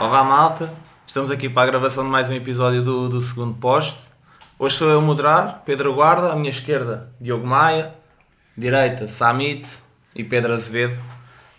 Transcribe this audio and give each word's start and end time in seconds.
Olá 0.00 0.24
malta, 0.24 0.74
estamos 1.06 1.30
aqui 1.30 1.48
para 1.48 1.62
a 1.62 1.66
gravação 1.66 2.02
de 2.02 2.10
mais 2.10 2.28
um 2.28 2.34
episódio 2.34 2.82
do, 2.82 3.08
do 3.08 3.22
segundo 3.22 3.54
poste. 3.54 3.96
Hoje 4.58 4.74
sou 4.74 4.90
eu 4.90 4.98
a 4.98 5.00
moderar, 5.00 5.62
Pedro 5.64 5.94
Guarda, 5.94 6.32
à 6.32 6.36
minha 6.36 6.50
esquerda 6.50 7.12
Diogo 7.20 7.46
Maia, 7.46 7.94
direita 8.58 9.06
Samit 9.06 9.64
e 10.12 10.24
Pedro 10.24 10.52
Azevedo 10.52 11.00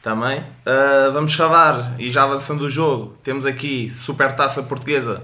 também. 0.03 0.39
Uh, 0.39 1.13
vamos 1.13 1.33
falar, 1.33 1.95
e 1.97 2.09
já 2.09 2.23
avançando 2.23 2.61
o 2.65 2.69
jogo, 2.69 3.17
temos 3.23 3.45
aqui 3.45 3.89
Super 3.89 4.35
Taça 4.35 4.61
Portuguesa 4.63 5.23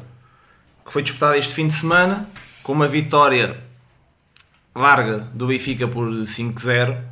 que 0.85 0.91
foi 0.91 1.03
disputada 1.03 1.37
este 1.37 1.53
fim 1.53 1.67
de 1.67 1.73
semana 1.73 2.29
com 2.63 2.71
uma 2.71 2.87
vitória 2.87 3.57
larga 4.73 5.17
do 5.33 5.47
Benfica 5.47 5.85
por 5.85 6.07
5-0 6.07 7.10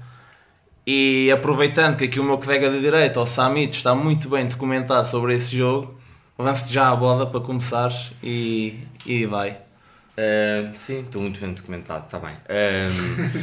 e 0.92 1.32
aproveitando 1.32 1.98
que 1.98 2.06
aqui 2.06 2.20
o 2.20 2.24
meu 2.24 2.40
colega 2.40 2.68
de 2.68 2.82
direita, 2.82 3.20
o 3.20 3.26
Samit, 3.28 3.78
está 3.78 3.94
muito 3.94 4.28
bem 4.28 4.48
documentado 4.48 5.08
sobre 5.08 5.36
esse 5.36 5.56
jogo, 5.56 6.00
avance 6.36 6.74
já 6.74 6.90
a 6.90 6.96
bola 6.96 7.28
para 7.28 7.40
começares 7.42 8.12
e, 8.24 8.80
e 9.06 9.28
vai. 9.28 9.52
Uh, 9.52 10.76
sim, 10.76 11.02
estou 11.02 11.22
muito 11.22 11.40
bem 11.40 11.54
documentado, 11.54 12.06
está 12.06 12.18
bem. 12.18 12.34
Uh, 12.34 13.40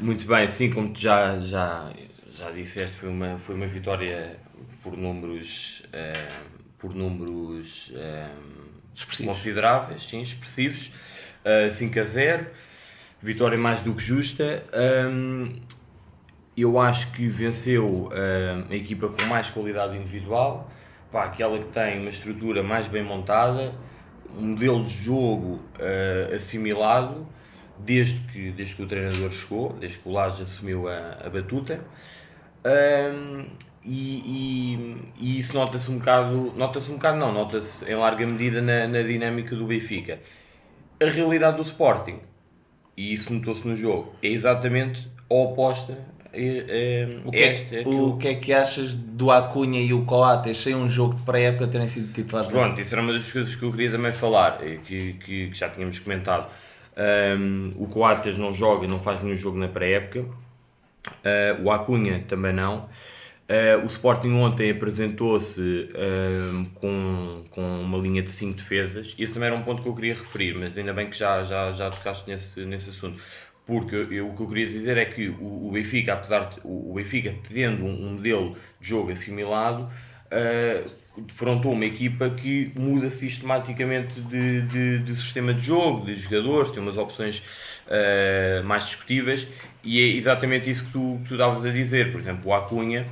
muito 0.02 0.26
bem, 0.26 0.48
sim, 0.48 0.70
como 0.70 0.88
tu 0.88 0.98
já, 0.98 1.38
já, 1.40 1.92
já 2.32 2.50
disseste, 2.50 2.96
foi 2.96 3.10
uma, 3.10 3.36
foi 3.36 3.54
uma 3.54 3.66
vitória 3.66 4.38
por 4.82 4.96
números, 4.96 5.82
uh, 5.88 6.58
por 6.78 6.94
números 6.94 7.92
consideráveis, 9.22 10.04
sim, 10.04 10.22
expressivos. 10.22 10.92
5 11.70 11.98
a 11.98 12.04
0, 12.04 12.46
vitória 13.20 13.58
mais 13.58 13.82
do 13.82 13.92
que 13.92 14.02
justa. 14.02 14.64
Um, 14.72 15.60
eu 16.56 16.78
acho 16.78 17.12
que 17.12 17.26
venceu 17.28 17.86
uh, 17.86 18.70
a 18.70 18.74
equipa 18.74 19.08
com 19.08 19.26
mais 19.26 19.48
qualidade 19.48 19.96
individual, 19.96 20.70
pá, 21.10 21.24
aquela 21.24 21.58
que 21.58 21.66
tem 21.66 22.00
uma 22.00 22.10
estrutura 22.10 22.62
mais 22.62 22.86
bem 22.86 23.02
montada, 23.02 23.74
um 24.36 24.48
modelo 24.48 24.82
de 24.82 24.90
jogo 24.90 25.60
uh, 25.78 26.34
assimilado 26.34 27.26
desde 27.78 28.20
que, 28.28 28.50
desde 28.50 28.74
que 28.76 28.82
o 28.82 28.86
treinador 28.86 29.30
chegou, 29.30 29.72
desde 29.74 29.98
que 29.98 30.08
o 30.08 30.12
Laje 30.12 30.42
assumiu 30.42 30.88
a, 30.88 31.18
a 31.24 31.30
batuta. 31.30 31.80
Um, 32.64 33.46
e, 33.84 34.22
e, 34.24 35.12
e, 35.18 35.38
isso 35.38 35.54
nota-se 35.54 35.90
um 35.90 35.98
bocado, 35.98 36.52
nota-se 36.56 36.90
um 36.90 36.94
bocado 36.94 37.18
não, 37.18 37.32
nota-se 37.32 37.84
em 37.90 37.96
larga 37.96 38.24
medida 38.24 38.62
na, 38.62 38.86
na 38.86 39.02
dinâmica 39.02 39.56
do 39.56 39.66
Benfica. 39.66 40.20
A 41.00 41.06
realidade 41.06 41.56
do 41.56 41.62
Sporting, 41.62 42.20
e 42.96 43.12
isso 43.12 43.32
notou-se 43.32 43.66
no 43.66 43.74
jogo, 43.74 44.14
é 44.22 44.28
exatamente 44.28 45.10
a 45.28 45.34
oposta 45.34 45.98
é, 46.34 47.18
o, 47.24 47.30
que 47.30 47.38
é, 47.38 47.82
é 47.82 47.82
o 47.86 48.16
que 48.16 48.28
é 48.28 48.34
que 48.34 48.52
achas 48.52 48.94
do 48.94 49.30
Acunha 49.30 49.80
e 49.80 49.92
o 49.92 50.04
Coates 50.04 50.58
sem 50.58 50.74
um 50.74 50.88
jogo 50.88 51.14
de 51.14 51.22
pré-época 51.22 51.66
terem 51.66 51.86
sido 51.86 52.12
titulares? 52.12 52.50
Pronto, 52.50 52.80
isso 52.80 52.94
era 52.94 53.02
uma 53.02 53.12
das 53.12 53.30
coisas 53.30 53.54
que 53.54 53.62
eu 53.62 53.70
queria 53.70 53.90
também 53.90 54.12
falar, 54.12 54.58
que, 54.58 55.12
que, 55.14 55.48
que 55.48 55.54
já 55.54 55.68
tínhamos 55.68 55.98
comentado. 55.98 56.50
Um, 56.96 57.70
o 57.76 57.86
Coates 57.86 58.36
não 58.38 58.52
joga, 58.52 58.86
não 58.86 58.98
faz 58.98 59.22
nenhum 59.22 59.36
jogo 59.36 59.58
na 59.58 59.68
pré-época. 59.68 60.20
Uh, 60.20 61.62
o 61.64 61.70
Acunha 61.70 62.24
também 62.26 62.52
não. 62.52 62.88
Uh, 63.48 63.82
o 63.82 63.86
Sporting 63.86 64.32
ontem 64.32 64.70
apresentou-se 64.70 65.60
uh, 65.60 66.70
com, 66.74 67.44
com 67.50 67.80
uma 67.82 67.98
linha 67.98 68.22
de 68.22 68.30
5 68.30 68.56
defesas. 68.56 69.14
Esse 69.18 69.34
também 69.34 69.48
era 69.48 69.56
um 69.56 69.62
ponto 69.62 69.82
que 69.82 69.88
eu 69.88 69.94
queria 69.94 70.14
referir, 70.14 70.54
mas 70.54 70.78
ainda 70.78 70.94
bem 70.94 71.10
que 71.10 71.16
já, 71.16 71.42
já, 71.44 71.70
já 71.70 71.90
tocaste 71.90 72.30
nesse, 72.30 72.64
nesse 72.64 72.90
assunto 72.90 73.20
porque 73.66 73.94
eu, 73.94 74.28
o 74.28 74.34
que 74.34 74.42
eu 74.42 74.48
queria 74.48 74.66
dizer 74.66 74.96
é 74.98 75.04
que 75.04 75.28
o, 75.28 75.68
o 75.68 75.70
Benfica, 75.72 76.14
apesar 76.14 76.48
de 76.48 76.60
o 76.64 76.92
Benfica 76.94 77.34
tendo 77.48 77.84
um, 77.84 78.06
um 78.06 78.10
modelo 78.12 78.56
de 78.80 78.88
jogo 78.88 79.10
assimilado, 79.12 79.84
uh, 79.84 80.90
defrontou 81.20 81.72
uma 81.72 81.84
equipa 81.84 82.30
que 82.30 82.72
muda 82.74 83.10
sistematicamente 83.10 84.20
de, 84.20 84.62
de, 84.62 84.98
de, 85.00 85.16
sistema 85.16 85.52
de 85.52 85.60
jogo, 85.60 86.06
de 86.06 86.14
jogadores, 86.14 86.70
tem 86.70 86.82
umas 86.82 86.96
opções 86.96 87.38
uh, 87.86 88.64
mais 88.64 88.86
discutíveis 88.86 89.46
e 89.84 90.00
é 90.00 90.16
exatamente 90.16 90.70
isso 90.70 90.86
que 90.86 90.92
tu, 90.92 91.20
que 91.22 91.28
tu 91.28 91.34
estavas 91.34 91.64
a 91.64 91.70
dizer. 91.70 92.10
Por 92.10 92.18
exemplo, 92.18 92.50
o 92.50 92.54
Acunha 92.54 93.06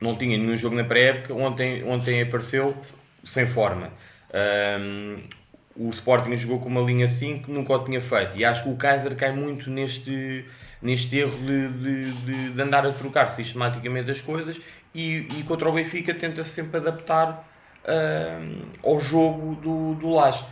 não 0.00 0.16
tinha 0.16 0.36
nenhum 0.36 0.56
jogo 0.56 0.76
na 0.76 0.84
pré-época, 0.84 1.32
ontem, 1.32 1.82
ontem 1.84 2.22
apareceu 2.22 2.76
sem 3.24 3.46
forma. 3.46 3.90
Um, 4.34 5.18
ah, 5.18 5.35
o 5.76 5.90
Sporting 5.90 6.34
jogou 6.36 6.58
com 6.58 6.68
uma 6.68 6.80
linha 6.80 7.08
5 7.08 7.50
nunca 7.50 7.74
o 7.74 7.84
tinha 7.84 8.00
feito. 8.00 8.36
E 8.36 8.44
acho 8.44 8.64
que 8.64 8.70
o 8.70 8.76
Kaiser 8.76 9.14
cai 9.14 9.32
muito 9.32 9.70
neste, 9.70 10.44
neste 10.80 11.18
erro 11.18 11.36
de, 11.38 11.68
de, 11.68 12.12
de, 12.12 12.50
de 12.50 12.62
andar 12.62 12.86
a 12.86 12.92
trocar 12.92 13.28
sistematicamente 13.28 14.10
as 14.10 14.20
coisas 14.20 14.60
e, 14.94 15.26
e 15.38 15.42
contra 15.46 15.68
o 15.68 15.72
Benfica 15.72 16.14
tenta-se 16.14 16.50
sempre 16.50 16.78
adaptar 16.78 17.46
uh, 17.84 18.66
ao 18.82 18.98
jogo 18.98 19.54
do, 19.56 19.94
do 19.94 20.10
Laje. 20.10 20.44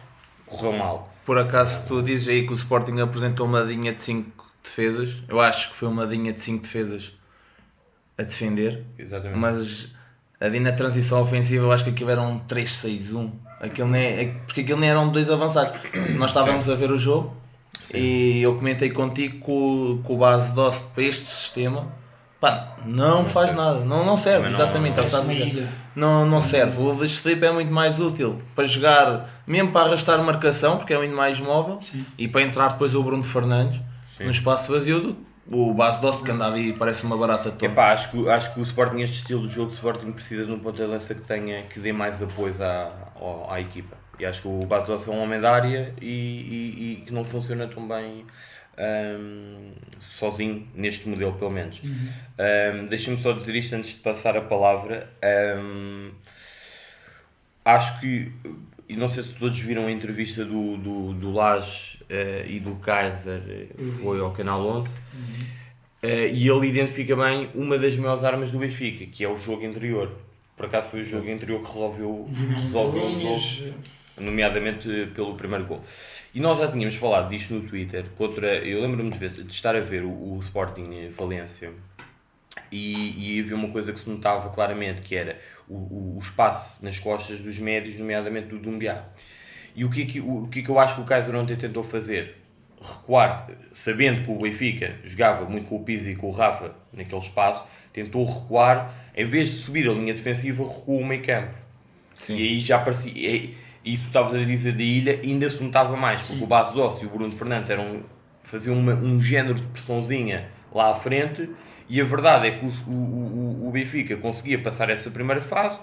Correu 0.46 0.72
mal. 0.72 1.10
Por 1.24 1.38
acaso 1.38 1.86
tu 1.86 2.02
dizes 2.02 2.28
aí 2.28 2.46
que 2.46 2.52
o 2.52 2.56
Sporting 2.56 3.00
apresentou 3.00 3.46
uma 3.46 3.60
linha 3.60 3.92
de 3.92 4.02
5 4.02 4.52
defesas? 4.62 5.22
Eu 5.26 5.40
acho 5.40 5.70
que 5.70 5.76
foi 5.76 5.88
uma 5.88 6.04
linha 6.04 6.32
de 6.32 6.42
5 6.42 6.62
defesas 6.62 7.14
a 8.18 8.22
defender. 8.22 8.84
Exatamente. 8.98 9.38
Mas 9.38 9.94
ali 10.38 10.60
na 10.60 10.72
transição 10.72 11.22
ofensiva 11.22 11.64
eu 11.64 11.72
acho 11.72 11.84
que 11.84 11.90
aquilo 11.90 12.10
era 12.10 12.20
um 12.20 12.38
3-6-1 12.40 13.32
Aquilo 13.60 13.88
nem, 13.88 14.04
é, 14.04 14.34
porque 14.46 14.60
aquilo 14.60 14.80
nem 14.80 14.90
eram 14.90 15.08
dois 15.08 15.30
avançados. 15.30 15.72
Nós 16.16 16.30
estávamos 16.30 16.66
Sim. 16.66 16.72
a 16.72 16.74
ver 16.74 16.90
o 16.90 16.98
jogo 16.98 17.34
Sim. 17.84 17.98
e 17.98 18.42
eu 18.42 18.54
comentei 18.56 18.90
contigo 18.90 19.44
que 20.04 20.12
o, 20.12 20.16
base 20.16 20.52
DOS 20.52 20.80
para 20.94 21.04
este 21.04 21.26
sistema 21.26 21.86
pá, 22.40 22.76
não, 22.84 23.22
não 23.22 23.28
faz 23.28 23.50
serve. 23.50 23.62
nada, 23.62 23.80
não, 23.80 24.04
não 24.04 24.16
serve, 24.16 24.44
não, 24.44 24.50
exatamente. 24.50 24.96
Não, 25.96 26.24
não, 26.24 26.26
não 26.26 26.42
serve. 26.42 26.78
O 26.78 26.92
Luís 26.92 27.18
Felipe 27.18 27.46
é 27.46 27.52
muito 27.52 27.72
mais 27.72 27.98
útil 27.98 28.38
para 28.54 28.66
jogar, 28.66 29.30
mesmo 29.46 29.72
para 29.72 29.86
arrastar 29.86 30.22
marcação, 30.22 30.76
porque 30.76 30.92
é 30.92 30.98
muito 30.98 31.14
mais 31.14 31.40
móvel, 31.40 31.78
Sim. 31.80 32.04
e 32.18 32.28
para 32.28 32.42
entrar 32.42 32.68
depois 32.72 32.94
o 32.94 33.02
Bruno 33.02 33.22
Fernandes 33.22 33.80
no 34.20 34.30
espaço 34.30 34.72
vazio 34.72 35.00
do 35.00 35.16
o 35.50 35.74
base 35.74 36.00
Dost 36.00 36.22
que 36.22 36.30
anda 36.30 36.46
ali 36.46 36.72
parece 36.72 37.04
uma 37.04 37.16
barata 37.16 37.50
toda. 37.50 37.66
Epá, 37.66 37.92
acho, 37.92 38.10
que, 38.10 38.28
acho 38.28 38.54
que 38.54 38.60
o 38.60 38.62
Sporting, 38.62 39.00
este 39.00 39.16
estilo 39.16 39.46
de 39.46 39.54
jogo, 39.54 39.70
o 39.70 39.72
Sporting 39.72 40.12
precisa 40.12 40.46
de 40.46 40.52
um 40.52 40.58
ponto 40.58 40.76
de 40.76 40.84
lança 40.84 41.14
que, 41.14 41.22
tenha, 41.22 41.62
que 41.62 41.78
dê 41.80 41.92
mais 41.92 42.22
apoio 42.22 42.54
à, 42.62 42.90
à, 43.50 43.54
à 43.54 43.60
equipa. 43.60 43.96
E 44.18 44.24
acho 44.24 44.42
que 44.42 44.48
o 44.48 44.64
base 44.66 44.86
Dost 44.86 45.08
é 45.08 45.12
um 45.12 45.22
homem 45.22 45.40
da 45.40 45.52
área 45.52 45.92
e, 46.00 46.06
e, 46.06 46.92
e 46.92 47.04
que 47.04 47.12
não 47.12 47.24
funciona 47.24 47.66
tão 47.66 47.86
bem 47.86 48.24
um, 48.78 49.72
sozinho, 50.00 50.68
neste 50.74 51.08
modelo 51.08 51.32
pelo 51.34 51.50
menos. 51.50 51.82
Uhum. 51.82 52.08
Um, 52.82 52.86
Deixa-me 52.86 53.18
só 53.18 53.32
dizer 53.32 53.54
isto 53.56 53.74
antes 53.74 53.90
de 53.90 54.00
passar 54.00 54.36
a 54.36 54.40
palavra. 54.40 55.08
Um, 55.58 56.10
acho 57.64 58.00
que 58.00 58.32
e 58.88 58.96
não 58.96 59.08
sei 59.08 59.22
se 59.22 59.34
todos 59.34 59.58
viram 59.60 59.86
a 59.86 59.90
entrevista 59.90 60.44
do, 60.44 60.76
do, 60.76 61.12
do 61.14 61.32
Lage 61.32 61.98
uh, 62.02 62.46
e 62.46 62.60
do 62.60 62.76
Kaiser, 62.76 63.40
uhum. 63.78 63.90
foi 63.92 64.20
ao 64.20 64.30
Canal 64.32 64.66
11, 64.66 64.98
uhum. 64.98 65.24
uh, 66.02 66.06
e 66.32 66.48
ele 66.48 66.68
identifica 66.68 67.16
bem 67.16 67.50
uma 67.54 67.78
das 67.78 67.96
maiores 67.96 68.22
armas 68.24 68.50
do 68.50 68.58
Benfica, 68.58 69.06
que 69.06 69.24
é 69.24 69.28
o 69.28 69.36
jogo 69.36 69.64
interior. 69.64 70.10
Por 70.56 70.66
acaso 70.66 70.90
foi 70.90 71.00
o 71.00 71.02
jogo 71.02 71.28
interior 71.28 71.60
que 71.60 71.66
resolveu, 71.66 72.28
resolveu 72.60 73.06
o 73.06 73.38
jogo, 73.38 73.74
nomeadamente 74.20 75.10
pelo 75.14 75.34
primeiro 75.34 75.64
gol. 75.64 75.80
E 76.32 76.40
nós 76.40 76.58
já 76.58 76.70
tínhamos 76.70 76.96
falado 76.96 77.30
disto 77.30 77.54
no 77.54 77.62
Twitter, 77.62 78.04
contra, 78.16 78.56
eu 78.56 78.80
lembro-me 78.80 79.10
de, 79.10 79.28
de, 79.44 79.52
estar 79.52 79.74
a 79.74 79.80
ver 79.80 80.04
o, 80.04 80.10
o 80.10 80.38
Sporting 80.40 81.08
Valência, 81.10 81.72
e, 82.70 83.36
e 83.36 83.40
havia 83.40 83.56
uma 83.56 83.68
coisa 83.68 83.92
que 83.92 83.98
se 83.98 84.08
notava 84.08 84.50
claramente, 84.50 85.02
que 85.02 85.14
era 85.14 85.38
o, 85.68 86.16
o 86.16 86.18
espaço 86.20 86.84
nas 86.84 86.98
costas 86.98 87.40
dos 87.40 87.58
médios, 87.58 87.96
nomeadamente 87.96 88.48
do 88.48 88.58
Dumbiá. 88.58 89.04
E 89.76 89.84
o 89.84 89.90
que, 89.90 90.02
é 90.02 90.06
que, 90.06 90.20
o, 90.20 90.44
o 90.44 90.48
que, 90.48 90.60
é 90.60 90.62
que 90.62 90.68
eu 90.68 90.78
acho 90.78 90.96
que 90.96 91.00
o 91.00 91.04
Kaiser 91.04 91.34
ontem 91.34 91.56
tentou 91.56 91.82
fazer? 91.82 92.36
Recuar, 92.80 93.48
sabendo 93.72 94.22
que 94.22 94.30
o 94.30 94.36
Benfica 94.36 94.96
jogava 95.02 95.48
muito 95.48 95.66
com 95.66 95.76
o 95.76 95.84
Pizzi 95.84 96.10
e 96.10 96.16
com 96.16 96.28
o 96.28 96.32
Rafa 96.32 96.74
naquele 96.92 97.20
espaço, 97.20 97.64
tentou 97.92 98.24
recuar, 98.24 98.92
em 99.16 99.26
vez 99.26 99.48
de 99.48 99.54
subir 99.56 99.88
a 99.88 99.92
linha 99.92 100.12
defensiva, 100.12 100.62
recuou 100.64 101.00
o 101.00 101.06
meio 101.06 101.22
campo. 101.22 101.54
Sim. 102.18 102.36
E 102.36 102.42
aí 102.42 102.60
já 102.60 102.78
parecia. 102.78 103.12
E 103.84 103.96
tu 103.96 104.06
estavas 104.06 104.34
a 104.34 104.38
dizer 104.38 104.72
da 104.72 104.82
ilha, 104.82 105.20
ainda 105.22 105.48
se 105.48 105.62
notava 105.62 105.96
mais, 105.96 106.22
porque 106.22 106.38
Sim. 106.38 106.44
o 106.44 106.46
Base 106.46 106.74
Doce 106.74 107.04
e 107.04 107.06
o 107.06 107.10
Bruno 107.10 107.34
Fernandes 107.34 107.70
eram, 107.70 108.02
faziam 108.42 108.76
uma, 108.76 108.94
um 108.94 109.20
género 109.20 109.54
de 109.54 109.62
pressãozinha 109.62 110.48
lá 110.72 110.90
à 110.90 110.94
frente 110.94 111.48
e 111.88 112.00
a 112.00 112.04
verdade 112.04 112.48
é 112.48 112.50
que 112.52 112.64
o, 112.64 112.92
o, 112.92 113.68
o 113.68 113.70
Benfica 113.70 114.16
conseguia 114.16 114.58
passar 114.58 114.90
essa 114.90 115.10
primeira 115.10 115.42
fase 115.42 115.80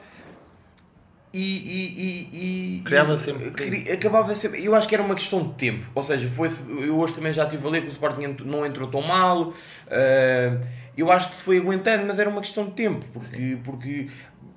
e, 1.34 1.40
e, 1.40 2.78
e, 2.78 2.82
criava 2.82 3.18
sempre 3.18 3.54
acabava 3.90 4.36
sempre. 4.36 4.66
Eu 4.66 4.76
acho 4.76 4.86
que 4.86 4.94
era 4.94 5.04
uma 5.04 5.16
questão 5.16 5.44
de 5.44 5.54
tempo. 5.54 5.86
Ou 5.96 6.04
seja 6.04 6.28
foi 6.28 6.50
eu 6.82 7.00
hoje 7.00 7.14
também 7.14 7.32
já 7.32 7.46
estive 7.46 7.66
a 7.66 7.70
ler 7.70 7.82
que 7.82 7.88
o 7.88 7.90
Sporting 7.90 8.36
não 8.44 8.66
entrou 8.66 8.90
tão 8.90 9.02
mal 9.02 9.44
uh, 9.44 9.54
eu 10.98 11.10
acho 11.10 11.30
que 11.30 11.36
se 11.36 11.44
foi 11.44 11.58
aguentando 11.58 12.06
mas 12.06 12.20
era 12.20 12.30
uma 12.30 12.42
questão 12.42 12.66
de 12.66 12.72
tempo 12.72 13.06
porque 13.14 13.58
porque 13.64 14.08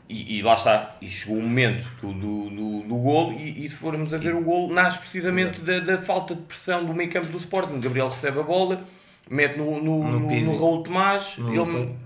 e, 0.08 0.38
e 0.38 0.42
lá 0.42 0.54
está 0.54 0.96
e 1.00 1.08
chegou 1.08 1.38
o 1.38 1.42
momento 1.42 1.84
do, 2.02 2.12
do, 2.12 2.50
do, 2.50 2.80
do 2.88 2.96
golo 2.96 3.32
e, 3.32 3.64
e, 3.64 3.68
se 3.68 3.76
formos 3.76 4.12
a 4.12 4.18
ver 4.18 4.34
o 4.34 4.42
golo 4.42 4.72
nasce 4.72 4.98
precisamente 4.98 5.60
da, 5.60 5.78
da 5.78 5.98
falta 5.98 6.34
de 6.34 6.42
pressão 6.42 6.84
do 6.84 6.92
meio 6.92 7.10
campo 7.10 7.28
do 7.28 7.38
Sporting. 7.38 7.80
Gabriel 7.80 8.08
recebe 8.08 8.40
a 8.40 8.42
bola 8.42 8.84
mete 9.30 9.56
no, 9.56 9.82
no, 9.82 10.04
no, 10.04 10.20
no, 10.20 10.40
no 10.40 10.58
Raul 10.58 10.82
Tomás, 10.82 11.36
ele, 11.38 11.96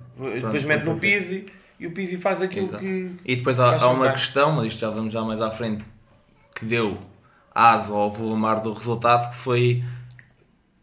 depois 0.40 0.64
mete 0.64 0.84
no 0.84 0.96
Pizzi, 0.96 1.46
e 1.78 1.86
o 1.86 1.92
Pizzi 1.92 2.16
faz 2.16 2.42
aquilo 2.42 2.66
Exato. 2.66 2.82
que. 2.82 3.16
E 3.24 3.36
depois 3.36 3.58
há, 3.60 3.76
há 3.82 3.88
uma 3.88 4.10
questão, 4.10 4.52
mas 4.52 4.66
isto 4.66 4.80
já 4.80 4.90
vamos 4.90 5.12
já 5.12 5.22
mais 5.22 5.40
à 5.40 5.50
frente, 5.50 5.84
que 6.54 6.64
deu 6.64 6.98
asa 7.54 7.92
ao 7.92 8.10
volumar 8.10 8.60
do 8.60 8.72
resultado, 8.72 9.30
que 9.30 9.36
foi 9.36 9.82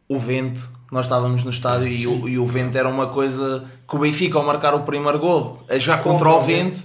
o 0.08 0.20
vento. 0.20 0.70
Nós 0.92 1.06
estávamos 1.06 1.44
no 1.44 1.50
estádio 1.50 1.88
e 1.88 2.06
o, 2.06 2.30
e 2.30 2.38
o 2.38 2.46
vento 2.46 2.78
era 2.78 2.88
uma 2.88 3.08
coisa 3.08 3.66
que 3.88 3.96
o 3.96 4.00
Benfica, 4.00 4.38
ao 4.38 4.46
marcar 4.46 4.74
o 4.74 4.82
primeiro 4.82 5.20
gol, 5.20 5.64
a 5.70 5.78
jogar 5.78 6.02
contra, 6.04 6.30
o 6.30 6.40
vento, 6.40 6.84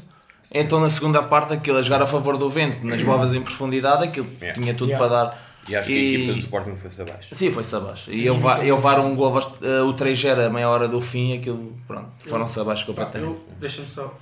então 0.52 0.80
na 0.80 0.88
segunda 0.88 1.22
parte 1.22 1.52
aquilo, 1.52 1.78
a 1.78 1.82
jogar 1.82 2.02
a 2.02 2.06
favor 2.06 2.36
do 2.36 2.48
vento, 2.48 2.84
nas 2.84 3.02
bolas 3.04 3.34
em 3.34 3.42
profundidade, 3.42 4.04
aquilo 4.04 4.26
Yeah. 4.40 4.60
tinha 4.60 4.74
tudo 4.74 4.90
Yeah. 4.90 5.08
para 5.08 5.24
dar. 5.24 5.49
E 5.68 5.76
acho 5.76 5.88
que 5.88 5.94
a 5.94 6.14
equipa 6.14 6.32
do 6.32 6.38
Sporting 6.38 6.76
foi-se 6.76 7.02
abaixo. 7.02 7.34
Sim, 7.34 7.50
foi-se 7.52 7.76
abaixo. 7.76 8.10
E 8.10 8.26
eu 8.26 8.34
eu 8.64 8.76
levar 8.76 8.98
um 9.00 9.14
gol, 9.14 9.38
eh, 9.62 9.82
o 9.82 9.92
3 9.92 10.24
era 10.24 10.46
a 10.46 10.50
meia 10.50 10.68
hora 10.68 10.88
do 10.88 11.00
fim, 11.00 11.36
aquilo, 11.36 11.76
pronto, 11.86 12.10
foram-se 12.26 12.58
abaixo 12.58 12.86
completamente. 12.86 13.30
eu, 13.30 13.48
deixa-me 13.60 13.88
só, 13.88 14.18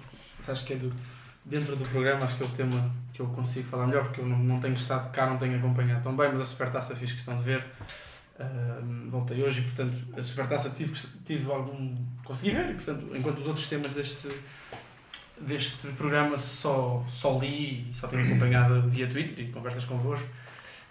acho 0.46 0.64
que 0.64 0.72
é 0.74 0.76
do, 0.76 0.92
dentro 1.44 1.76
do 1.76 1.84
programa, 1.86 2.24
acho 2.24 2.36
que 2.36 2.42
é 2.42 2.46
o 2.46 2.50
tema 2.50 2.90
que 3.12 3.20
eu 3.20 3.26
consigo 3.26 3.68
falar 3.68 3.86
melhor, 3.86 4.04
porque 4.04 4.20
eu 4.20 4.26
não, 4.26 4.38
não 4.38 4.60
tenho 4.60 4.74
estado 4.74 5.10
cá, 5.10 5.26
não 5.26 5.38
tenho 5.38 5.56
acompanhado 5.56 6.02
tão 6.02 6.16
bem, 6.16 6.28
mas 6.32 6.40
a 6.40 6.44
Supertaça 6.44 6.94
fiz 6.94 7.12
questão 7.12 7.36
de 7.36 7.42
ver, 7.42 7.64
Ahm, 8.40 9.08
voltei 9.10 9.42
hoje 9.42 9.60
e, 9.60 9.62
portanto, 9.64 9.98
a 10.16 10.22
Supertaça 10.22 10.70
tive, 10.70 10.94
tive 11.26 11.50
algum, 11.50 11.96
consegui 12.24 12.52
ver, 12.52 12.70
e, 12.70 12.74
portanto, 12.74 13.16
enquanto 13.16 13.38
os 13.40 13.48
outros 13.48 13.66
temas 13.66 13.94
deste, 13.94 14.28
deste 15.40 15.88
programa 15.88 16.38
só, 16.38 17.04
só 17.08 17.36
li 17.36 17.90
e 17.90 17.94
só 17.94 18.06
tenho 18.06 18.24
acompanhado 18.24 18.88
via 18.88 19.08
Twitter 19.08 19.44
e 19.44 19.50
conversas 19.50 19.84
convosco, 19.84 20.28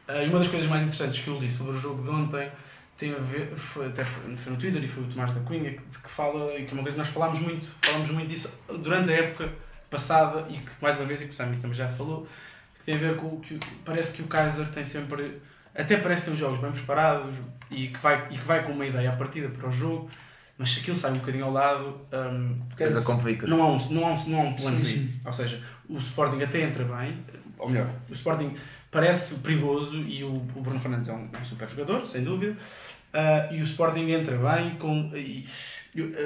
ah, 0.08 0.24
e 0.24 0.30
uma 0.30 0.40
das 0.40 0.48
coisas 0.48 0.70
mais 0.70 0.84
interessantes 0.84 1.20
que 1.20 1.28
eu 1.28 1.38
li 1.40 1.50
sobre 1.50 1.74
o 1.74 1.78
jogo 1.78 2.02
de 2.02 2.10
ontem 2.10 2.50
tem 2.98 3.14
a 3.14 3.18
ver, 3.20 3.56
foi, 3.56 3.88
até 3.88 4.04
foi, 4.04 4.36
foi 4.36 4.54
no 4.54 4.58
Twitter 4.58 4.84
e 4.84 4.88
foi 4.88 5.04
o 5.04 5.08
Tomás 5.08 5.32
da 5.32 5.40
Cunha 5.42 5.72
que, 5.72 5.84
que 5.84 6.10
fala, 6.10 6.58
e 6.58 6.66
que 6.66 6.72
é 6.72 6.74
uma 6.74 6.82
coisa 6.82 6.92
que 6.92 6.98
nós 6.98 7.08
falámos 7.10 7.40
muito, 7.40 7.68
falámos 7.82 8.10
muito 8.10 8.28
disso 8.28 8.52
durante 8.68 9.12
a 9.12 9.14
época 9.14 9.54
passada 9.90 10.48
e 10.50 10.58
que 10.58 10.72
mais 10.82 10.96
uma 10.98 11.06
vez, 11.06 11.22
e 11.22 11.26
que 11.26 11.32
o 11.32 11.34
Sami 11.34 11.58
também 11.58 11.78
já 11.78 11.88
falou, 11.88 12.28
que 12.78 12.84
tem 12.84 12.96
a 12.96 12.98
ver 12.98 13.16
com 13.16 13.28
o 13.28 13.40
que 13.40 13.60
parece 13.86 14.14
que 14.14 14.24
o 14.24 14.28
Kaiser 14.28 14.68
tem 14.70 14.84
sempre, 14.84 15.40
até 15.76 15.98
parecem 15.98 16.34
os 16.34 16.40
jogos 16.40 16.60
bem 16.60 16.72
preparados 16.72 17.36
e 17.70 17.88
que 17.88 18.00
vai, 18.00 18.28
e 18.32 18.38
que 18.38 18.46
vai 18.46 18.64
com 18.64 18.72
uma 18.72 18.86
ideia 18.86 19.12
à 19.12 19.16
partida 19.16 19.48
para 19.50 19.70
o 19.70 19.72
jogo, 19.72 20.10
mas 20.58 20.72
se 20.72 20.80
aquilo 20.80 20.98
sai 20.98 21.12
um 21.12 21.18
bocadinho 21.18 21.46
ao 21.46 21.52
lado, 21.52 22.02
hum, 22.12 22.60
Coisa 22.76 23.02
não 23.48 23.62
há 23.62 23.68
um, 23.68 23.90
não 23.92 24.08
há 24.08 24.14
um, 24.14 24.30
não 24.30 24.40
há 24.40 24.44
um 24.44 24.54
plano 24.54 24.80
B. 24.80 25.10
Ou 25.24 25.34
seja, 25.34 25.62
o 25.88 25.98
Sporting 26.00 26.42
até 26.42 26.62
entra 26.62 26.84
bem, 26.84 27.24
ou 27.60 27.70
melhor, 27.70 27.88
o 28.10 28.14
Sporting 28.14 28.56
parece 28.92 29.36
perigoso 29.40 29.98
e 30.08 30.24
o, 30.24 30.30
o 30.30 30.62
Bruno 30.62 30.80
Fernandes 30.80 31.10
é 31.10 31.14
um, 31.14 31.30
um 31.40 31.44
super 31.44 31.68
jogador, 31.68 32.06
sem 32.06 32.24
dúvida. 32.24 32.56
ah, 33.14 33.48
e 33.52 33.60
o 33.62 33.64
Sporting 33.64 34.10
entra 34.12 34.38
bem, 34.38 34.76
com, 34.76 35.12
e, 35.16 35.46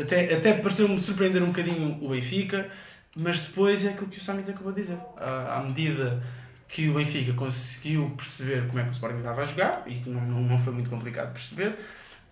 até, 0.01 0.33
até 0.35 0.53
pareceu-me 0.53 0.99
surpreender 0.99 1.41
um 1.41 1.47
bocadinho 1.47 1.97
o 2.01 2.09
Benfica, 2.09 2.69
mas 3.15 3.41
depois 3.47 3.85
é 3.85 3.89
aquilo 3.89 4.07
que 4.07 4.19
o 4.19 4.21
Samit 4.21 4.49
acabou 4.51 4.71
de 4.73 4.81
dizer. 4.81 4.97
Ah, 5.19 5.59
à 5.59 5.63
medida 5.63 6.21
que 6.67 6.89
o 6.89 6.93
Benfica 6.93 7.33
conseguiu 7.33 8.09
perceber 8.15 8.67
como 8.67 8.79
é 8.79 8.83
que 8.83 8.89
o 8.89 8.91
Sporting 8.91 9.17
estava 9.17 9.41
a 9.41 9.45
jogar, 9.45 9.83
e 9.85 9.95
que 9.95 10.09
não, 10.09 10.21
não, 10.21 10.41
não 10.41 10.57
foi 10.57 10.73
muito 10.73 10.89
complicado 10.89 11.33
perceber, 11.33 11.77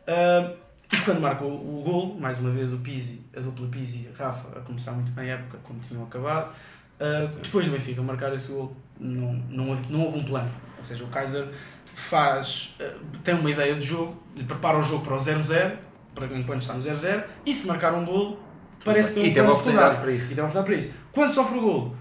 ah, 0.08 0.54
e 0.92 0.98
quando 1.02 1.22
marca 1.22 1.44
o, 1.44 1.80
o 1.80 1.84
gol, 1.84 2.20
mais 2.20 2.40
uma 2.40 2.50
vez 2.50 2.74
o 2.74 2.78
Pizzi, 2.78 3.22
a 3.36 3.40
dupla 3.42 3.68
Pizzi 3.68 4.10
e 4.10 4.18
Rafa 4.18 4.58
a 4.58 4.62
começar 4.62 4.92
muito 4.94 5.12
bem 5.12 5.30
a 5.32 5.36
época, 5.36 5.60
como 5.64 5.80
tinham 5.80 6.04
acabado, 6.04 6.54
ah, 7.00 7.32
depois 7.42 7.66
do 7.66 7.72
Benfica 7.72 8.02
marcar 8.02 8.34
esse 8.34 8.52
gol, 8.52 8.76
não, 9.00 9.34
não, 9.50 9.70
houve, 9.70 9.92
não 9.92 10.02
houve 10.02 10.20
um 10.20 10.24
plano. 10.24 10.52
Ou 10.78 10.86
seja, 10.86 11.04
o 11.04 11.08
Kaiser 11.08 11.48
faz, 11.86 12.76
ah, 12.80 12.98
tem 13.24 13.36
uma 13.36 13.50
ideia 13.50 13.76
de 13.76 13.86
jogo, 13.86 14.22
prepara 14.48 14.78
o 14.78 14.84
jogo 14.84 15.04
para 15.04 15.16
o 15.16 15.18
0-0, 15.18 15.78
para 16.14 16.28
enquanto 16.38 16.62
está 16.62 16.74
no 16.74 16.84
0-0, 16.84 17.24
e 17.46 17.54
se 17.54 17.68
marcar 17.68 17.94
um 17.94 18.06
gol, 18.06 18.40
parece 18.84 19.14
que 19.14 19.22
tem 19.22 19.30
um 19.32 19.34
plano 19.34 19.54
secundário. 19.54 20.00
para 20.00 20.12
isso. 20.12 20.26
E 20.26 20.30
teve 20.30 20.42
a 20.42 20.44
oportunidade 20.44 20.66
para 20.66 20.76
isso. 20.76 20.94
Quando 21.12 21.32
sofre 21.32 21.58
o 21.58 21.62
gol, 21.62 21.96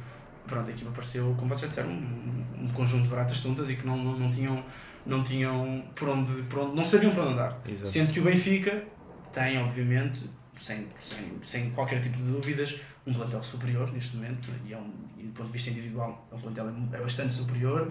pronto, 0.46 0.68
a 0.68 0.72
equipa 0.72 0.90
pareceu, 0.90 1.34
como 1.38 1.54
vocês 1.54 1.68
disseram, 1.68 1.90
um, 1.90 2.44
um 2.62 2.68
conjunto 2.68 3.04
de 3.04 3.08
baratas 3.08 3.40
tontas 3.40 3.70
e 3.70 3.76
que 3.76 3.86
não, 3.86 3.96
não, 3.96 4.18
não 4.18 4.30
tinham, 4.30 4.64
não 5.04 5.22
tinham 5.22 5.84
por 5.94 6.08
onde, 6.08 6.42
por 6.42 6.60
onde, 6.60 6.76
não 6.76 6.84
sabiam 6.84 7.12
por 7.12 7.22
onde 7.24 7.32
andar. 7.34 7.58
Exato. 7.66 7.90
Sendo 7.90 8.12
que 8.12 8.20
o 8.20 8.24
Benfica 8.24 8.84
tem, 9.32 9.58
obviamente, 9.62 10.28
sem, 10.56 10.88
sem, 10.98 11.38
sem 11.42 11.70
qualquer 11.70 12.00
tipo 12.00 12.16
de 12.16 12.30
dúvidas, 12.30 12.80
um 13.06 13.14
plantel 13.14 13.42
superior 13.42 13.92
neste 13.92 14.16
momento, 14.16 14.50
e, 14.66 14.72
é 14.72 14.76
um, 14.76 14.92
e 15.18 15.24
do 15.26 15.32
ponto 15.32 15.46
de 15.46 15.52
vista 15.52 15.70
individual, 15.70 16.26
é 16.30 16.34
um 16.34 16.40
plantel 16.40 16.72
é 16.92 16.98
bastante 16.98 17.34
superior. 17.34 17.90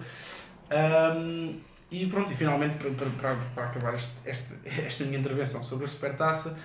Ahm, 0.70 1.60
e 1.90 2.06
pronto, 2.06 2.30
e 2.32 2.36
finalmente, 2.36 2.74
para, 2.76 2.90
para, 2.90 3.36
para, 3.54 3.64
acabar 3.66 3.94
este, 3.94 4.16
este, 4.26 4.54
esta 4.66 5.04
minha 5.04 5.18
intervenção 5.18 5.62
sobre 5.62 5.84
a 5.84 5.88
Supertaça, 5.88 6.58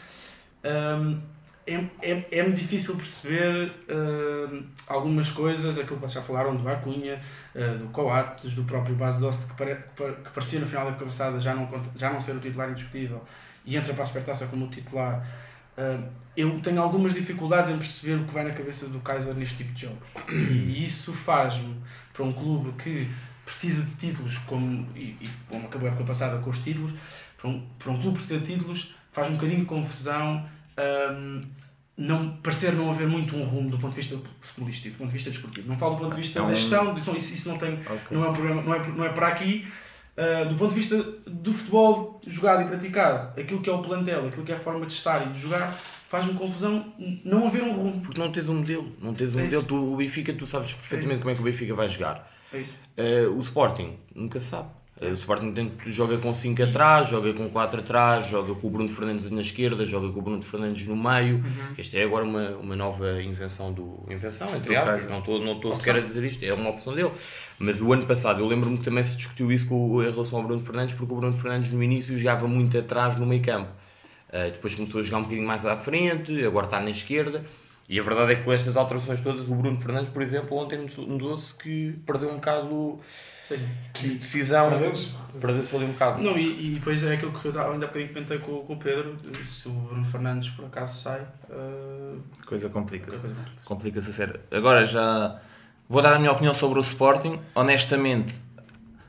ahm, 0.63 1.19
é, 1.65 1.75
é, 2.01 2.27
é-me 2.39 2.51
difícil 2.54 2.95
perceber 2.98 3.71
ahm, 3.89 4.63
algumas 4.88 5.31
coisas, 5.31 5.77
aquilo 5.77 5.95
que 5.95 6.01
vocês 6.01 6.13
já 6.13 6.21
falaram 6.21 6.56
do 6.56 6.68
Acunha, 6.68 7.21
ah, 7.56 7.77
do 7.77 7.88
Coates, 7.88 8.54
do 8.54 8.63
próprio 8.65 8.95
Base 8.95 9.21
Doce, 9.21 9.48
que, 9.48 9.54
pare, 9.56 9.75
que, 9.75 10.01
pare- 10.04 10.15
que 10.24 10.30
parecia 10.31 10.60
no 10.60 10.65
final 10.65 10.92
da 10.92 10.98
passada 10.98 11.39
já 11.39 11.56
não, 11.56 11.69
já 11.95 12.12
não 12.12 12.19
ser 12.19 12.36
o 12.36 12.39
titular 12.39 12.69
indiscutível 12.69 13.24
e 13.65 13.77
entra 13.77 13.94
para 13.94 14.04
a 14.04 14.06
Supertaça 14.06 14.48
como 14.48 14.65
o 14.65 14.69
titular. 14.69 15.25
Eu 16.36 16.60
tenho 16.62 16.81
algumas 16.81 17.14
dificuldades 17.14 17.70
em 17.72 17.78
perceber 17.78 18.16
o 18.16 18.25
que 18.25 18.34
vai 18.34 18.44
na 18.44 18.52
cabeça 18.52 18.88
do 18.88 19.00
Kaiser 19.00 19.36
neste 19.36 19.58
tipo 19.58 19.74
de 19.74 19.81
jogos. 19.84 20.10
E 20.30 20.84
isso 20.84 21.14
faz-me, 21.14 21.75
para 22.12 22.24
um 22.24 22.34
clube 22.34 22.72
que 22.81 23.08
precisa 23.46 23.84
de 23.84 23.92
títulos, 23.96 24.38
como, 24.40 24.88
e, 24.96 25.16
e 25.22 25.30
como 25.48 25.66
acabou 25.68 25.88
a 25.88 25.92
época 25.92 26.06
passada 26.08 26.40
com 26.40 26.50
os 26.50 26.60
títulos, 26.60 26.92
para 27.38 27.50
um, 27.50 27.62
para 27.78 27.92
um 27.92 27.96
clube 28.02 28.18
que 28.18 28.25
precisa 28.25 28.40
de 28.40 28.54
títulos, 28.54 28.96
faz 29.12 29.30
um 29.30 29.34
bocadinho 29.34 29.60
de 29.60 29.66
confusão 29.66 30.44
ahm, 30.78 31.44
não, 31.96 32.38
parecer 32.38 32.74
não 32.74 32.90
haver 32.90 33.08
muito 33.08 33.36
um 33.36 33.44
rumo 33.44 33.70
do 33.70 33.78
ponto 33.78 33.92
de 33.94 33.98
vista 34.02 34.18
futebolístico, 34.42 34.96
do 34.96 34.98
ponto 35.00 35.10
de 35.10 35.14
vista 35.14 35.30
desportivo. 35.30 35.68
Não 35.68 35.78
falo 35.78 35.96
do 35.96 36.02
ponto 36.06 36.16
de 36.16 36.22
vista 36.22 36.40
É 36.40 36.42
um- 36.42 36.48
da 36.48 36.54
gestão, 36.56 36.98
isso, 36.98 37.16
isso 37.16 37.50
não, 37.50 37.58
tem, 37.60 37.74
Ok. 37.75 38.00
não 38.10 38.24
é 38.25 38.30
um 38.30 38.34
problema, 38.34 38.62
não 38.64 38.74
é, 38.74 38.88
não 38.88 39.06
é 39.06 39.10
para 39.10 39.28
aqui. 39.28 39.68
Ah, 40.15 40.44
do 40.44 40.56
ponto 40.56 40.74
de 40.74 40.80
vista 40.80 41.01
do 41.25 41.54
futebol 41.54 42.21
jogado 42.25 42.62
e 42.62 42.65
praticado, 42.65 43.39
aquilo 43.39 43.62
que 43.62 43.69
é 43.69 43.74
o 43.74 43.81
plantel, 43.81 44.27
aquilo 44.27 44.45
que 44.45 44.51
é 44.51 44.56
a 44.56 44.60
forma 44.60 44.86
de 44.86 44.94
estar 44.94 45.25
e 45.25 45.30
de 45.30 45.39
jogar, 45.39 45.74
faz-me 45.74 46.36
confusão 46.36 46.94
não 47.25 47.48
haver 47.48 47.63
um 47.63 47.74
rumo. 47.74 48.01
Porque 48.01 48.19
não 48.19 48.31
tens 48.31 48.48
um 48.48 48.56
modelo. 48.56 48.92
Não 49.01 49.13
tens 49.13 49.36
um 49.36 49.39
É 49.39 49.44
modelo. 49.44 49.63
Tu, 49.63 49.94
o 49.94 49.98
Benfica, 49.98 50.31
tu 50.33 50.45
sabes 50.45 50.74
perfeitamente 50.74 51.19
como 51.19 51.31
é 51.31 51.33
que 51.33 51.42
o 51.42 51.44
Benfica 51.44 51.74
vai 51.74 51.88
jogar. 51.88 52.31
É. 52.54 52.63
Eh, 52.98 53.27
o 53.27 53.39
Sporting, 53.39 53.98
nunca 54.13 54.39
se 54.39 54.45
sabe. 54.45 54.69
Eh, 55.01 55.07
o 55.07 55.13
Sporting 55.13 55.51
tem, 55.54 55.72
joga 55.88 56.18
com 56.18 56.34
5 56.34 56.63
atrás, 56.63 57.10
joga 57.10 57.34
com 57.34 57.50
4 57.50 57.80
atrás, 57.80 58.28
joga 58.28 58.54
com 58.54 58.68
o 58.68 58.69
Bruno 58.69 58.90
Fernandes 58.90 59.30
na 59.30 59.42
esquerda, 59.42 59.84
joga 59.86 60.12
com 60.12 60.19
o 60.19 60.22
Bruno 60.22 60.42
Fernandes 60.42 60.86
no 60.86 60.95
meio. 60.95 61.38
Uhum. 61.38 61.74
Esta 61.78 61.98
é 61.98 62.04
agora 62.04 62.24
uma, 62.24 62.50
uma 62.51 62.75
nova 62.75 63.22
invenção 63.22 63.74
do. 63.74 64.06
Invenção, 64.10 64.48
entre 64.56 64.75
aspas, 64.75 65.10
não 65.10 65.20
estou 65.20 65.39
não 65.39 65.72
sequer 65.74 65.96
a 65.96 66.00
dizer 66.00 66.24
isto, 66.24 66.44
é 66.44 66.53
uma 66.53 66.70
opção 66.70 66.94
dele. 66.94 67.12
Mas 67.58 67.82
o 67.82 67.91
ano 67.91 68.06
passado 68.06 68.41
eu 68.41 68.48
lembro-me 68.48 68.77
que 68.77 68.86
também 68.86 69.03
se 69.03 69.18
discutiu 69.18 69.51
isso 69.51 69.68
com, 69.68 70.03
em 70.03 70.12
relação 70.12 70.39
ao 70.39 70.46
Bruno 70.46 70.62
Fernandes, 70.62 70.96
porque 70.96 71.12
o 71.12 71.18
Bruno 71.18 71.36
Fernandes 71.36 71.72
no 71.72 71.82
início 71.82 72.18
jogava 72.18 72.48
muito 72.48 72.77
atrás 72.77 73.18
no 73.18 73.25
meio 73.25 73.41
campo. 73.41 73.70
Uh, 74.29 74.51
depois 74.51 74.74
começou 74.74 75.00
a 75.00 75.03
jogar 75.03 75.20
um 75.20 75.24
bocadinho 75.24 75.48
mais 75.48 75.65
à 75.65 75.77
frente, 75.77 76.44
agora 76.46 76.65
está 76.65 76.79
na 76.79 76.89
esquerda. 76.89 77.44
E 77.89 78.00
a 78.00 78.03
verdade 78.03 78.34
é 78.34 78.36
que 78.36 78.44
com 78.44 78.51
estas 78.51 78.77
alterações 78.77 79.22
todas, 79.22 79.50
o 79.50 79.56
Bruno 79.56 79.79
Fernandes, 79.79 80.10
por 80.10 80.22
exemplo, 80.22 80.58
ontem 80.58 80.79
notou-se 80.79 81.53
que 81.53 81.96
perdeu 82.06 82.29
um 82.29 82.36
bocado 82.36 83.00
Sim. 83.46 83.58
de 83.94 84.16
decisão. 84.16 84.70
Perdeu-se. 84.70 85.12
Perdeu-se 85.40 85.76
ali 85.76 85.86
um 85.86 85.92
bocado. 85.92 86.22
Não, 86.22 86.38
e, 86.38 86.68
e 86.68 86.74
depois 86.76 87.04
é 87.04 87.14
aquilo 87.14 87.32
que 87.32 87.46
eu 87.46 87.52
ainda 87.72 87.86
há 87.86 87.88
bocadinho 87.88 88.14
comentei 88.14 88.38
com, 88.40 88.62
com 88.62 88.74
o 88.74 88.78
Pedro, 88.78 89.16
se 89.44 89.68
o 89.68 89.72
Bruno 89.72 90.06
Fernandes 90.06 90.50
por 90.50 90.66
acaso 90.66 91.02
sai, 91.02 91.26
ah, 91.50 92.16
Coisa 92.46 92.70
complica-se. 92.70 93.20
Complica-se 93.66 94.10
a 94.10 94.14
sério. 94.14 94.40
Agora 94.52 94.86
já 94.86 95.40
vou 95.90 96.02
dar 96.02 96.14
a 96.14 96.20
minha 96.20 96.32
opinião 96.32 96.54
sobre 96.54 96.78
o 96.80 96.82
Sporting. 96.82 97.40
Honestamente, 97.56 98.34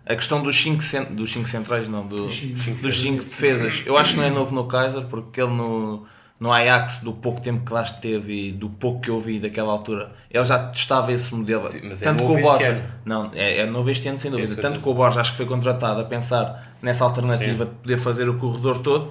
a 0.07 0.15
questão 0.15 0.43
dos 0.43 0.61
5 0.63 0.83
dos 1.15 1.33
cinco 1.33 1.49
centrais, 1.49 1.89
não, 1.89 2.07
do, 2.07 2.25
Dos 2.27 2.37
cinco. 2.37 2.83
dos 2.83 3.01
5 3.01 3.25
defesas, 3.25 3.83
eu 3.87 3.97
acho 3.97 4.13
que 4.13 4.17
não 4.19 4.25
é 4.25 4.31
novo 4.31 4.55
no 4.55 4.67
Kaiser, 4.67 5.05
porque 5.07 5.41
ele 5.41 5.53
no, 5.53 6.07
no 6.45 6.53
Ajax, 6.53 6.99
do 6.99 7.15
pouco 7.15 7.41
tempo 7.41 7.65
que 7.65 7.73
lá 7.73 7.81
esteve 7.83 8.49
e 8.49 8.53
do 8.53 8.69
pouco 8.69 9.01
que 9.01 9.09
eu 9.09 9.19
vi 9.19 9.39
daquela 9.39 9.73
altura, 9.73 10.13
ele 10.31 10.45
já 10.45 10.59
testava 10.59 11.11
esse 11.11 11.35
modelo. 11.35 11.67
Sim, 11.71 11.81
mas 11.85 12.03
é 12.03 12.05
Tanto 12.05 12.21
novo 12.23 12.35
com 12.35 12.39
o 12.39 12.43
Borja. 12.43 12.83
Não, 13.03 13.31
é, 13.35 13.61
é 13.61 13.67
novo 13.67 13.89
este 13.89 14.07
ano, 14.09 14.19
sem 14.21 14.31
dúvida. 14.31 14.53
Esse 14.53 14.61
Tanto 14.61 14.81
com 14.81 14.91
o 14.91 14.95
Borja, 14.95 15.23
acho 15.23 15.31
que 15.31 15.39
foi 15.39 15.47
contratado 15.47 16.03
a 16.03 16.05
pensar 16.05 16.75
nessa 16.83 17.03
alternativa 17.03 17.65
Sim. 17.65 17.71
de 17.71 17.77
poder 17.77 17.97
fazer 17.99 18.29
o 18.29 18.37
corredor 18.37 18.79
todo. 18.81 19.11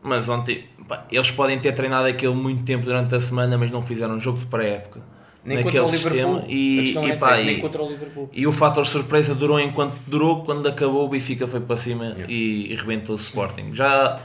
Mas 0.00 0.28
ontem, 0.28 0.64
pá, 0.86 1.04
eles 1.10 1.32
podem 1.32 1.58
ter 1.58 1.72
treinado 1.72 2.06
aquilo 2.06 2.36
muito 2.36 2.62
tempo 2.62 2.84
durante 2.84 3.16
a 3.16 3.20
semana, 3.20 3.58
mas 3.58 3.72
não 3.72 3.82
fizeram 3.82 4.14
um 4.14 4.20
jogo 4.20 4.38
de 4.38 4.46
pré-época. 4.46 5.00
nem 5.44 5.64
naquele 5.64 5.88
sistema. 5.88 6.44
E, 6.46 6.94
e, 6.94 6.98
é 7.10 7.16
pá, 7.16 7.36
essa, 7.36 7.42
e- 7.50 7.60
o 7.60 7.88
Liverpool. 7.88 8.30
e 8.32 8.46
o 8.46 8.52
fator 8.52 8.86
surpresa 8.86 9.34
durou 9.34 9.58
enquanto 9.58 9.94
durou, 10.06 10.44
quando 10.44 10.68
acabou 10.68 11.04
o 11.04 11.08
Benfica 11.08 11.48
foi 11.48 11.60
para 11.60 11.76
cima 11.76 12.04
Yeah. 12.04 12.26
e, 12.28 12.72
e 12.72 12.76
rebentou 12.76 13.16
o 13.16 13.18
Sporting. 13.18 13.74
Já 13.74 14.20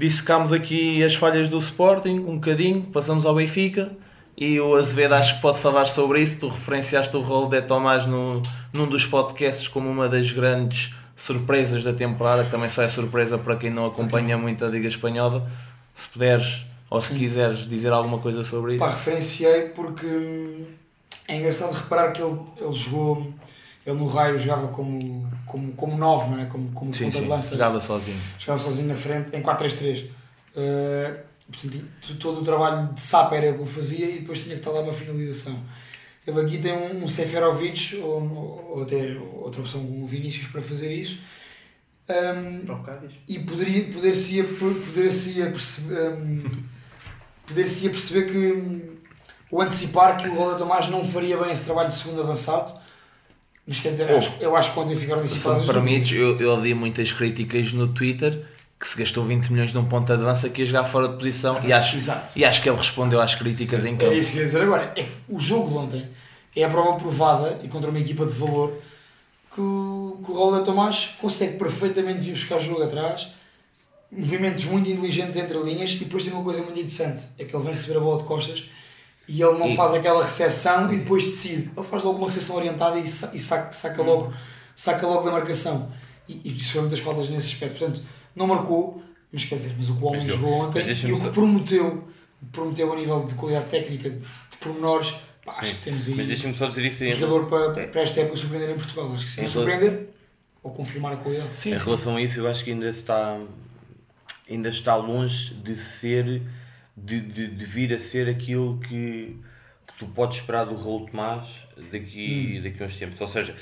dissecámos 0.00 0.52
aqui 0.52 1.04
as 1.04 1.14
falhas 1.14 1.48
do 1.48 1.58
Sporting 1.58 2.20
um 2.20 2.36
bocadinho, 2.36 2.82
passamos 2.82 3.26
ao 3.26 3.34
Benfica 3.34 3.92
e 4.36 4.58
o 4.58 4.74
Azevedo 4.74 5.14
acho 5.14 5.36
que 5.36 5.42
pode 5.42 5.58
falar 5.58 5.84
sobre 5.84 6.22
isso. 6.22 6.36
Tu 6.40 6.48
referenciaste 6.48 7.14
o 7.14 7.20
rol 7.20 7.48
de 7.48 7.60
Tomás 7.60 8.06
no, 8.06 8.42
num 8.72 8.86
dos 8.86 9.04
podcasts 9.04 9.68
como 9.68 9.90
uma 9.90 10.08
das 10.08 10.32
grandes 10.32 10.94
surpresas 11.14 11.84
da 11.84 11.92
temporada, 11.92 12.44
que 12.44 12.50
também 12.50 12.70
só 12.70 12.82
é 12.82 12.88
surpresa 12.88 13.36
para 13.36 13.56
quem 13.56 13.68
não 13.70 13.84
acompanha 13.84 14.38
muito 14.38 14.64
a 14.64 14.68
Liga 14.68 14.88
Espanhola. 14.88 15.46
Se 15.92 16.08
puderes 16.08 16.64
Ou 16.88 17.00
se 17.00 17.14
quiseres 17.14 17.68
dizer 17.68 17.92
alguma 17.92 18.18
coisa 18.18 18.42
sobre 18.42 18.76
isso. 18.76 18.84
Pá, 18.84 18.90
referenciei 18.90 19.68
porque 19.68 20.06
hum, 20.06 20.64
é 21.28 21.36
engraçado 21.36 21.72
reparar 21.72 22.10
que 22.12 22.22
ele, 22.22 22.38
ele 22.58 22.72
jogou, 22.72 23.32
ele 23.90 23.98
no 23.98 24.06
raio 24.06 24.38
jogava 24.38 24.68
como, 24.68 25.30
como, 25.46 25.72
como 25.72 25.96
9, 25.96 26.30
não 26.30 26.40
é? 26.40 26.46
Como, 26.46 26.70
como 26.72 26.94
sim, 26.94 27.04
ponta 27.04 27.16
sim, 27.18 27.22
de 27.24 27.28
lança. 27.28 27.50
jogava 27.52 27.80
sozinho. 27.80 28.20
Jogava 28.38 28.58
sozinho 28.58 28.88
na 28.88 28.94
frente, 28.94 29.34
em 29.36 29.42
4-3-3. 29.42 30.04
Uh, 30.06 31.18
portanto, 31.50 31.84
t- 32.02 32.14
todo 32.14 32.40
o 32.40 32.44
trabalho 32.44 32.92
de 32.92 33.00
sapa 33.00 33.36
era 33.36 33.46
ele 33.46 33.56
que 33.56 33.62
o 33.62 33.66
fazia 33.66 34.08
e 34.08 34.20
depois 34.20 34.42
tinha 34.42 34.54
que 34.54 34.60
estar 34.60 34.70
lá 34.70 34.82
para 34.82 34.92
a 34.92 34.94
finalização. 34.94 35.60
Ele 36.26 36.40
aqui 36.40 36.58
tem 36.58 36.72
um, 36.72 37.04
um 37.04 37.08
Seferovic 37.08 37.96
ou, 37.96 38.74
ou 38.76 38.82
até 38.82 39.16
outra 39.32 39.60
opção 39.60 39.80
como 39.84 40.04
o 40.04 40.06
Vinícius 40.06 40.46
para 40.48 40.62
fazer 40.62 40.92
isso. 40.92 41.18
Um, 42.08 42.64
diz. 43.06 43.14
e 43.28 43.38
poderia, 43.38 43.84
poder-se 43.84 44.42
poder 44.42 45.52
perceber, 45.52 46.12
hum, 46.14 46.42
poder-se 47.46 47.88
perceber 47.88 48.32
que 48.32 48.52
hum, 48.52 48.96
o 49.50 49.60
antecipar 49.62 50.20
que 50.20 50.28
o 50.28 50.34
Roda 50.34 50.58
Tomás 50.58 50.88
não 50.88 51.06
faria 51.06 51.38
bem 51.38 51.52
esse 51.52 51.64
trabalho 51.66 51.88
de 51.88 51.94
segundo 51.94 52.22
avançado 52.22 52.79
mas 53.70 53.78
quer 53.78 53.90
dizer, 53.90 54.10
eu 54.10 54.18
acho, 54.18 54.32
eu 54.40 54.56
acho 54.56 54.72
que 54.74 54.80
ontem 54.80 54.96
ficaram 54.96 55.24
Se 55.24 55.32
antecipadas 55.34 55.64
me 55.64 55.72
permites, 55.72 56.18
eu, 56.18 56.36
eu 56.40 56.60
li 56.60 56.74
muitas 56.74 57.12
críticas 57.12 57.72
no 57.72 57.86
Twitter 57.86 58.42
que 58.80 58.88
se 58.88 58.98
gastou 58.98 59.22
20 59.22 59.52
milhões 59.52 59.72
num 59.72 59.84
ponto 59.84 60.06
de 60.06 60.12
avança 60.12 60.48
que 60.48 60.62
ia 60.62 60.66
jogar 60.66 60.84
fora 60.86 61.06
de 61.06 61.14
posição 61.14 61.60
e 61.64 61.72
acho, 61.72 61.96
Exato. 61.98 62.32
e 62.34 62.44
acho 62.44 62.60
que 62.62 62.68
ele 62.68 62.76
respondeu 62.76 63.20
às 63.20 63.36
críticas 63.36 63.84
em 63.84 63.94
É 63.94 63.96
campo. 63.96 64.12
isso 64.12 64.32
que 64.32 64.38
eu 64.38 64.40
ia 64.40 64.46
dizer 64.46 64.62
agora. 64.62 64.92
É 64.96 65.04
que 65.04 65.12
o 65.28 65.38
jogo 65.38 65.68
de 65.68 65.74
ontem 65.76 66.08
é 66.56 66.64
a 66.64 66.68
prova 66.68 66.98
provada 66.98 67.60
e 67.62 67.68
contra 67.68 67.88
uma 67.90 68.00
equipa 68.00 68.26
de 68.26 68.34
valor 68.34 68.76
que 69.54 69.60
o, 69.60 70.18
que 70.24 70.30
o 70.32 70.34
Raul 70.34 70.64
Tomás 70.64 71.10
consegue 71.20 71.58
perfeitamente 71.58 72.20
vir 72.24 72.32
buscar 72.32 72.58
jogo 72.58 72.82
atrás, 72.82 73.28
movimentos 74.10 74.64
muito 74.64 74.90
inteligentes 74.90 75.36
entre 75.36 75.56
linhas 75.58 75.92
e 75.92 75.96
depois 75.98 76.24
tem 76.24 76.32
uma 76.32 76.42
coisa 76.42 76.60
muito 76.62 76.72
interessante: 76.80 77.22
é 77.38 77.44
que 77.44 77.54
ele 77.54 77.62
vem 77.62 77.72
receber 77.72 77.98
a 77.98 78.00
bola 78.00 78.18
de 78.18 78.24
costas 78.24 78.64
e 79.28 79.42
ele 79.42 79.58
não 79.58 79.68
E- 79.70 79.76
faz 79.76 79.94
aquela 79.94 80.22
recepção 80.24 80.92
e 80.92 80.98
depois 80.98 81.24
decide. 81.24 81.70
Ele 81.76 81.86
faz 81.86 82.02
logo 82.02 82.18
uma 82.18 82.26
recepção 82.26 82.56
orientada 82.56 82.98
e, 82.98 83.06
sa- 83.06 83.30
e 83.34 83.38
saca, 83.38 83.72
saca, 83.72 84.02
logo, 84.02 84.32
saca 84.74 85.06
logo 85.06 85.22
da 85.24 85.30
marcação. 85.32 85.92
E, 86.28 86.40
e 86.44 86.56
isso 86.56 86.72
foi 86.72 86.80
muitas 86.82 87.00
faltas 87.00 87.28
nesse 87.30 87.52
aspecto. 87.52 87.78
Portanto, 87.78 88.02
não 88.34 88.46
marcou, 88.46 89.02
mas 89.32 89.44
quer 89.44 89.56
dizer, 89.56 89.74
mas 89.78 89.88
o 89.88 89.96
que 89.96 90.02
o 90.02 90.06
homem 90.06 90.20
Mas 90.24 90.32
jogou 90.34 90.52
ontem 90.52 90.80
e 90.80 91.12
o 91.12 91.20
que 91.20 91.28
prometeu, 91.30 92.08
prometeu 92.52 92.92
a 92.92 92.96
nível 92.96 93.24
de 93.24 93.34
qualidade 93.34 93.66
técnica, 93.68 94.10
de, 94.10 94.16
de 94.18 94.56
pormenores, 94.60 95.14
pá, 95.44 95.54
acho 95.58 95.74
que 95.76 95.82
temos 95.82 96.08
aí 96.08 96.14
Mas 96.14 96.26
deixa-me 96.26 96.54
só 96.54 96.66
dizer 96.66 96.84
isso 96.86 97.04
um 97.04 97.12
jogador 97.12 97.46
para, 97.46 97.86
para 97.88 98.00
esta 98.02 98.20
época 98.20 98.36
surpreender 98.36 98.70
em 98.70 98.76
Portugal. 98.76 99.12
Acho 99.14 99.24
que 99.24 99.30
sim, 99.30 99.46
surpreender 99.46 100.08
ou 100.62 100.72
confirmar 100.72 101.12
a 101.12 101.16
qualidade. 101.16 101.48
Sim, 101.54 101.72
em 101.72 101.78
sim. 101.78 101.84
relação 101.84 102.16
a 102.16 102.20
isso, 102.22 102.38
eu 102.40 102.48
acho 102.48 102.62
que 102.64 102.70
ainda 102.72 102.88
está, 102.88 103.38
ainda 104.48 104.68
está 104.68 104.96
longe 104.96 105.54
de 105.54 105.76
ser, 105.76 106.42
de, 107.04 107.20
de, 107.20 107.48
de 107.48 107.66
vir 107.66 107.92
a 107.94 107.98
ser 107.98 108.28
aquilo 108.28 108.78
que, 108.80 109.40
que 109.86 109.94
tu 109.98 110.06
podes 110.08 110.38
esperar 110.38 110.64
do 110.66 110.74
Raul 110.76 111.06
Tomás 111.06 111.66
daqui, 111.90 112.60
daqui 112.62 112.82
a 112.82 112.86
uns 112.86 112.96
tempos. 112.96 113.20
Ou 113.20 113.26
seja, 113.26 113.56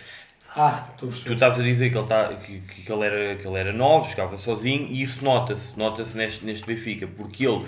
Ah, 0.54 0.72
tu 0.96 1.32
estás 1.32 1.60
a 1.60 1.62
dizer 1.62 1.90
que 1.90 1.98
ele, 1.98 2.06
tá, 2.06 2.36
que, 2.36 2.60
que, 2.62 2.92
ele, 2.92 3.04
era, 3.04 3.36
que 3.36 3.46
ele 3.46 3.58
era 3.58 3.72
novo, 3.72 4.08
jogava 4.10 4.36
sozinho, 4.36 4.88
e 4.88 5.02
isso 5.02 5.24
nota-se, 5.24 5.78
nota-se 5.78 6.16
neste, 6.16 6.44
neste 6.44 6.66
Benfica, 6.66 7.06
porque 7.06 7.46
ele, 7.46 7.66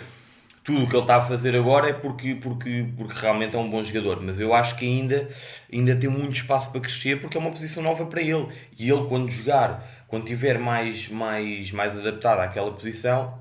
tudo 0.65 0.85
o 0.85 0.89
que 0.89 0.95
ele 0.97 1.03
está 1.03 1.17
a 1.17 1.23
fazer 1.23 1.57
agora 1.57 1.89
é 1.91 1.93
porque, 1.95 2.35
porque, 2.37 2.87
porque 2.97 3.15
realmente 3.19 3.57
é 3.57 3.59
um 3.59 3.71
bom 3.71 3.83
jogador, 3.83 4.21
mas 4.23 4.41
eu 4.41 4.55
acho 4.55 4.77
que 4.77 4.85
ainda, 4.87 5.31
ainda 5.73 5.97
tem 5.97 6.11
muito 6.11 6.35
espaço 6.35 6.71
para 6.73 6.81
crescer, 6.81 7.21
porque 7.21 7.37
é 7.37 7.41
uma 7.41 7.51
posição 7.51 7.83
nova 7.83 8.07
para 8.07 8.21
ele, 8.23 8.49
e 8.79 8.91
ele 8.91 9.07
quando 9.09 9.31
jogar, 9.31 9.87
quando 10.09 10.25
estiver 10.25 10.59
mais, 10.59 11.09
mais, 11.09 11.71
mais 11.73 11.99
adaptado 11.99 12.41
àquela 12.41 12.73
posição, 12.73 13.40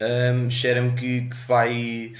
hum, 0.00 0.50
cheira-me 0.50 0.92
que, 0.92 1.22
que 1.22 1.36
se 1.36 1.46
vai 1.46 2.12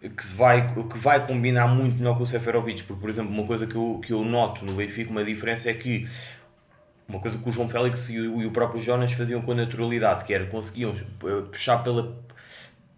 que, 0.00 0.24
se 0.24 0.36
vai, 0.36 0.66
que 0.66 0.98
vai 0.98 1.26
combinar 1.26 1.66
muito 1.66 1.98
melhor 1.98 2.16
com 2.16 2.22
o 2.22 2.26
Seferovic, 2.26 2.82
porque 2.82 3.00
por 3.00 3.10
exemplo, 3.10 3.32
uma 3.32 3.46
coisa 3.46 3.66
que 3.66 3.74
eu, 3.74 4.00
que 4.04 4.12
eu 4.12 4.24
noto 4.24 4.64
no 4.64 4.72
Benfica, 4.74 5.10
uma 5.10 5.24
diferença 5.24 5.70
é 5.70 5.74
que 5.74 6.06
uma 7.08 7.20
coisa 7.20 7.38
que 7.38 7.48
o 7.48 7.52
João 7.52 7.68
Félix 7.68 8.10
e 8.10 8.18
o, 8.18 8.42
e 8.42 8.46
o 8.46 8.50
próprio 8.50 8.80
Jonas 8.80 9.12
faziam 9.12 9.40
com 9.40 9.54
naturalidade, 9.54 10.24
que 10.24 10.34
era 10.34 10.46
conseguiam 10.46 10.92
eh, 10.92 11.42
puxar 11.50 11.78
pela, 11.78 12.16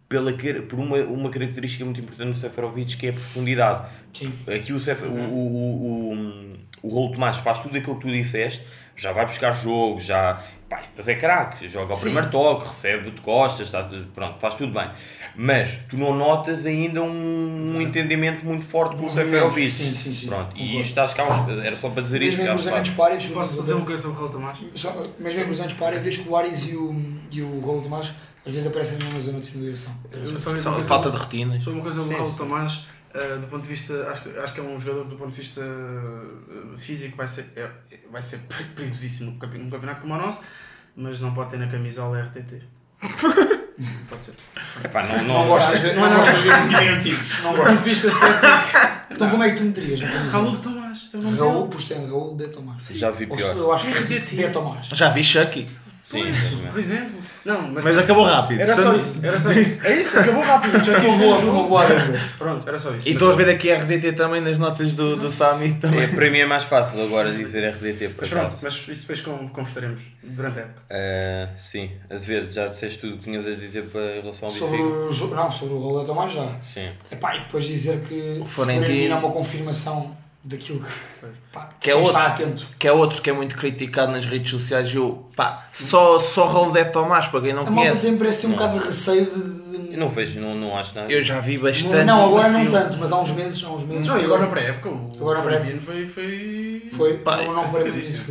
pela, 0.08 0.32
por 0.68 0.78
uma, 0.78 0.96
uma 0.98 1.30
característica 1.30 1.84
muito 1.84 2.00
importante 2.00 2.28
no 2.28 2.34
Seferovic 2.34 2.96
que 2.96 3.06
é 3.06 3.10
a 3.10 3.12
profundidade. 3.12 3.88
Sim. 4.12 4.32
Aqui 4.46 4.72
o, 4.72 4.80
Sefer, 4.80 5.08
o, 5.08 5.14
o, 5.14 5.46
o, 5.46 6.12
o, 6.12 6.88
o 6.88 6.88
Raul 6.88 7.12
Tomás 7.12 7.38
faz 7.38 7.60
tudo 7.60 7.76
aquilo 7.76 7.96
que 7.96 8.02
tu 8.02 8.10
disseste, 8.10 8.66
já 8.98 9.12
vai 9.12 9.24
buscar 9.24 9.52
jogo, 9.52 9.98
já 10.00 10.42
pá, 10.68 10.80
depois 10.80 11.06
é 11.08 11.14
craque, 11.14 11.66
joga 11.68 11.92
ao 11.92 11.94
Sim. 11.94 12.06
primeiro 12.06 12.30
toque, 12.30 12.66
recebe 12.66 13.10
de 13.12 13.20
costas, 13.20 13.66
está, 13.68 13.88
pronto, 14.12 14.38
faz 14.40 14.54
tudo 14.56 14.72
bem. 14.72 14.90
Mas 15.36 15.78
tu 15.88 15.96
não 15.96 16.14
notas 16.14 16.66
ainda 16.66 17.00
um, 17.02 17.76
um 17.76 17.80
entendemento 17.80 18.44
muito 18.44 18.64
forte 18.66 18.96
com 18.96 19.06
o 19.06 19.10
Seferovic. 19.10 19.70
sim, 19.70 19.94
sim, 19.94 20.14
sim. 20.14 20.26
Pronto, 20.26 20.56
e 20.56 20.80
isto 20.80 20.98
acho 20.98 21.14
que 21.14 21.20
há 21.20 21.24
uns- 21.28 21.64
era 21.64 21.76
só 21.76 21.88
para 21.90 22.02
dizer 22.02 22.20
isto. 22.22 22.38
Mesmo 22.38 22.50
em 22.52 22.54
cruzamentos 22.56 23.00
áreas, 23.00 23.26
Posso 23.26 23.60
dizer 23.62 23.74
uma 23.74 23.86
coisa 23.86 24.02
sobre 24.02 24.16
o 24.16 24.20
Raul 24.20 24.30
Tomás? 24.32 24.58
só- 24.74 25.02
mesmo 25.18 25.40
em 25.40 25.44
cruzamentos 25.44 25.76
para 25.76 25.86
áreas, 25.86 26.02
vês 26.02 26.16
que 26.18 26.28
o 26.28 26.36
Ares 26.36 26.68
e 26.68 26.76
o, 26.76 27.12
e 27.30 27.40
o 27.40 27.60
Raul 27.60 27.82
Tomás 27.82 28.12
às 28.46 28.52
vezes 28.52 28.68
aparecem 28.68 28.98
na 28.98 29.04
mesma 29.04 29.20
zona 29.20 29.40
de 29.40 29.50
finalização. 29.50 29.94
Só 30.38 30.56
Só 30.56 30.82
falta 30.84 31.10
de 31.10 31.18
retinas. 31.18 31.62
Sobre 31.62 31.80
uma 31.80 31.82
coisa 31.84 32.02
do. 32.02 32.10
Raul 32.10 32.32
Tomás, 32.34 32.86
eh, 33.14 33.36
do 33.36 33.46
ponto 33.46 33.62
de 33.62 33.68
vista, 33.68 34.08
acho, 34.10 34.30
acho 34.40 34.54
que 34.54 34.60
é 34.60 34.62
um 34.62 34.78
jogador 34.80 35.04
do 35.04 35.16
ponto 35.16 35.30
de 35.30 35.36
vista 35.36 35.60
eh, 35.60 36.78
físico, 36.78 37.16
vai 37.16 37.28
ser, 37.28 37.46
é- 37.56 37.70
vai 38.10 38.22
ser 38.22 38.38
peri- 38.48 38.64
perigosíssimo 38.74 39.30
num 39.32 39.38
campe- 39.38 39.58
num 39.58 39.70
campeonato 39.70 40.00
como 40.00 40.14
o 40.14 40.18
nosso, 40.18 40.40
mas 40.96 41.20
não 41.20 41.32
pode 41.34 41.50
ter 41.50 41.58
na 41.58 41.66
camisola 41.68 42.20
RTT. 42.22 42.62
pode 44.10 44.24
ser. 44.24 44.34
Epá, 44.84 45.06
não, 45.06 45.18
Não 45.18 45.24
não, 45.40 45.46
gostas 45.48 45.80
de 45.80 45.92
não 45.92 46.10
gostas 46.16 46.42
desse 46.42 46.68
diminutivo. 46.68 47.42
Não 47.44 47.50
ponto 47.54 47.62
gosto. 47.64 47.78
de 47.78 47.84
vista 47.90 48.08
estético, 48.08 48.46
Então 49.10 49.30
como 49.30 49.42
é 49.44 49.50
que 49.50 49.56
tu 49.58 49.64
meterias 49.64 50.00
na 50.00 50.08
camisola? 50.08 50.44
Raul 50.44 50.58
Tomás, 50.58 51.10
é 51.12 51.16
o 51.16 51.20
nome 51.22 51.38
Raul, 51.38 51.54
dele. 51.60 51.68
pois 51.72 51.84
tem 51.84 52.06
Raul 52.10 52.36
de 52.36 52.48
Tomás. 52.48 52.86
já 52.90 53.10
vi 53.10 53.26
pior. 53.26 53.56
Eu 53.56 53.72
acho 53.72 53.86
que 53.86 53.92
RTT. 54.16 54.42
é 54.44 54.48
Tomás. 54.50 54.86
Já 54.92 55.08
vi 55.10 55.22
Chucky, 55.22 55.66
Sim, 56.02 56.24
por 56.70 56.78
exemplo. 56.80 57.17
Não, 57.44 57.62
mas, 57.62 57.84
mas 57.84 57.98
acabou 57.98 58.24
rápido. 58.24 58.60
era 58.60 58.74
só 58.74 58.94
isso. 58.94 59.20
Era 59.22 59.38
só 59.38 59.52
isso. 59.54 59.78
É 59.84 60.00
isso, 60.00 60.18
acabou 60.18 60.42
rápido. 60.42 60.84
Já 60.84 61.00
tinha 61.00 61.10
uma 61.12 61.18
boa, 61.18 61.36
jogado 61.86 62.12
o. 62.12 62.18
Pronto, 62.38 62.68
era 62.68 62.78
só 62.78 62.90
isso. 62.94 63.08
E 63.08 63.12
estou 63.12 63.32
a 63.32 63.34
ver 63.34 63.48
aqui 63.48 63.72
RDT 63.72 64.12
também 64.12 64.40
nas 64.40 64.58
notas 64.58 64.92
do, 64.94 65.16
do 65.16 65.30
Summit 65.30 65.78
também. 65.80 66.00
É, 66.04 66.06
para 66.08 66.30
mim 66.30 66.38
é 66.38 66.46
mais 66.46 66.64
fácil 66.64 67.02
agora 67.04 67.30
dizer 67.32 67.68
RDT 67.70 68.10
Mas 68.18 68.28
pronto, 68.28 68.56
mas 68.62 68.74
isso 68.88 69.00
depois 69.02 69.20
con- 69.20 69.48
conversaremos 69.48 70.02
durante 70.22 70.58
a 70.58 70.62
época. 70.62 70.82
Ah, 70.90 71.48
sim, 71.58 71.90
Azevedo, 72.10 72.52
já 72.52 72.66
disseste 72.68 72.98
tudo 72.98 73.14
o 73.14 73.18
que 73.18 73.24
tinhas 73.24 73.46
a 73.46 73.50
dizer 73.54 73.84
para 73.84 74.16
em 74.16 74.20
relação 74.20 74.48
ao 74.48 74.54
Sobre 74.54 74.76
Benfica? 74.78 75.34
não, 75.34 75.50
sobre 75.52 75.74
o 75.74 75.78
de 76.00 76.06
Tomás 76.06 76.32
já. 76.32 76.48
Sim. 76.60 76.88
Epá, 77.12 77.36
e 77.36 77.40
depois 77.40 77.64
dizer 77.64 78.00
que 78.00 78.38
O 78.40 78.42
o 78.42 78.46
Florentino- 78.46 78.84
Florentino 78.86 79.14
é 79.14 79.18
uma 79.18 79.30
confirmação 79.30 80.16
daquilo 80.48 80.80
que, 80.80 81.26
pá, 81.52 81.70
Que 81.78 81.90
é 81.90 81.94
outro. 81.94 82.10
está 82.10 82.26
atento. 82.26 82.66
Que 82.78 82.88
é 82.88 82.92
outro 82.92 83.20
que 83.22 83.28
é 83.30 83.32
muito 83.32 83.56
criticado 83.56 84.10
nas 84.12 84.24
redes 84.24 84.50
sociais. 84.50 84.92
Eu, 84.94 85.28
pá, 85.36 85.66
só, 85.72 86.18
só 86.18 86.46
Rolde 86.46 86.84
Tomás, 86.86 87.28
para 87.28 87.40
quem 87.42 87.52
não 87.52 87.62
A 87.62 87.70
malta 87.70 87.80
conhece. 87.82 88.02
sempre 88.02 88.18
parece 88.18 88.40
ter 88.40 88.46
um 88.46 88.50
Não. 88.50 88.56
bocado 88.56 88.78
de 88.78 88.84
receio 88.86 89.26
de. 89.26 89.96
não 89.96 90.08
vejo, 90.08 90.40
não, 90.40 90.54
não 90.54 90.76
acho 90.76 90.94
nada. 90.94 91.12
Eu 91.12 91.22
já 91.22 91.38
vi 91.40 91.58
bastante. 91.58 92.04
não, 92.04 92.26
agora 92.26 92.48
não 92.48 92.64
macio. 92.64 92.70
tanto, 92.70 92.98
mas 92.98 93.12
há 93.12 93.20
uns 93.20 93.30
meses. 93.32 93.62
Há 93.62 93.70
uns 93.70 93.84
meses 93.84 94.06
Não, 94.06 94.18
e 94.20 94.24
agora 94.24 94.40
na 94.42 94.46
pré-época, 94.48 94.88
o 94.88 95.10
Agora 95.20 95.38
na 95.38 95.44
Florentino 95.44 95.80
foi, 95.80 96.06
foi... 96.06 96.88
Foi, 96.90 97.18
Pá, 97.18 97.36
não, 97.44 97.54
não 97.54 97.68
por 97.70 97.80
acaso. 97.86 98.22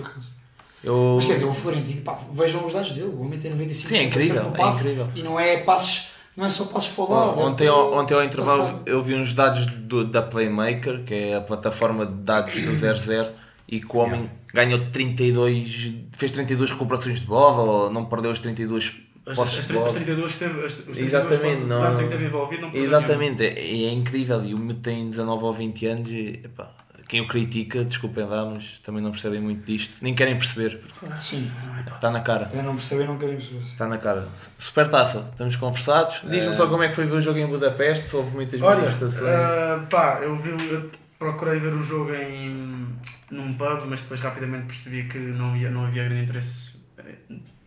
Eu... 0.83 1.13
Mas 1.17 1.25
quer 1.25 1.33
dizer, 1.33 1.45
o 1.45 1.53
Florentino, 1.53 2.01
pá, 2.01 2.17
vejam 2.31 2.65
os 2.65 2.71
dados 2.71 2.91
dele. 2.91 3.07
O 3.09 3.21
homem 3.21 3.39
tem 3.39 3.51
95% 3.51 3.73
Sim, 3.73 3.95
é 3.97 4.03
incrível, 4.03 4.53
é 4.55 4.67
incrível. 4.67 5.07
E 5.15 5.21
não 5.23 5.39
é 5.39 5.57
passos, 5.57 6.06
não 6.37 6.45
é 6.45 6.49
só 6.49 6.65
passos 6.65 6.93
para 6.93 7.03
o 7.03 7.11
lado. 7.13 7.39
Ontem, 7.39 7.65
é 7.65 7.67
ao, 7.69 7.89
para- 7.89 7.99
ontem 7.99 8.13
ao 8.13 8.23
intervalo 8.23 8.61
passado. 8.63 8.81
eu 8.85 9.01
vi 9.01 9.15
uns 9.15 9.33
dados 9.33 9.65
do- 9.65 10.05
da 10.05 10.21
Playmaker, 10.21 11.03
que 11.03 11.13
é 11.13 11.35
a 11.35 11.41
plataforma 11.41 12.05
de 12.05 12.13
dados 12.13 12.53
do 12.61 12.71
00, 12.77 13.31
e 13.67 13.81
que 13.81 13.95
o 13.97 13.99
homem 13.99 14.29
ganhou 14.53 14.79
32, 14.91 15.91
fez 16.13 16.31
32 16.31 16.71
recuperações 16.71 17.19
de 17.19 17.25
bola, 17.27 17.61
ou 17.63 17.89
não 17.91 18.05
perdeu 18.05 18.31
as 18.31 18.39
32 18.39 19.01
As, 19.25 19.37
as, 19.39 19.59
as 19.59 19.71
bola. 19.71 19.89
32 19.91 20.31
que 20.31 20.39
teve, 20.39 20.59
as, 20.65 20.65
os 20.71 20.83
32 20.85 21.07
Exatamente, 21.07 21.65
não- 21.65 21.79
lances 21.81 22.03
que 22.03 22.09
teve 22.09 22.25
envolvido, 22.27 22.61
não 22.67 22.73
Exatamente, 22.75 23.43
é, 23.43 23.59
é 23.85 23.91
incrível. 23.91 24.41
E 24.45 24.53
o 24.53 24.57
meu 24.57 24.75
tem 24.75 25.09
19 25.09 25.43
ou 25.43 25.51
20 25.51 25.85
anos 25.85 26.09
e 26.09 26.39
epá, 26.45 26.71
quem 27.07 27.21
o 27.21 27.27
critica, 27.27 27.83
desculpem 27.85 28.25
lá, 28.25 28.45
mas 28.45 28.79
também 28.79 29.01
não 29.01 29.11
percebem 29.11 29.39
muito 29.39 29.65
disto, 29.65 29.95
nem 30.01 30.13
querem 30.13 30.35
perceber. 30.37 30.81
Sim, 31.19 31.49
Está 31.93 32.11
na 32.11 32.19
cara. 32.19 32.51
eu 32.53 32.61
não 32.63 32.75
percebi, 32.75 33.03
não 33.05 33.17
queria 33.17 33.35
perceber. 33.35 33.61
Está 33.63 33.87
na 33.87 33.97
cara. 33.97 34.27
Super 34.57 34.89
taça, 34.89 35.27
estamos 35.31 35.55
conversados. 35.55 36.21
Diz-me 36.29 36.53
só 36.55 36.67
como 36.67 36.83
é 36.83 36.89
que 36.89 36.95
foi 36.95 37.05
ver 37.05 37.15
o 37.15 37.21
jogo 37.21 37.39
em 37.39 37.47
Budapeste, 37.47 38.15
houve 38.15 38.31
muitas 38.35 38.61
Olha, 38.61 38.81
manifestações. 38.81 39.23
ah, 39.29 39.85
pá, 39.89 40.19
eu, 40.21 40.35
vi, 40.35 40.49
eu 40.69 40.91
procurei 41.17 41.59
ver 41.59 41.73
o 41.73 41.81
jogo 41.81 42.13
em, 42.13 42.87
num 43.31 43.53
pub, 43.53 43.83
mas 43.87 44.01
depois 44.01 44.19
rapidamente 44.19 44.67
percebi 44.67 45.03
que 45.05 45.17
não, 45.17 45.55
ia, 45.55 45.69
não 45.69 45.85
havia 45.85 46.03
grande 46.03 46.23
interesse 46.23 46.76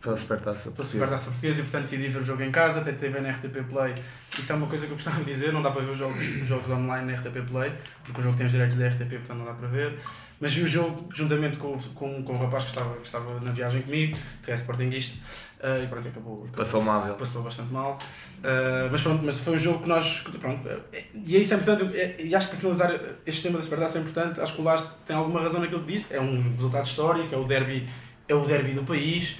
Pela 0.01 0.17
supertaça. 0.17 0.71
pela 0.71 0.83
Supertaça 0.87 1.25
Portuguesa 1.31 1.59
e 1.61 1.63
portanto 1.63 1.83
decidi 1.83 2.07
ver 2.07 2.19
o 2.19 2.23
jogo 2.23 2.41
em 2.43 2.51
casa, 2.51 2.81
tentei 2.81 3.09
ver 3.09 3.21
na 3.21 3.29
RTP 3.29 3.63
Play. 3.69 3.93
Isso 4.37 4.51
é 4.51 4.55
uma 4.55 4.67
coisa 4.67 4.85
que 4.85 4.91
eu 4.91 4.95
gostava 4.95 5.23
de 5.23 5.31
dizer, 5.31 5.53
não 5.53 5.61
dá 5.61 5.71
para 5.71 5.81
ver 5.83 5.91
os 5.91 5.97
jogos, 5.97 6.21
os 6.41 6.47
jogos 6.47 6.69
online 6.69 7.11
na 7.11 7.17
RTP 7.17 7.47
Play, 7.49 7.71
porque 8.03 8.19
o 8.19 8.23
jogo 8.23 8.35
tem 8.37 8.45
os 8.47 8.51
direitos 8.51 8.77
da 8.77 8.87
RTP, 8.87 9.09
portanto 9.19 9.37
não 9.37 9.45
dá 9.45 9.53
para 9.53 9.67
ver. 9.67 9.97
Mas 10.39 10.53
vi 10.55 10.63
o 10.63 10.67
jogo 10.67 11.07
juntamente 11.13 11.57
com, 11.57 11.77
com, 11.93 12.23
com 12.23 12.33
o 12.33 12.37
rapaz 12.39 12.63
que 12.63 12.69
estava, 12.71 12.95
que 12.95 13.05
estava 13.05 13.39
na 13.41 13.51
viagem 13.51 13.83
comigo, 13.83 14.17
que 14.41 14.51
é 14.51 14.55
sportinguista, 14.55 15.15
uh, 15.59 15.83
e 15.83 15.87
pronto, 15.87 16.07
acabou. 16.07 16.47
Passou 16.57 16.81
mal 16.81 17.05
ele. 17.07 17.15
Passou 17.15 17.43
bastante 17.43 17.71
mal. 17.71 17.99
Uh, 18.39 18.89
mas 18.91 19.01
pronto, 19.03 19.23
mas 19.23 19.39
foi 19.39 19.53
um 19.53 19.57
jogo 19.59 19.83
que 19.83 19.87
nós. 19.87 20.21
Pronto, 20.39 20.67
é- 20.67 21.03
e 21.13 21.35
é 21.35 21.39
isso 21.39 21.53
é 21.53 21.57
importante, 21.57 21.95
e 22.19 22.33
acho 22.33 22.47
que 22.47 22.53
para 22.53 22.59
finalizar 22.59 22.99
este 23.23 23.43
tema 23.43 23.57
da 23.57 23.63
Supertaça 23.63 23.99
é 23.99 24.01
importante, 24.01 24.41
acho 24.41 24.55
que 24.55 24.61
o 24.61 24.63
Last 24.63 24.93
tem 25.05 25.15
alguma 25.15 25.39
razão 25.41 25.59
naquilo 25.61 25.81
que 25.83 25.97
diz, 25.97 26.05
é 26.09 26.19
um 26.19 26.41
resultado 26.55 26.87
histórico, 26.87 27.35
é 27.35 27.37
o 27.37 27.45
derby, 27.45 27.87
é 28.31 28.35
o 28.35 28.45
derby 28.45 28.73
do 28.73 28.83
país, 28.83 29.37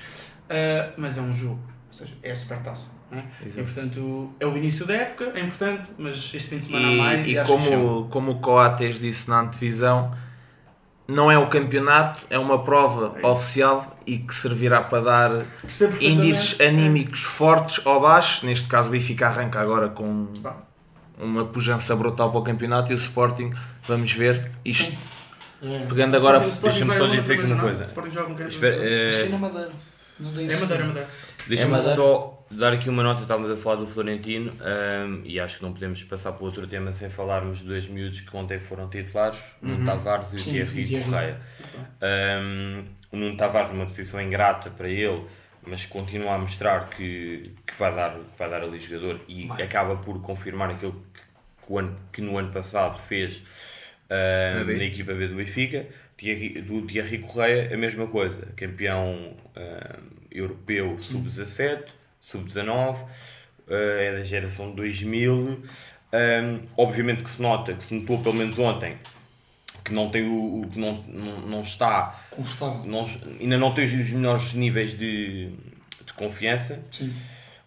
uh, 0.49 0.93
mas 0.97 1.17
é 1.17 1.21
um 1.21 1.33
jogo, 1.33 1.59
ou 1.87 1.93
seja, 1.93 2.13
é 2.21 2.31
a 2.31 2.35
Supertaça. 2.35 3.01
É? 3.11 3.23
E 3.45 3.63
portanto 3.63 4.29
é 4.39 4.45
o 4.45 4.55
início 4.55 4.85
da 4.85 4.93
época, 4.93 5.33
é 5.35 5.41
importante, 5.41 5.83
mas 5.97 6.31
este 6.33 6.49
fim 6.49 6.57
de 6.59 6.63
semana 6.63 6.87
a 6.87 6.91
mais 6.91 7.27
E, 7.27 7.37
e 7.37 7.43
como, 7.43 8.07
como 8.09 8.31
o 8.31 8.35
Coates 8.39 8.99
disse 8.99 9.29
na 9.29 9.41
antevisão, 9.41 10.15
não 11.05 11.29
é 11.29 11.37
o 11.37 11.49
campeonato, 11.49 12.25
é 12.29 12.39
uma 12.39 12.63
prova 12.63 13.19
É. 13.21 13.27
oficial 13.27 13.97
e 14.07 14.17
que 14.17 14.33
servirá 14.33 14.81
para 14.81 15.01
dar 15.03 15.45
índices 15.99 16.61
anímicos 16.61 17.23
fortes 17.23 17.85
ou 17.85 17.99
baixos. 17.99 18.43
Neste 18.43 18.67
caso, 18.69 18.87
o 18.87 18.91
Benfica 18.93 19.27
arranca 19.27 19.59
agora 19.59 19.89
com 19.89 20.27
uma 21.19 21.43
pujança 21.45 21.93
brutal 21.97 22.31
para 22.31 22.39
o 22.39 22.43
campeonato 22.43 22.91
e 22.91 22.95
o 22.95 22.97
Sporting, 22.97 23.51
vamos 23.85 24.13
ver. 24.13 24.51
Isto, 24.63 24.95
É. 25.63 25.85
pegando 25.85 26.17
agora, 26.17 26.39
deixa-me 26.39 26.91
só 26.93 27.05
dizer 27.07 27.33
aqui 27.33 27.43
uma 27.43 27.55
não 27.55 27.57
é? 27.59 27.61
coisa. 27.67 27.85
Sporting 27.85 28.11
joga? 28.11 28.47
Espera, 28.47 28.75
que 28.77 28.83
é 28.83 29.25
eh, 29.25 29.29
na 29.29 29.37
Madeira. 29.37 29.71
Não 30.19 30.33
tem 30.33 30.49
É 30.51 30.55
Madeira, 30.57 30.83
é 30.83 30.87
Madeira. 30.87 31.09
Deixa-me 31.47 31.73
É 31.75 31.77
só 31.77 32.45
dar 32.51 32.73
aqui 32.73 32.89
uma 32.89 33.01
nota, 33.03 33.21
estávamos 33.21 33.49
a 33.51 33.57
falar 33.57 33.77
do 33.77 33.87
Florentino 33.87 34.51
ahm, 34.59 35.21
e 35.23 35.39
acho 35.39 35.57
que 35.57 35.63
não 35.63 35.71
podemos 35.73 36.03
passar 36.03 36.33
para 36.33 36.43
outro 36.45 36.67
tema 36.67 36.91
sem 36.91 37.09
falarmos 37.09 37.59
de 37.59 37.65
dois 37.65 37.87
miúdos 37.87 38.21
que 38.21 38.35
ontem 38.37 38.59
foram 38.59 38.89
titulares, 38.89 39.41
o 39.61 39.67
Nuno 39.67 39.85
Tavares 39.85 40.33
e 40.33 40.35
o 40.35 40.39
Sim, 40.39 40.51
Thierry 40.51 40.83
o 40.83 40.87
Thierry. 40.87 41.03
Correia. 41.05 41.41
Ahm, 42.01 42.83
o 43.11 43.17
Nuno 43.17 43.37
Tavares 43.37 43.71
numa 43.71 43.85
posição 43.85 44.21
ingrata 44.21 44.69
para 44.69 44.89
ele, 44.89 45.25
mas 45.65 45.85
continua 45.85 46.35
a 46.35 46.37
mostrar 46.37 46.89
que, 46.89 47.43
que, 47.65 47.77
vai, 47.77 47.93
dar, 47.93 48.11
que 48.15 48.37
vai 48.39 48.49
dar 48.49 48.63
ali 48.63 48.79
jogador 48.79 49.19
e 49.27 49.47
Vai. 49.47 49.61
acaba 49.63 49.95
por 49.95 50.19
confirmar 50.21 50.71
aquilo 50.71 50.93
que, 51.13 51.19
que 51.65 51.71
o 51.73 51.77
ano, 51.79 51.95
que 52.11 52.21
no 52.21 52.37
ano 52.37 52.51
passado 52.51 52.99
fez 53.07 53.43
ahm, 54.11 54.77
Na 54.77 54.83
equipa 54.83 55.13
B 55.13 55.27
do 55.27 55.35
Benfica. 55.35 55.85
Thierry, 56.17 56.61
do 56.61 56.81
Thierry 56.83 57.17
Correia, 57.19 57.73
a 57.73 57.77
mesma 57.77 58.05
coisa, 58.07 58.45
campeão 58.55 59.33
ahm, 59.55 60.03
europeu 60.31 60.97
sub-17, 60.99 61.83
sub-19, 62.19 62.97
eh, 63.69 64.07
é 64.07 64.11
da 64.17 64.21
geração 64.21 64.71
2000. 64.71 65.63
Ahm, 66.13 66.59
obviamente 66.77 67.23
que 67.23 67.29
se 67.29 67.41
nota, 67.41 67.73
que 67.73 67.83
se 67.83 67.93
notou 67.95 68.21
pelo 68.21 68.35
menos 68.35 68.59
ontem, 68.59 68.97
que 69.83 69.93
não 69.93 70.09
tem 70.09 70.23
o, 70.27 70.61
o- 70.61 70.69
que 70.69 70.77
não, 70.79 70.93
não, 71.07 71.41
não 71.41 71.61
está, 71.61 72.21
Confortável. 72.29 72.85
não, 72.85 73.05
ainda 73.39 73.57
não 73.57 73.73
tem 73.73 73.83
os 73.85 73.91
melhores 74.11 74.53
níveis 74.53 74.95
de, 74.97 75.47
de 76.05 76.13
confiança. 76.15 76.79
Sim. 76.91 77.11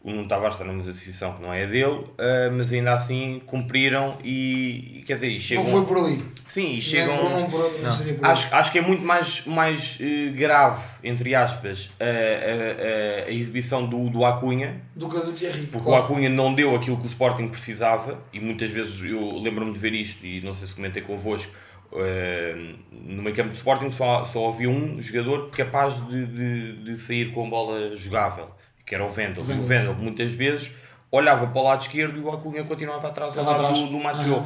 O 0.05 0.11
Nuno 0.11 0.29
Tavares 0.29 0.57
está 0.57 0.67
numa 0.67 0.85
posição 0.85 1.33
que 1.33 1.41
não 1.41 1.51
é 1.51 1.65
a 1.65 1.67
dele, 1.67 2.05
ah, 2.19 2.51
mas 2.53 2.71
ainda 2.75 2.93
assim 2.93 3.41
cumpriram 3.47 4.19
e, 4.23 5.03
quer 5.07 5.15
dizer, 5.15 5.41
chegam. 5.41 5.65
Não 5.65 5.71
foi 5.71 5.85
por 5.87 5.97
ali. 5.97 6.23
Sim, 6.47 6.73
e 6.73 6.83
chegam. 6.83 7.17
por 7.49 7.61
outro, 7.63 7.79
não, 7.79 7.85
Não. 7.85 7.93
seria 7.93 8.13
por 8.13 8.23
ali. 8.27 8.33
Acho, 8.33 8.55
acho 8.55 8.71
que 8.73 8.79
é 8.79 8.83
muito 8.83 9.03
mais, 9.03 9.47
mais 9.47 9.97
eh, 9.99 10.29
grave, 10.37 10.83
entre 11.03 11.35
aspas, 11.35 11.91
a, 11.99 12.05
a, 12.05 13.25
a, 13.25 13.29
a 13.29 13.31
exibição 13.31 13.87
do, 13.87 14.11
do 14.11 14.27
Acunha, 14.27 14.83
Do 14.95 15.09
que 15.09 15.17
a 15.17 15.21
do 15.21 15.33
Thierry. 15.33 15.67
porque 15.69 15.87
claro. 15.87 16.03
o 16.03 16.05
Acunha 16.05 16.29
não 16.29 16.55
deu 16.55 16.77
aquilo 16.77 16.99
que 16.99 17.05
o 17.05 17.07
Sporting 17.07 17.49
precisava, 17.49 18.19
e 18.31 18.39
muitas 18.39 18.71
vezes 18.71 19.03
eu 19.11 19.39
lembro-me 19.39 19.73
de 19.73 19.79
ver 19.79 19.95
isto, 19.95 20.27
e 20.27 20.43
não 20.43 20.53
sei 20.53 20.69
se 20.69 20.75
comentei 20.75 21.01
convosco, 21.03 21.51
eh, 21.97 22.75
no 22.93 23.23
meio 23.23 23.35
campo 23.35 23.49
do 23.49 23.55
Sporting 23.55 23.91
só, 23.91 24.23
só 24.27 24.51
havia 24.51 24.69
um 24.69 25.01
jogador 25.01 25.49
capaz 25.51 26.07
de, 26.09 26.27
de, 26.27 26.73
de 26.85 26.99
sair 26.99 27.33
com 27.33 27.49
bola 27.49 27.97
jogável, 27.97 28.51
que 28.85 28.95
era 28.95 29.05
o 29.05 29.11
Vendel. 29.11 29.43
O 29.43 29.53
E 29.53 29.59
o. 29.59 29.63
Vendel 29.63 29.95
muitas 29.95 30.33
vezes 30.33 30.73
olhava 31.11 31.47
para 31.47 31.61
o 31.61 31.65
lado 31.65 31.81
esquerdo 31.83 32.19
e 32.19 32.21
o 32.21 32.31
Acunha 32.31 32.65
continuava 32.65 33.09
atrás, 33.09 33.37
ao 33.39 33.45
lado 33.45 33.75
do, 33.75 33.87
do 33.89 33.99
Mateo. 33.99 34.45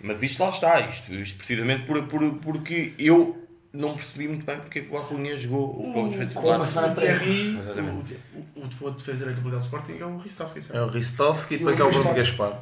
Mas 0.00 0.22
isto 0.22 0.42
lá 0.42 0.50
está, 0.50 0.80
isto, 0.80 1.12
isto 1.12 1.38
precisamente 1.38 1.84
por, 1.84 2.02
por, 2.04 2.22
porque 2.38 2.94
eu 2.98 3.46
não 3.72 3.94
percebi 3.94 4.28
muito 4.28 4.44
bem 4.44 4.58
porque 4.58 4.78
é 4.78 4.82
que 4.82 4.92
o 4.92 4.98
Acunha 4.98 5.36
jogou 5.36 5.80
o 5.80 5.92
como 5.92 6.08
defesa 6.08 6.34
com 6.34 6.48
uma 6.50 6.64
semana 6.64 6.94
Thierry, 6.94 7.58
o, 8.54 8.60
o, 8.60 8.86
o, 8.86 8.90
defesa 8.90 9.26
direito 9.26 9.40
do 9.40 9.58
Sporting 9.58 9.98
é 9.98 10.04
o 10.04 10.16
Ristovski, 10.16 10.60
é 10.72 10.80
o 10.80 10.88
Ristovski 10.88 11.54
e 11.54 11.56
E 11.56 11.58
depois 11.58 11.78
o 11.78 11.82
é 11.82 11.86
o 11.86 11.90
Bruno 11.90 12.14
Gaspar. 12.14 12.58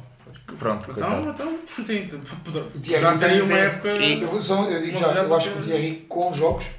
Pronto, 0.59 0.91
Então, 0.91 1.29
então, 1.29 1.59
tem, 1.85 2.07
tem, 2.07 2.19
poderá 2.19 3.17
tem- 3.17 3.41
uma 3.41 3.57
época... 3.57 3.87
Eu, 3.89 4.41
só, 4.41 4.65
eu 4.69 4.81
digo 4.81 4.97
já, 4.97 5.07
eu 5.07 5.33
acho 5.33 5.53
que 5.53 5.59
o 5.59 5.61
Thierry 5.61 6.05
com 6.07 6.31
jogos, 6.33 6.71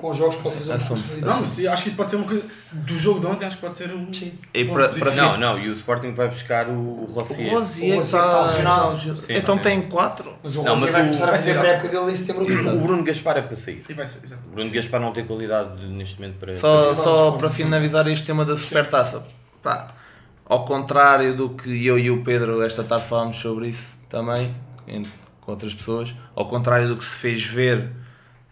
com 0.00 0.12
jogos 0.12 0.36
pode 0.36 0.56
fazer 0.56 0.70
uma 0.70 0.76
Assume-se. 0.76 1.20
Não, 1.20 1.40
mas 1.40 1.66
acho 1.66 1.82
que 1.82 1.88
isso 1.88 1.96
pode 1.96 2.10
ser 2.10 2.16
uma 2.16 2.26
coisa... 2.26 2.44
Do 2.72 2.98
jogo 2.98 3.20
de 3.20 3.26
ontem, 3.26 3.46
acho 3.46 3.56
que 3.56 3.62
pode 3.62 3.76
ser 3.78 3.94
um... 3.94 4.12
Sim. 4.12 4.32
E 4.52 4.64
para, 4.66 4.88
positivo. 4.88 5.10
para 5.10 5.14
Não, 5.22 5.38
não, 5.38 5.58
e 5.58 5.68
o 5.68 5.72
Sporting 5.72 6.12
vai 6.12 6.28
buscar 6.28 6.68
o, 6.68 6.72
o 6.72 7.04
Rossier. 7.06 7.48
O 7.48 7.56
O 7.56 7.58
Rosier 7.60 7.98
está 8.00 8.18
está 8.18 8.40
lesionado. 8.42 9.00
Sim, 9.20 9.32
Então 9.34 9.56
tem 9.58 9.82
4. 9.82 10.32
Mas 10.42 10.56
o 10.56 10.62
Não, 10.62 10.70
Rossi 10.72 10.82
mas 10.82 10.92
vai 10.92 11.00
o- 11.00 11.04
começar 11.04 11.24
a 11.24 11.32
fazer 11.32 11.52
ser- 11.54 11.58
a 11.60 11.66
época 11.68 11.88
dele 11.88 12.12
em 12.12 12.16
setembro 12.16 12.44
O. 12.44 12.80
Bruno 12.80 13.02
Gaspar 13.04 13.38
é 13.38 13.42
para 13.42 13.56
sair. 13.56 13.82
E 13.88 13.94
vai 13.94 14.04
ser, 14.04 14.24
exato. 14.26 14.42
O 14.48 14.50
Bruno 14.54 14.70
Gaspar 14.70 15.00
não 15.00 15.12
tem 15.12 15.24
qualidade 15.26 15.86
neste 15.86 16.20
momento 16.20 16.38
para. 16.38 16.52
Só, 16.52 16.88
Mas 16.88 16.96
só 16.98 17.30
para 17.32 17.48
finalizar 17.50 18.06
este 18.08 18.26
tema 18.26 18.44
da 18.44 18.56
supertaça. 18.56 19.24
Pá, 19.62 19.94
ao 20.44 20.64
contrário 20.66 21.34
do 21.34 21.50
que 21.50 21.86
eu 21.86 21.98
e 21.98 22.10
o 22.10 22.22
Pedro 22.22 22.62
esta 22.62 22.84
tarde 22.84 23.06
falámos 23.06 23.38
sobre 23.38 23.68
isso 23.68 23.96
também, 24.10 24.54
com 25.40 25.52
outras 25.52 25.72
pessoas, 25.72 26.14
ao 26.34 26.46
contrário 26.48 26.88
do 26.88 26.96
que 26.96 27.04
se 27.04 27.18
fez 27.18 27.44
ver 27.46 27.90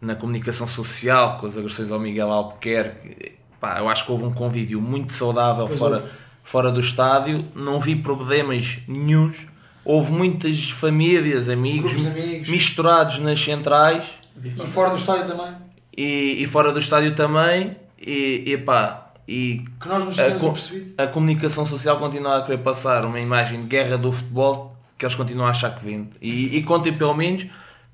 na 0.01 0.15
comunicação 0.15 0.67
social, 0.67 1.37
com 1.39 1.47
as 1.47 1.57
agressões 1.59 1.91
ao 1.91 1.99
Miguel 1.99 2.31
Albuquerque, 2.31 3.33
pá, 3.61 3.79
eu 3.79 3.89
acho 3.89 4.05
que 4.07 4.13
houve 4.13 4.25
um 4.25 4.33
convívio 4.33 4.81
muito 4.81 5.13
saudável 5.13 5.67
Pois 5.67 5.79
fora, 5.79 5.97
houve. 5.97 6.09
fora 6.45 6.71
do 6.73 6.81
estádio, 6.81 7.45
não 7.55 7.81
vi 7.81 7.97
problemas 7.97 8.79
nenhuns. 8.87 9.47
Houve 9.85 10.13
muitas 10.13 10.71
famílias, 10.71 11.49
amigos, 11.49 11.95
amigos. 12.07 12.49
misturados 12.49 13.19
nas 13.21 13.41
centrais 13.43 14.05
E 14.45 14.51
fora 14.67 14.91
do 14.91 14.97
estádio 14.97 15.27
também. 15.35 15.55
e, 15.97 16.43
e 16.43 16.47
fora 16.47 16.71
do 16.73 16.79
estádio 16.79 17.15
também. 17.15 17.75
E, 18.01 18.45
e 18.47 18.59
pá, 18.59 19.13
e 19.27 19.63
Que 19.81 19.89
nós 19.89 20.05
nos 20.05 20.19
a, 20.19 20.23
tínhamos 20.25 20.43
co- 20.43 20.51
apercebido. 20.51 20.95
a 21.03 21.07
comunicação 21.07 21.65
social 21.67 21.99
continua 21.99 22.37
a 22.39 22.43
querer 22.43 22.59
passar 22.59 23.05
uma 23.05 23.19
imagem 23.19 23.63
de 23.63 23.67
guerra 23.67 23.97
do 23.99 24.13
futebol 24.13 24.77
que 24.97 25.05
eles 25.07 25.15
continuam 25.17 25.47
a 25.47 25.51
achar 25.51 25.75
que 25.75 25.83
vende. 25.85 26.11
E, 26.21 26.57
e 26.57 26.63
contem 26.65 26.93
pelo 26.93 27.15
menos, 27.15 27.47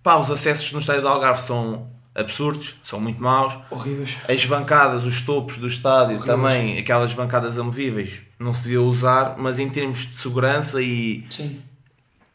pá, 0.02 0.16
os 0.16 0.30
acessos 0.30 0.72
no 0.72 0.80
estádio 0.80 1.02
do 1.02 1.08
Algarve 1.08 1.40
são 1.42 1.86
absurdos, 2.14 2.76
são 2.84 3.00
muito 3.00 3.20
maus. 3.20 3.58
Horríveis. 3.70 4.14
As 4.28 4.44
bancadas, 4.46 5.04
os 5.04 5.20
topos 5.22 5.58
do 5.58 5.66
estádio, 5.66 6.16
Horríveis. 6.16 6.24
também, 6.26 6.78
aquelas 6.78 7.12
bancadas 7.12 7.58
amovíveis, 7.58 8.22
não 8.38 8.54
se 8.54 8.62
devia 8.62 8.80
usar, 8.82 9.36
mas 9.38 9.58
em 9.58 9.68
termos 9.68 10.00
de 10.06 10.16
segurança 10.20 10.80
e, 10.80 11.24
Sim. 11.30 11.60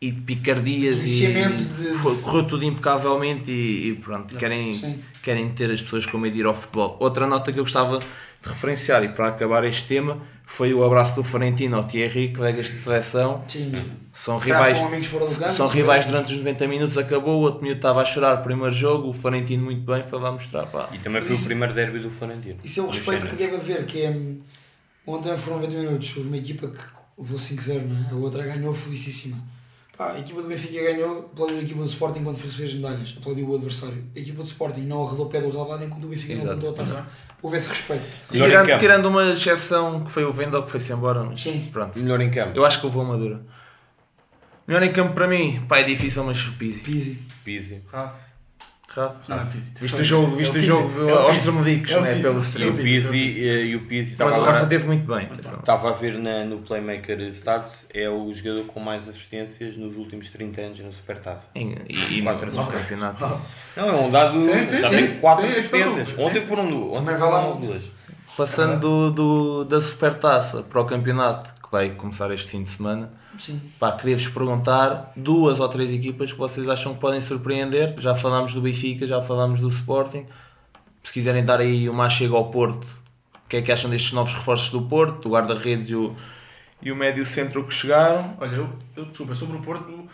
e 0.01 0.11
de 0.11 0.21
picardias, 0.21 1.03
e, 1.05 1.27
de- 1.27 1.97
correu 2.21 2.43
tudo 2.47 2.65
impecavelmente 2.65 3.51
e, 3.51 3.89
e 3.89 3.95
pronto, 3.95 4.35
querem, 4.35 4.73
Sim. 4.73 4.99
Querem 5.29 5.47
ter 5.49 5.71
as 5.71 5.79
pessoas 5.79 6.07
com 6.07 6.17
medo 6.17 6.33
de 6.33 6.39
ir 6.39 6.45
ao 6.47 6.55
futebol. 6.55 6.97
Outra 6.99 7.27
nota 7.27 7.53
que 7.53 7.59
eu 7.59 7.63
gostava 7.63 7.99
de 7.99 8.49
referenciar 8.49 9.03
e 9.03 9.09
para 9.09 9.27
acabar 9.27 9.63
este 9.63 9.85
tema 9.85 10.17
foi 10.43 10.73
o 10.73 10.83
abraço 10.83 11.13
do 11.15 11.23
Florentino 11.23 11.77
ao 11.77 11.83
Thierry, 11.83 12.33
colegas 12.33 12.65
de 12.65 12.79
seleção. 12.79 13.43
Sim. 13.47 13.71
São 14.11 14.39
Se 14.39 14.45
rivais, 14.45 14.75
são 14.75 15.49
são 15.49 15.67
rivais 15.67 16.07
durante 16.07 16.31
os 16.33 16.39
90 16.39 16.67
minutos, 16.67 16.97
acabou, 16.97 17.37
o 17.37 17.41
outro 17.41 17.61
miúdo 17.61 17.77
estava 17.77 18.01
a 18.01 18.05
chorar 18.05 18.39
o 18.39 18.43
primeiro 18.43 18.73
jogo, 18.73 19.07
o 19.09 19.13
Florentino 19.13 19.63
muito 19.65 19.81
bem, 19.81 20.01
foi 20.01 20.19
lá 20.19 20.31
mostrar. 20.31 20.65
Pá. 20.65 20.89
E 20.91 20.97
também 20.97 21.21
foi 21.21 21.33
Isso- 21.33 21.43
o 21.43 21.47
primeiro 21.47 21.73
derby 21.75 21.99
do 21.99 22.09
Florentino. 22.09 22.57
Isso 22.63 22.79
é 22.79 22.83
o 22.83 22.87
respeito 22.87 23.27
que 23.27 23.35
deve 23.35 23.55
haver, 23.55 23.85
que 23.85 24.01
é. 24.01 24.09
hum, 24.09 24.39
Ontem 25.05 25.35
foram 25.37 25.57
90 25.61 25.77
minutos, 25.77 26.13
houve 26.17 26.29
uma 26.29 26.37
equipa 26.37 26.67
que 26.67 26.77
levou 27.17 27.37
5-0, 27.39 27.81
não 27.87 28.07
é? 28.09 28.11
a 28.11 28.15
outra 28.15 28.43
ganhou 28.43 28.73
felicíssima. 28.73 29.37
Pá, 29.99 30.13
a 30.13 30.19
equipa 30.19 30.41
do 30.41 30.47
Benfica 30.47 30.81
ganhou, 30.81 31.29
aplaudiu 31.33 31.57
a 31.57 31.61
equipa 31.61 31.81
do 31.81 31.85
Sporting 31.85 32.23
quando 32.23 32.37
foi 32.37 32.45
receber 32.45 32.67
as 32.69 32.73
medalhas, 32.73 33.15
aplaudiu 33.17 33.49
o 33.49 33.55
adversário. 33.55 34.01
A 34.15 34.19
equipa 34.19 34.37
do 34.37 34.47
Sporting 34.47 34.83
não 34.83 35.05
arredou 35.05 35.25
o 35.25 35.29
pé 35.29 35.41
do 35.41 35.49
relevado 35.49 35.83
enquanto 35.83 36.05
o 36.05 36.07
Benfica 36.07 36.31
Exato. 36.31 36.45
não 36.45 36.53
arredou 36.53 36.69
a 36.69 36.73
taça. 36.73 37.09
Houve 37.41 37.57
esse 37.57 37.67
respeito. 37.67 38.05
Em 38.33 38.41
tirando, 38.41 38.79
tirando 38.79 39.05
uma 39.07 39.29
exceção 39.29 40.01
que 40.05 40.09
foi 40.09 40.23
o 40.23 40.31
Vendel 40.31 40.63
que 40.63 40.71
foi-se 40.71 40.93
embora, 40.93 41.21
mas 41.25 41.41
Sim. 41.41 41.67
pronto. 41.73 41.99
Melhor 41.99 42.21
em 42.21 42.31
campo. 42.31 42.57
Eu 42.57 42.63
acho 42.63 42.79
que 42.79 42.85
houve 42.85 42.97
uma 42.97 43.09
madura. 43.09 43.41
Melhor 44.65 44.83
em 44.83 44.93
campo 44.93 45.13
para 45.13 45.27
mim, 45.27 45.65
pá, 45.67 45.79
é 45.79 45.83
difícil, 45.83 46.23
mas 46.23 46.47
o 46.47 46.53
Pizzi. 46.53 46.79
Pizzi. 46.79 47.19
Pizzi. 47.43 47.83
Rafa. 47.91 48.28
Rafa? 48.95 49.15
Não, 49.27 49.37
é 49.41 49.45
Pizzi. 49.45 49.73
Viste 49.81 50.01
o 50.01 50.03
jogo, 50.03 50.35
viste 50.35 50.47
É 50.47 50.51
o 50.51 50.53
Pizzi. 50.61 50.67
jogo 50.67 51.09
É 51.09 51.13
o 51.13 51.17
aos 51.19 51.37
É 51.91 51.97
o 51.97 52.01
né, 52.01 52.15
pelo 52.21 52.37
E 52.39 52.41
stream. 52.41 52.73
eh, 53.37 53.65
e 53.65 53.75
o 53.75 53.79
Pizzi 53.81 54.15
Mas 54.19 54.27
estava 54.33 54.39
o 54.39 54.43
Rafa 54.43 54.65
teve 54.67 54.87
muito 54.87 55.05
bem. 55.13 55.29
Estava 55.39 55.89
a 55.89 55.93
ver 55.93 56.13
no 56.43 56.57
Playmaker 56.59 57.19
Stats, 57.29 57.87
é 57.93 58.09
o 58.09 58.33
jogador 58.33 58.65
com 58.65 58.79
mais 58.79 59.07
assistências 59.07 59.77
nos 59.77 59.95
últimos 59.95 60.29
30 60.31 60.61
anos 60.61 60.79
na 60.79 60.91
Supertaça. 60.91 61.47
E, 61.55 62.21
Quatro 62.21 62.51
no 62.53 62.65
campeonato. 62.67 63.39
Não, 63.77 63.87
é 63.89 63.91
um 64.01 64.09
dado. 64.11 64.39
Sim, 64.39 65.17
4 65.19 65.43
sim, 65.45 65.49
assistências. 65.51 66.15
Ontem 66.17 66.41
foram 66.41 66.65
Também 66.95 67.15
duas. 67.61 67.83
Passando 68.37 68.79
do, 68.79 69.11
do- 69.11 69.65
da 69.65 69.81
supertaça 69.81 70.63
para 70.63 70.79
o 70.81 70.85
campeonato, 70.85 71.53
que 71.69 71.71
vai 71.71 71.91
começar 71.91 72.31
este 72.31 72.49
fim 72.49 72.63
de 72.63 72.71
semana, 72.71 73.11
Sim. 73.37 73.61
pá, 73.79 73.91
queria-vos 73.91 74.27
perguntar 74.27 75.13
duas 75.15 75.59
ou 75.59 75.69
três 75.69 75.93
equipas 75.93 76.33
que 76.33 76.39
vocês 76.39 76.67
acham 76.67 76.95
que 76.95 76.99
podem 76.99 77.21
surpreender. 77.21 77.93
Já 77.99 78.15
falámos 78.15 78.53
do 78.55 78.61
Benfica, 78.61 79.05
já 79.05 79.21
falámos 79.21 79.61
do 79.61 79.69
Sporting. 79.69 80.25
Se 81.03 81.13
quiserem 81.13 81.45
dar 81.45 81.59
aí 81.59 81.87
uma 81.87 82.09
chega 82.09 82.35
ao 82.35 82.49
Porto, 82.49 82.85
o 83.45 83.47
que 83.47 83.57
é 83.57 83.61
que 83.61 83.71
acham 83.71 83.89
destes 83.89 84.13
novos 84.13 84.33
reforços 84.33 84.71
do 84.71 84.81
Porto, 84.81 85.21
do 85.21 85.29
guarda-redes 85.29 85.91
e 85.91 85.95
o, 85.95 86.15
e 86.81 86.91
o 86.91 86.95
médio-centro 86.95 87.63
que 87.63 87.73
chegaram? 87.73 88.35
Olha, 88.39 88.55
eu, 88.55 88.69
eu 88.95 89.05
desculpa, 89.05 89.35
sobre 89.35 89.57
o 89.57 89.61
Porto, 89.61 90.09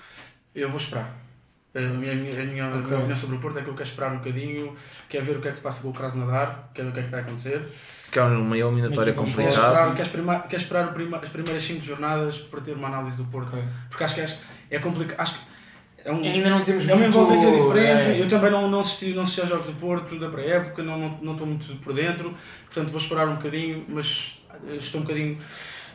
eu 0.53 0.69
vou 0.69 0.77
esperar. 0.77 1.25
A 1.73 1.79
minha, 1.79 2.11
a 2.11 2.15
minha, 2.15 2.41
a 2.41 2.45
minha 2.45 2.97
opinião 2.97 3.15
sobre 3.15 3.37
o 3.37 3.39
Porto 3.39 3.59
é 3.59 3.61
que 3.61 3.69
eu 3.69 3.73
quero 3.73 3.87
esperar 3.87 4.11
um 4.11 4.17
bocadinho, 4.17 4.75
quero 5.09 5.25
ver 5.25 5.37
o 5.37 5.41
que 5.41 5.47
é 5.47 5.51
que 5.51 5.57
se 5.57 5.63
passa 5.63 5.81
com 5.81 5.89
o 5.89 5.93
Krasnodar, 5.93 6.69
quero 6.73 6.87
ver 6.87 6.91
o 6.91 6.93
que 6.93 6.99
é 6.99 7.03
que 7.03 7.11
vai 7.11 7.21
acontecer. 7.21 7.65
Que 8.11 8.19
é 8.19 8.23
uma 8.23 8.57
eliminatória 8.57 9.13
complicada. 9.13 9.49
esperar, 9.49 9.95
quero 9.95 10.07
esperar, 10.07 10.47
quero 10.47 10.61
esperar 10.61 10.93
prima- 10.93 11.17
as 11.17 11.29
primeiras 11.29 11.63
5 11.63 11.83
jornadas 11.85 12.37
para 12.39 12.61
ter 12.61 12.73
uma 12.73 12.87
análise 12.87 13.17
do 13.17 13.25
Porto. 13.25 13.49
Ok. 13.49 13.63
Porque 13.89 14.03
acho 14.03 14.15
que, 14.15 14.21
acho, 14.21 14.37
é 14.71 14.79
complicado. 14.79 15.19
Acho 15.19 15.33
que 15.33 16.07
é 16.07 16.11
um, 16.11 16.23
Ainda 16.23 16.49
não 16.49 16.63
temos 16.63 16.87
é 16.87 16.93
uma 16.93 17.01
muito- 17.01 17.09
envolvência 17.17 17.51
diferente. 17.51 18.07
é. 18.09 18.21
Eu 18.21 18.29
também 18.29 18.51
não, 18.51 18.69
não, 18.69 18.79
assisti, 18.79 19.13
não 19.13 19.23
assisti 19.23 19.41
aos 19.41 19.49
jogos 19.49 19.65
do 19.67 19.73
Porto 19.73 20.17
da 20.19 20.29
pré-época, 20.29 20.81
não, 20.83 20.97
não, 20.97 21.17
não 21.21 21.31
estou 21.33 21.47
muito 21.47 21.75
por 21.77 21.93
dentro, 21.93 22.33
portanto 22.65 22.89
vou 22.91 22.99
esperar 23.01 23.27
um 23.27 23.35
bocadinho, 23.35 23.83
mas 23.89 24.41
eh, 24.69 24.75
estou 24.77 25.01
um 25.01 25.03
bocadinho. 25.03 25.37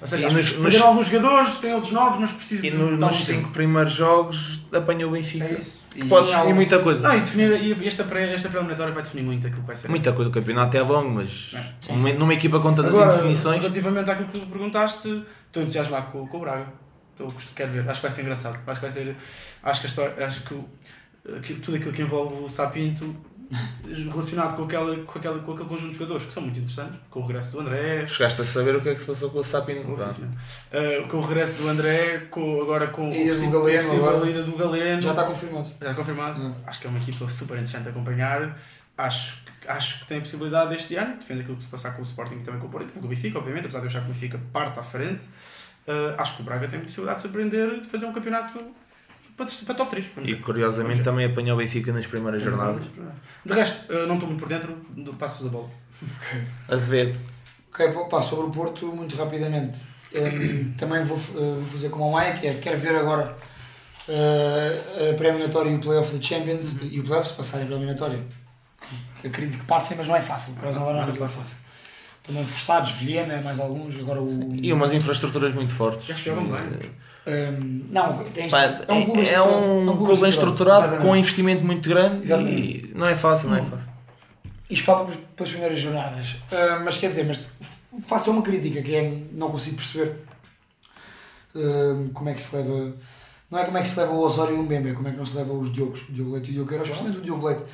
Ou 0.00 0.08
seja, 0.08 0.28
E 0.28 0.32
nos- 0.32 0.56
nos- 0.58 0.80
alguns 0.80 1.08
jogadores, 1.08 1.58
têm 1.58 1.74
outros 1.74 1.92
novos, 1.92 2.20
mas 2.20 2.32
preciso 2.32 2.64
E 2.64 2.70
no- 2.70 2.96
nos 2.96 3.26
tempo. 3.26 3.40
5 3.42 3.50
primeiros 3.50 3.92
jogos 3.92 4.62
apanhou 4.72 5.10
o 5.10 5.12
Benfica. 5.12 5.44
É 5.44 5.52
isso. 5.52 5.84
Que 5.90 6.04
Pode 6.08 6.28
Sim, 6.28 6.34
definir 6.36 6.54
muita 6.54 6.78
coisa. 6.78 7.06
Não, 7.06 7.16
e, 7.16 7.20
definir, 7.20 7.52
e 7.82 7.86
esta, 7.86 8.04
pré, 8.04 8.32
esta 8.32 8.48
pré-eliminatória 8.48 8.94
vai 8.94 9.02
definir 9.02 9.22
muito 9.24 9.46
aquilo 9.46 9.60
que 9.60 9.66
vai 9.66 9.76
ser. 9.76 9.88
Muita 9.88 10.12
coisa, 10.12 10.30
o 10.30 10.32
campeonato 10.32 10.74
é 10.76 10.80
longo, 10.80 11.10
mas 11.10 11.52
É. 11.54 11.92
numa, 11.92 12.12
numa 12.14 12.32
equipa 12.34 12.58
com 12.60 12.72
tantas 12.72 12.94
Agora, 12.94 13.12
indefinições. 13.12 13.60
relativamente 13.62 14.10
àquilo 14.10 14.28
que 14.28 14.38
tu 14.40 14.46
perguntaste, 14.46 15.24
estou 15.46 15.62
entusiasmado 15.62 16.08
com, 16.12 16.26
com 16.26 16.36
o 16.36 16.40
Braga. 16.40 16.66
Estou, 17.12 17.34
quero 17.54 17.72
ver, 17.72 17.80
acho 17.90 18.00
que 18.00 18.06
vai 18.06 18.10
ser 18.10 18.22
engraçado. 18.22 18.54
Acho 18.66 18.80
que 18.80 18.86
vai 18.86 18.90
ser. 18.90 19.16
Acho 19.62 19.80
que 19.80 19.86
a 19.86 19.90
história. 19.90 20.26
Acho 20.26 20.42
que, 20.44 20.54
que 21.42 21.54
tudo 21.60 21.76
aquilo 21.76 21.92
que 21.92 22.00
envolve 22.02 22.42
o 22.44 22.48
Sapinto 22.48 23.14
relacionado 24.10 24.56
com, 24.56 24.64
aquela, 24.64 24.96
com, 25.04 25.18
aquela, 25.18 25.38
com 25.40 25.52
aquele 25.52 25.68
conjunto 25.68 25.88
de 25.92 25.94
jogadores 25.98 26.24
que 26.26 26.32
são 26.32 26.42
muito 26.42 26.58
interessantes, 26.58 26.98
com 27.10 27.20
o 27.20 27.26
regresso 27.26 27.52
do 27.52 27.60
André. 27.60 28.06
Chegaste 28.06 28.42
a 28.42 28.44
saber 28.44 28.76
o 28.76 28.80
que 28.80 28.88
é 28.90 28.94
que 28.94 29.00
se 29.00 29.06
passou 29.06 29.30
com 29.30 29.40
o 29.40 29.44
Sapin. 29.44 29.72
Uh, 29.74 31.08
com 31.08 31.16
o 31.16 31.20
regresso 31.20 31.62
do 31.62 31.68
André, 31.68 32.26
com, 32.30 32.62
agora 32.62 32.86
com 32.88 33.10
E 33.12 33.30
o 33.30 33.50
Galeno 33.50 33.82
possível 33.82 34.08
agora. 34.08 34.30
ida 34.30 34.42
do 34.42 34.56
Galeno. 34.56 35.02
Já 35.02 35.10
está 35.10 35.24
confirmado. 35.24 35.68
Já 35.80 35.94
confirmado. 35.94 36.38
Não. 36.38 36.56
Acho 36.66 36.80
que 36.80 36.86
é 36.86 36.90
uma 36.90 36.98
equipa 36.98 37.28
super 37.28 37.54
interessante 37.54 37.88
a 37.88 37.90
acompanhar. 37.90 38.56
Acho, 38.96 39.38
que- 39.60 39.68
acho 39.68 40.00
que 40.00 40.06
tem 40.06 40.18
a 40.18 40.20
possibilidade 40.20 40.74
este 40.74 40.94
ano, 40.96 41.16
depende 41.18 41.40
daquilo 41.40 41.56
que 41.56 41.64
se 41.64 41.70
passar 41.70 41.92
com 41.92 42.00
o 42.00 42.04
Sporting 42.04 42.34
e 42.34 42.40
também 42.40 42.60
com 42.60 42.66
o 42.66 42.70
Porto, 42.70 42.92
com 42.92 43.00
o 43.04 43.08
Benfica, 43.08 43.38
obviamente, 43.38 43.62
apesar 43.64 43.78
de 43.80 43.86
eu 43.86 43.88
achar 43.88 44.00
que 44.00 44.10
o 44.10 44.12
Benfica 44.12 44.38
parte 44.52 44.78
à 44.78 44.82
frente. 44.82 45.24
uh, 45.88 46.14
acho 46.18 46.36
que 46.36 46.42
o 46.42 46.44
Braga 46.44 46.68
tem 46.68 46.78
a 46.78 46.82
possibilidade 46.82 47.16
de 47.18 47.22
surpreender 47.22 47.68
e 47.78 47.80
de 47.80 47.88
fazer 47.88 48.06
um 48.06 48.12
campeonato 48.12 48.58
para, 49.44 49.66
para 49.66 49.74
top 49.74 49.90
3. 49.90 50.06
E 50.24 50.34
curiosamente 50.36 51.02
também 51.02 51.26
apanhou 51.26 51.56
o 51.56 51.58
Benfica 51.58 51.92
nas 51.92 52.06
primeiras 52.06 52.42
jornadas. 52.42 52.84
De 53.44 53.52
resto, 53.52 53.92
uh, 53.92 54.06
não 54.06 54.14
estou 54.14 54.28
muito 54.28 54.40
por 54.40 54.48
dentro 54.48 54.76
do 54.90 55.14
passos 55.14 55.44
da 55.44 55.50
bola. 55.50 55.70
Azevedo. 56.68 57.18
Ok, 57.72 57.88
pá, 58.10 58.20
sobre 58.20 58.46
o 58.46 58.50
Porto, 58.50 58.86
muito 58.88 59.16
rapidamente. 59.16 59.86
Em, 60.12 60.72
também 60.76 61.04
vou, 61.04 61.16
eh, 61.16 61.54
vou 61.54 61.66
fazer 61.66 61.88
como 61.88 62.08
o 62.08 62.12
Maia, 62.12 62.34
que 62.34 62.46
é 62.48 62.54
quero 62.54 62.78
ver 62.78 62.96
agora 62.96 63.36
eh, 64.08 65.10
a 65.12 65.16
pré-eliminatória 65.16 65.70
e 65.70 65.76
o 65.76 65.78
playoff 65.78 66.12
da 66.14 66.20
Champions 66.20 66.72
Uhum. 66.72 66.88
e 66.90 66.98
o 66.98 67.04
playoff 67.04 67.28
se 67.28 67.34
passarem 67.34 67.66
para 67.66 67.76
a 67.76 67.78
eliminatória. 67.78 68.18
Acredito 69.24 69.58
que 69.58 69.64
passem, 69.66 69.96
mas 69.96 70.08
não 70.08 70.16
é 70.16 70.20
fácil. 70.20 70.54
Para 70.54 70.72
não, 70.72 70.92
não 70.92 71.02
é 71.02 71.28
fácil. 71.28 71.56
Também 72.24 72.44
forçados, 72.44 72.90
Vilhena, 72.92 73.40
mais 73.42 73.60
alguns, 73.60 73.98
agora 73.98 74.20
o. 74.20 74.54
E 74.54 74.72
umas 74.72 74.92
infraestruturas 74.92 75.54
muito 75.54 75.72
fortes. 75.72 76.10
Acho 76.10 76.22
que 76.24 76.30
jogam 76.30 76.46
bem. 76.48 76.80
Não, 77.90 78.24
tens, 78.24 78.50
Pá, 78.50 78.62
é 78.86 78.92
um 78.92 79.04
clube 79.04 79.20
é 79.20 79.22
estruturado. 79.24 79.90
um 79.90 79.96
clube 79.96 80.20
bem 80.20 80.30
estruturado, 80.30 80.80
exatamente. 80.80 81.06
com 81.06 81.12
um 81.12 81.16
investimento 81.16 81.64
muito 81.64 81.88
grande 81.88 82.22
Exatamente. 82.22 82.60
e 82.60 82.94
não 82.94 83.06
é 83.06 83.14
fácil, 83.16 83.48
não 83.48 83.56
é 83.56 83.62
fácil. 83.62 83.88
Isto 84.68 84.84
para 84.84 85.04
pelas 85.36 85.50
primeiras 85.50 85.78
jornadas. 85.78 86.36
Ah, 86.52 86.80
mas 86.84 86.96
quer 86.96 87.08
dizer, 87.08 87.24
mas 87.24 87.48
faça 88.06 88.30
uma 88.30 88.42
crítica 88.42 88.82
que 88.82 88.94
é 88.94 89.22
não 89.32 89.50
consigo 89.50 89.76
perceber 89.76 90.16
ah, 91.54 92.08
como 92.12 92.28
é 92.28 92.34
que 92.34 92.40
se 92.40 92.56
leva. 92.56 92.94
Não 93.50 93.58
é 93.58 93.64
como 93.64 93.78
é 93.78 93.82
que 93.82 93.88
se 93.88 93.98
leva 93.98 94.12
o 94.12 94.20
Osório 94.20 94.54
e 94.54 94.58
o 94.58 94.62
Mbembe, 94.62 94.94
como 94.94 95.08
é 95.08 95.10
que 95.10 95.16
não 95.16 95.26
se 95.26 95.36
leva 95.36 95.52
os 95.52 95.72
Diogos, 95.72 96.08
o 96.08 96.12
Diogo 96.12 96.32
Leite 96.32 96.48
e 96.48 96.50
o 96.50 96.54
Diogo 96.54 96.68
Queiroz, 96.68 96.88
especialmente 96.88 97.20
o 97.20 97.24
Diogo 97.24 97.46
Leite. 97.48 97.64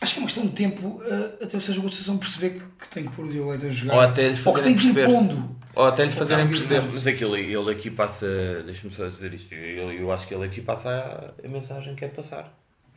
Acho 0.00 0.14
que 0.14 0.18
é 0.18 0.22
uma 0.22 0.26
questão 0.26 0.46
de 0.46 0.52
tempo, 0.52 1.00
ah, 1.04 1.44
até 1.44 1.56
o 1.56 1.60
Sérgio 1.60 1.82
Conceição 1.82 2.18
perceber 2.18 2.50
que, 2.50 2.60
que 2.78 2.88
tem 2.88 3.04
que 3.04 3.10
pôr 3.10 3.26
o 3.26 3.30
Diogo 3.32 3.50
Leite 3.50 3.66
a 3.66 3.70
jogar. 3.70 3.94
Ou 3.94 4.00
até 4.00 4.28
lhe 4.28 4.28
Ou 4.30 4.34
que 4.36 4.42
fazerem 4.42 4.64
tem 4.64 4.76
que 4.76 4.86
ir 4.86 4.94
perceber. 4.94 5.12
pondo. 5.12 5.56
Ou 5.74 5.84
até 5.84 6.04
lhe 6.04 6.10
fazerem 6.10 6.48
perceber. 6.48 6.82
Mas 6.82 7.06
aquilo, 7.06 7.36
ele 7.36 7.70
aqui 7.70 7.90
passa, 7.90 8.26
deixa-me 8.64 8.92
só 8.94 9.08
dizer 9.08 9.32
isto, 9.34 9.54
eu, 9.54 9.92
eu 9.92 10.12
acho 10.12 10.26
que 10.26 10.34
ele 10.34 10.44
aqui 10.44 10.60
passa 10.60 10.90
a, 10.90 11.46
a 11.46 11.48
mensagem 11.48 11.94
que 11.94 12.00
quer 12.00 12.12
passar. 12.12 12.52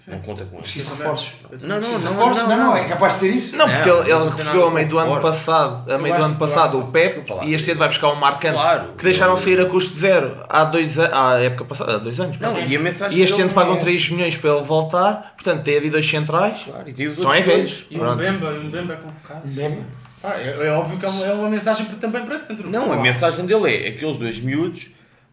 Não 0.08 0.20
conta 0.22 0.44
com 0.46 0.56
isso. 0.56 0.62
Preciso 0.64 0.96
de 0.96 1.02
reforços. 1.04 1.34
Não, 1.62 1.80
não, 1.80 1.92
reforços. 1.92 2.48
Não, 2.48 2.58
não, 2.58 2.76
é 2.78 2.86
capaz 2.88 3.14
de 3.14 3.20
ser 3.20 3.30
isso. 3.32 3.56
Não, 3.56 3.70
porque 3.70 3.88
Não, 3.90 4.00
ele, 4.02 4.12
ele 4.12 4.30
recebeu 4.30 4.68
a 4.68 4.72
meio 4.72 4.88
do 4.88 4.98
ano 4.98 5.22
passado, 5.22 5.92
a 5.92 5.98
meio 6.00 6.16
do 6.18 6.24
ano 6.26 6.36
passado 6.36 6.80
o 6.80 6.88
Pep 6.88 7.24
e 7.44 7.54
este 7.54 7.72
ano 7.72 7.80
vai 7.80 7.90
buscar 7.90 8.10
um 8.10 8.16
Marcante 8.16 8.54
Claro. 8.56 8.94
que 8.98 9.04
deixaram 9.04 9.38
sair 9.38 9.60
a 9.62 9.66
custo 9.66 9.98
zero 10.00 10.36
há 10.50 10.64
dois 10.64 10.98
anos, 10.98 11.14
à 11.16 11.40
época 11.40 11.66
passada, 11.66 11.94
há 11.96 11.98
dois 12.00 12.20
anos. 12.20 12.40
Não, 12.40 12.60
e 12.60 12.76
a 12.76 12.80
mensagem 12.80 13.20
E 13.20 13.22
este 13.22 13.40
ano 13.42 13.52
pagam 13.54 13.76
é- 13.76 13.80
3 13.80 14.10
milhões 14.10 14.36
para 14.36 14.50
ele 14.52 14.64
voltar, 14.64 15.34
portanto 15.36 15.64
tem 15.64 15.78
ali 15.78 15.90
dois 15.92 16.10
centrais. 16.10 16.64
Claro, 16.66 16.90
e 16.90 16.94
tem 16.94 17.06
os 17.06 17.14
Estão 17.14 17.32
é 17.32 17.38
outros 17.38 17.54
velhos. 17.56 17.86
E 17.92 17.96
o 17.96 18.00
Pronto. 18.00 18.16
Mbemba, 18.16 18.48
e 18.52 18.58
o 18.58 18.64
Mbemba 18.64 18.94
é 18.94 18.98
convocado. 18.98 19.42
Mbembe. 19.48 19.84
Ah, 20.24 20.34
é, 20.38 20.68
é 20.68 20.72
óbvio 20.72 20.98
que 20.98 21.06
é 21.06 21.10
uma, 21.10 21.26
é 21.26 21.34
uma 21.34 21.50
mensagem 21.50 21.86
também 21.86 22.26
para 22.26 22.38
dentro. 22.40 22.70
Não, 22.70 22.92
a 22.92 22.98
mensagem 22.98 23.46
dele 23.46 23.74
é 23.86 23.90
aqueles 23.90 24.18
dois 24.18 24.40
miúdos 24.40 24.88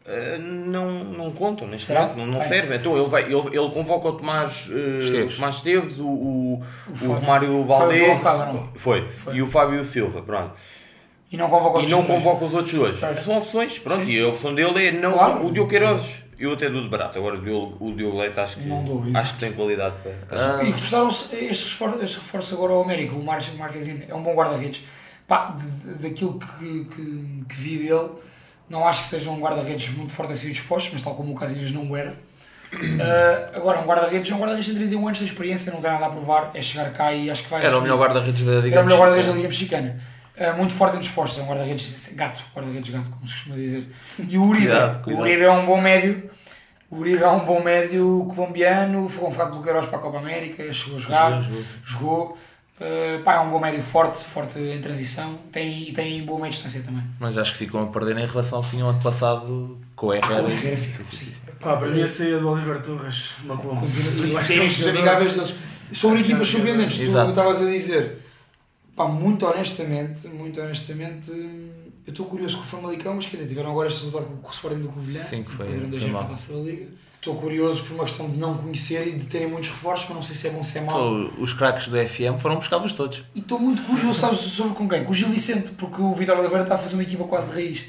eh, 0.09 0.38
não, 0.38 1.05
não 1.05 1.31
contam 1.33 1.66
neste 1.66 1.87
Será? 1.87 2.03
momento, 2.03 2.16
não, 2.19 2.27
não 2.27 2.40
servem. 2.42 2.79
Então 2.79 2.97
ele, 2.99 3.09
vai, 3.09 3.23
ele, 3.25 3.35
ele 3.57 3.71
convoca 3.71 4.09
o 4.09 4.12
Tomás 4.12 4.69
eh, 4.73 4.99
Esteves. 5.01 5.33
o 5.33 5.37
Tomás 5.37 5.57
Esteves, 5.57 5.99
o, 5.99 6.07
o, 6.07 6.62
o. 7.03 7.07
Romário 7.14 7.49
Foi 7.49 7.64
Valdez. 7.64 8.23
não? 8.23 8.69
Foi. 8.75 9.09
Foi. 9.09 9.37
E 9.37 9.42
o 9.42 9.47
Fábio 9.47 9.85
Silva, 9.85 10.23
pronto. 10.23 10.53
E 11.31 11.37
não 11.37 11.49
convoca 11.51 11.79
os 11.79 11.85
E 11.85 11.88
não 11.88 12.05
convoca 12.05 12.45
os 12.45 12.55
outros 12.55 12.73
dois. 12.75 12.99
Certo. 13.01 13.23
São 13.23 13.38
opções, 13.38 13.79
pronto. 13.79 14.05
Sim. 14.05 14.11
E 14.12 14.23
a 14.23 14.29
opção 14.29 14.55
dele 14.55 14.87
é 14.88 14.92
não. 14.92 15.12
Claro. 15.12 15.45
O 15.47 15.51
Diogo 15.53 15.69
Queiroz, 15.69 16.19
eu 16.38 16.53
até 16.53 16.71
dou 16.71 16.83
de 16.83 16.88
barato. 16.88 17.19
Agora 17.19 17.37
o 17.37 17.40
Diogo, 17.42 17.85
o 17.85 17.92
Diogo 17.95 18.19
Leite 18.21 18.38
acho 18.38 18.57
que, 18.59 18.69
Não 18.69 18.85
dou, 18.85 19.03
acho 19.12 19.35
que 19.35 19.40
tem 19.40 19.53
qualidade 19.53 19.97
para. 20.03 20.14
Ah. 20.59 20.62
E 20.62 20.66
reforçaram-se 20.66 21.35
estes 21.35 21.73
reforços, 21.73 22.03
este 22.03 22.16
reforço 22.19 22.55
agora 22.55 22.75
ao 22.75 22.83
América, 22.85 23.14
o 23.16 23.25
Mar 23.25 23.40
Marquezine, 23.59 24.05
é 24.09 24.14
um 24.14 24.23
bom 24.23 24.35
guarda-redes. 24.35 24.83
Pá, 25.27 25.57
de- 25.59 25.95
de- 25.95 26.09
daquilo 26.09 26.38
que, 26.38 26.85
que, 26.85 27.45
que 27.49 27.55
vi 27.57 27.79
dele, 27.79 28.11
não 28.68 28.87
acho 28.87 29.02
que 29.02 29.09
seja 29.09 29.31
um 29.31 29.38
guarda-redes 29.40 29.88
muito 29.96 30.12
forte 30.12 30.33
a 30.33 30.37
ser 30.37 30.48
disposto, 30.50 30.90
mas 30.92 31.02
tal 31.02 31.14
como 31.14 31.33
o 31.33 31.35
Casilhas 31.35 31.70
não 31.70 31.90
o 31.90 31.96
era. 31.96 32.14
Ah, 33.00 33.57
agora, 33.57 33.81
um 33.81 33.85
guarda-redes 33.87 34.31
é 34.31 34.35
um 34.35 34.38
guarda-redes 34.38 34.66
de 34.66 34.74
31 34.74 35.07
anos, 35.07 35.18
tem 35.18 35.29
experiência, 35.29 35.72
não 35.72 35.81
tem 35.81 35.90
nada 35.90 36.07
a 36.07 36.11
provar, 36.11 36.50
é 36.52 36.61
chegar 36.61 36.90
cá 36.92 37.12
e 37.12 37.31
acho 37.31 37.44
que 37.44 37.50
vai 37.50 37.64
Era 37.64 37.79
o 37.79 37.81
melhor 37.81 37.98
guarda-redes 37.98 38.44
da 38.44 38.55
Liga 38.61 38.76
Era 38.76 38.83
o 38.83 38.85
melhor 38.85 39.00
guarda-redes 39.00 39.31
da. 39.31 39.37
Liga 39.37 39.48
Mexicana. 39.48 40.00
Ah, 40.38 40.52
muito 40.52 40.74
forte 40.74 40.96
em 40.96 41.00
dispostos, 41.00 41.38
é 41.38 41.42
um 41.42 41.46
guarda-redes 41.46 42.12
gato, 42.16 42.42
guarda-redes 42.55 42.90
gato, 42.92 43.09
como 43.11 43.26
se 43.26 43.35
costuma 43.35 43.57
dizer. 43.57 43.87
E 44.18 44.37
o 44.37 44.42
Uribe, 44.42 44.66
Cuidado, 44.66 44.96
o 44.98 45.02
cuidado. 45.05 45.22
Uribe 45.22 45.42
é 45.44 45.50
um 45.50 45.64
bom 45.64 45.81
médio, 45.81 46.31
o 46.90 46.96
Uribe 46.98 47.22
é 47.22 47.29
um 47.29 47.44
bom 47.44 47.62
médio 47.62 48.26
colombiano, 48.35 49.09
foi 49.09 49.24
convocado 49.24 49.50
pelo 49.52 49.62
Queiroz 49.62 49.87
para 49.87 49.98
a 49.98 50.02
Copa 50.02 50.18
América, 50.18 50.70
chegou 50.72 50.98
a 50.98 51.00
jogar, 51.00 51.40
Jogou, 51.40 51.42
jogou. 51.42 51.64
jogou. 51.85 52.38
Uh, 52.79 53.23
pá, 53.25 53.37
é 53.37 53.41
um 53.41 53.51
bom 53.51 53.59
médio 53.59 53.83
forte, 53.83 54.23
forte 54.23 54.59
em 54.59 54.79
transição 54.83 55.39
tem, 55.51 55.89
e 55.89 55.93
tem 55.93 56.23
boa 56.27 56.39
meia 56.39 56.51
distância 56.51 56.83
também. 56.83 57.03
Mas 57.19 57.39
acho 57.39 57.53
que 57.53 57.59
ficam 57.59 57.83
a 57.83 57.87
perder 57.87 58.19
em 58.19 58.27
relação 58.27 58.59
ao 58.59 58.65
que 58.65 58.71
tinham 58.71 58.91
ano 58.91 59.01
passado 59.03 59.79
com 59.97 60.09
o 60.09 60.11
Ah, 60.12 60.17
Herrera. 60.19 60.43
com 60.43 60.49
o 60.49 60.51
Herrera 60.51 60.77
fica, 60.77 61.03
Sim, 61.03 61.17
sim, 61.17 61.31
sim. 61.33 61.43
Pá, 61.59 61.77
para 61.79 61.89
mim 61.89 62.03
a 62.03 62.07
saída 62.09 62.39
do 62.39 62.51
Oliver 62.51 62.83
Torres 62.83 63.37
E 63.47 64.37
acho 64.37 64.49
tem 64.49 64.59
é 64.59 64.62
um 64.62 64.69
jogador- 64.69 64.99
amigáveis 64.99 65.35
deles. 65.35 65.55
Sobre 65.93 66.19
um 66.19 66.21
equipas 66.21 66.49
surpreendentes, 66.49 66.99
tu 66.99 67.05
estavas 67.05 67.62
a 67.62 67.65
dizer, 67.65 68.19
pá, 68.95 69.07
muito 69.09 69.47
honestamente, 69.47 70.29
muito 70.29 70.61
honestamente, 70.61 71.31
eu 71.31 72.11
estou 72.11 72.27
curioso 72.27 72.57
com 72.57 72.62
o 72.62 72.67
Famalicão, 72.67 73.15
mas 73.15 73.25
quer 73.25 73.37
dizer, 73.37 73.49
tiveram 73.49 73.71
agora 73.71 73.89
este 73.89 74.05
resultado 74.05 74.27
com 74.43 74.49
o 74.49 74.53
Sporting 74.53 74.81
do 74.81 74.89
Covilhã, 74.91 75.21
Sim, 75.23 75.45
que 75.45 75.51
foi- 75.53 75.65
perderam 75.67 75.89
dois 75.89 76.03
foi 76.03 76.12
para 76.12 76.21
a 76.35 76.62
Liga. 76.62 76.87
Estou 77.27 77.41
curioso 77.41 77.83
por 77.83 77.95
uma 77.95 78.05
questão 78.05 78.31
de 78.31 78.37
não 78.37 78.55
conhecer 78.57 79.09
e 79.09 79.17
de 79.17 79.27
terem 79.27 79.49
muitos 79.49 79.69
reforços, 79.71 80.07
mas 80.07 80.15
não 80.15 80.23
sei 80.23 80.37
se 80.37 80.47
é 80.47 80.51
bom 80.51 80.59
ou 80.59 80.65
se 80.65 80.79
é 80.79 80.83
mau. 80.83 81.25
Então, 81.25 81.43
os 81.43 81.53
craques 81.53 81.89
do 81.89 81.97
FM 81.97 82.39
foram 82.41 82.55
buscá-los 82.55 82.93
todos. 82.93 83.25
E 83.35 83.41
estou 83.41 83.59
muito 83.59 83.83
curioso, 83.83 84.21
sabes, 84.21 84.39
sobre 84.39 84.75
com 84.75 84.89
quem? 84.89 85.03
Com 85.03 85.11
o 85.11 85.15
Gil 85.15 85.29
Vicente, 85.31 85.71
porque 85.73 86.01
o 86.01 86.15
Vitor 86.15 86.39
Oliveira 86.39 86.62
está 86.62 86.77
a 86.77 86.79
fazer 86.79 86.95
uma 86.95 87.03
equipa 87.03 87.25
quase 87.25 87.49
de 87.49 87.55
raiz. 87.57 87.85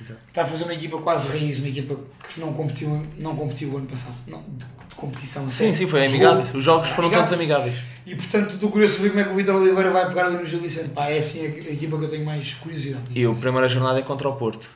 Exato. 0.00 0.22
Está 0.28 0.42
a 0.42 0.46
fazer 0.46 0.62
uma 0.62 0.74
equipa 0.74 0.98
quase 0.98 1.26
de 1.26 1.36
raiz, 1.36 1.58
uma 1.58 1.66
equipa 1.66 1.98
que 2.32 2.38
não 2.38 2.52
competiu, 2.52 3.02
não 3.18 3.34
competiu 3.34 3.72
o 3.72 3.76
ano 3.76 3.86
passado. 3.86 4.14
Não, 4.28 4.40
de, 4.56 4.64
de 4.64 4.94
competição. 4.94 5.50
Sim, 5.50 5.74
sim, 5.74 5.88
foi 5.88 6.06
amigáveis. 6.06 6.54
Os 6.54 6.62
jogos 6.62 6.88
foram 6.90 7.08
Amigáveis. 7.08 7.30
todos 7.30 7.44
amigáveis. 7.44 7.82
E 8.06 8.14
portanto 8.14 8.54
estou 8.54 8.70
curioso 8.70 8.94
para 8.94 9.02
ver 9.02 9.08
como 9.08 9.20
é 9.20 9.24
que 9.24 9.30
o 9.30 9.34
Vitor 9.34 9.56
Oliveira 9.56 9.90
vai 9.90 10.06
pegar 10.06 10.26
ali 10.26 10.36
no 10.36 10.46
Gil 10.46 10.60
Vicente. 10.60 10.90
Pá, 10.90 11.06
é 11.06 11.18
assim 11.18 11.44
a, 11.44 11.48
a 11.48 11.72
equipa 11.72 11.98
que 11.98 12.04
eu 12.04 12.08
tenho 12.08 12.24
mais 12.24 12.54
curiosidade. 12.54 13.02
E 13.12 13.26
a 13.26 13.30
primeira 13.32 13.66
jornada 13.66 13.98
é 13.98 14.02
contra 14.02 14.28
o 14.28 14.36
Porto. 14.36 14.68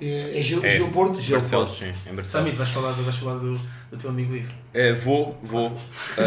É, 0.00 0.38
é 0.38 0.40
Gil, 0.42 0.64
É. 0.64 0.68
Gil 0.70 0.88
Porto. 0.88 1.20
Gil 1.20 1.38
Barcelos, 1.38 1.70
Porto. 1.70 1.80
sim, 1.84 1.88
em 1.90 1.94
Samit, 1.94 2.16
Barcelos. 2.16 2.52
vais 2.56 2.68
falar, 2.70 2.92
do, 2.92 3.02
vais 3.04 3.16
falar 3.16 3.34
do, 3.38 3.54
do 3.90 3.96
teu 3.96 4.10
amigo 4.10 4.34
Ivo. 4.34 4.48
Eh, 4.74 4.92
vou, 4.92 5.38
vou. 5.42 5.70